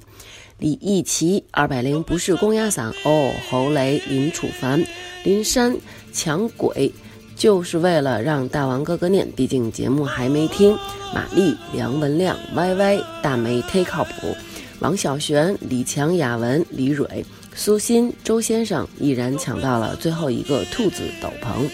[0.63, 4.81] 李义奇、二百零不是公鸭嗓哦，侯雷、林楚凡、
[5.25, 5.75] 林山、
[6.13, 6.89] 抢鬼，
[7.35, 10.73] 就是为了让大王哥哥念，毕竟节目还没听。
[11.13, 14.33] 玛丽、梁文亮、歪歪、大梅忒靠谱，
[14.79, 21.69] 王小璇、李强、雅文、李蕊、苏欣、周先生毅然抢到了最后一个兔子斗篷。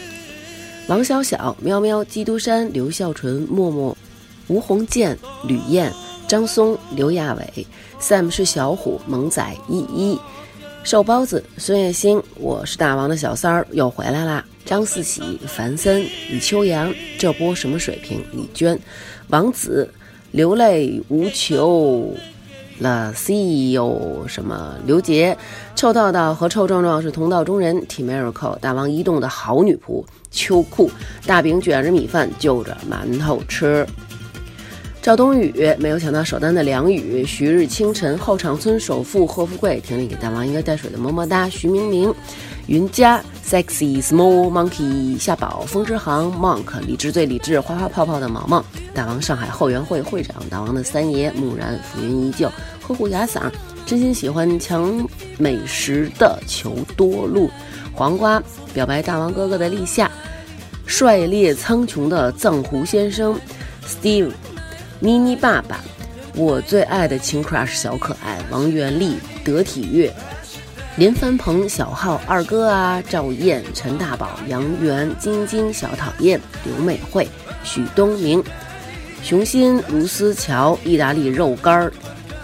[0.88, 3.95] 王小小、喵喵、基督山、刘孝纯、默默。
[4.48, 5.16] 吴红建、
[5.48, 5.94] 吕燕、
[6.28, 7.68] 张松、刘亚伟、
[8.00, 10.20] Sam 是小虎、萌仔、依依、
[10.84, 14.44] 瘦包子、孙叶星，我是大王的小三儿又回来啦。
[14.66, 18.24] 张四喜、樊森、李秋阳，这波什么水平？
[18.32, 18.80] 李娟、
[19.28, 19.94] 王子、
[20.32, 22.14] 流泪无求。
[22.80, 25.38] 了 CEO 什么刘杰、
[25.76, 27.86] 臭道道和臭壮壮是同道中人。
[27.88, 30.02] T Miracle 大王移动的好女仆
[30.32, 30.90] 秋裤，
[31.26, 33.86] 大饼卷着米饭就着馒头吃。
[35.02, 42.14] 赵冬雨没有抢到首单的梁宇，徐日清晨后场村首富贺富贵，婷丽给大王一个带水的么么哒，徐明明、
[42.68, 48.64] 云佳、Sexy Small Monkey 夏宝、风之航、Monk 理智最理智，花花泡泡的毛毛，
[48.94, 52.52] 大王上海后援会会长，大王的三爷木然浮云依旧，
[52.86, 53.50] 呵护雅嗓，
[53.86, 55.08] 真心喜欢强
[55.38, 57.50] 美食的求多路，
[57.94, 58.44] 黄瓜
[58.74, 60.12] 表白大王哥哥的立夏，
[60.86, 63.40] 帅烈苍穹的藏狐先生
[63.88, 64.30] ，Steve。
[65.02, 65.80] 妮妮爸爸，
[66.36, 70.14] 我最爱的情 crush 小可爱王元丽、德体乐、
[70.98, 77.26] 林帆鹏、小浩、二哥啊、赵燕、陈大宝、杨元、晶晶、小讨厌、刘美惠、
[77.64, 78.44] 许东明、
[79.24, 81.94] 熊心、卢思乔、意大利肉干儿、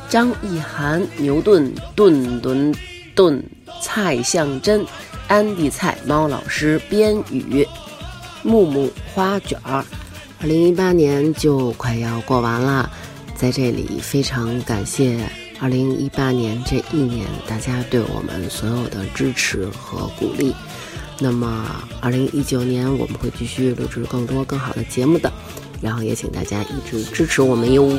[0.08, 2.74] 张意涵、牛顿、顿顿
[3.14, 3.44] 顿、
[3.82, 4.86] 蔡向真、
[5.28, 7.68] 安迪蔡、猫老师、边宇、
[8.44, 9.84] 木木、花卷儿。
[10.42, 12.90] 二零一八年就快要过完了，
[13.36, 15.20] 在这里非常感谢
[15.60, 20.54] 二零一八年这一年大家对我们所有的支持和鼓励。
[21.20, 21.66] 那么
[22.02, 25.32] 二零一九年我们会继续录制更多更好的节目的，
[25.82, 27.90] 然后也请大家一直支持我们哟。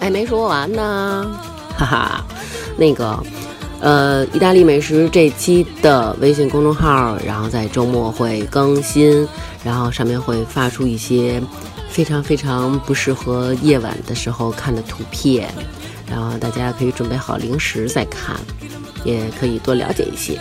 [0.00, 1.40] 哎，没说完呢，
[1.76, 2.26] 哈哈，
[2.76, 3.22] 那个。
[3.84, 9.28] 呃意大利美食这期的微信公众号然后在周末会更新
[9.62, 11.38] 然后上面会发出一些
[11.90, 15.52] 非常非常不适合夜晚的时候看的图片
[16.08, 18.34] 然后大家可以准备好零食再看
[19.04, 20.40] 也可以多了解一些。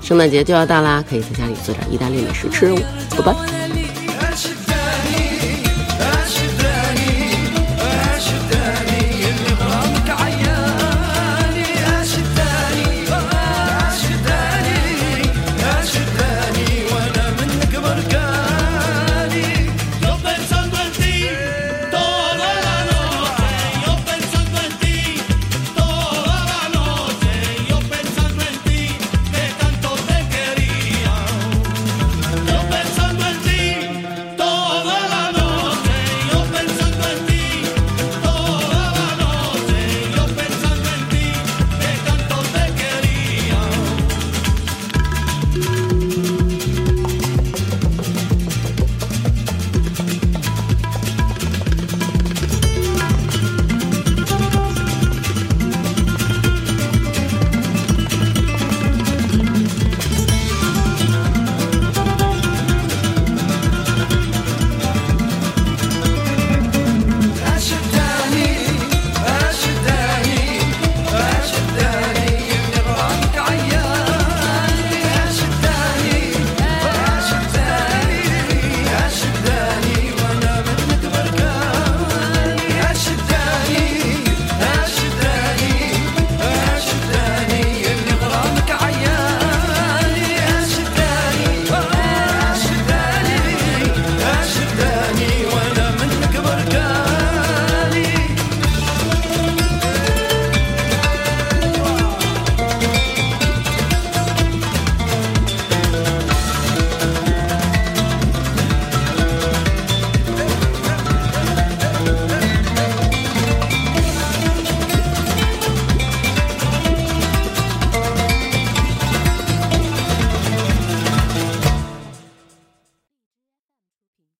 [0.00, 2.76] 圣诞节就要到啦可以在家里做点意大利美食吃哦
[3.10, 3.85] 拜拜。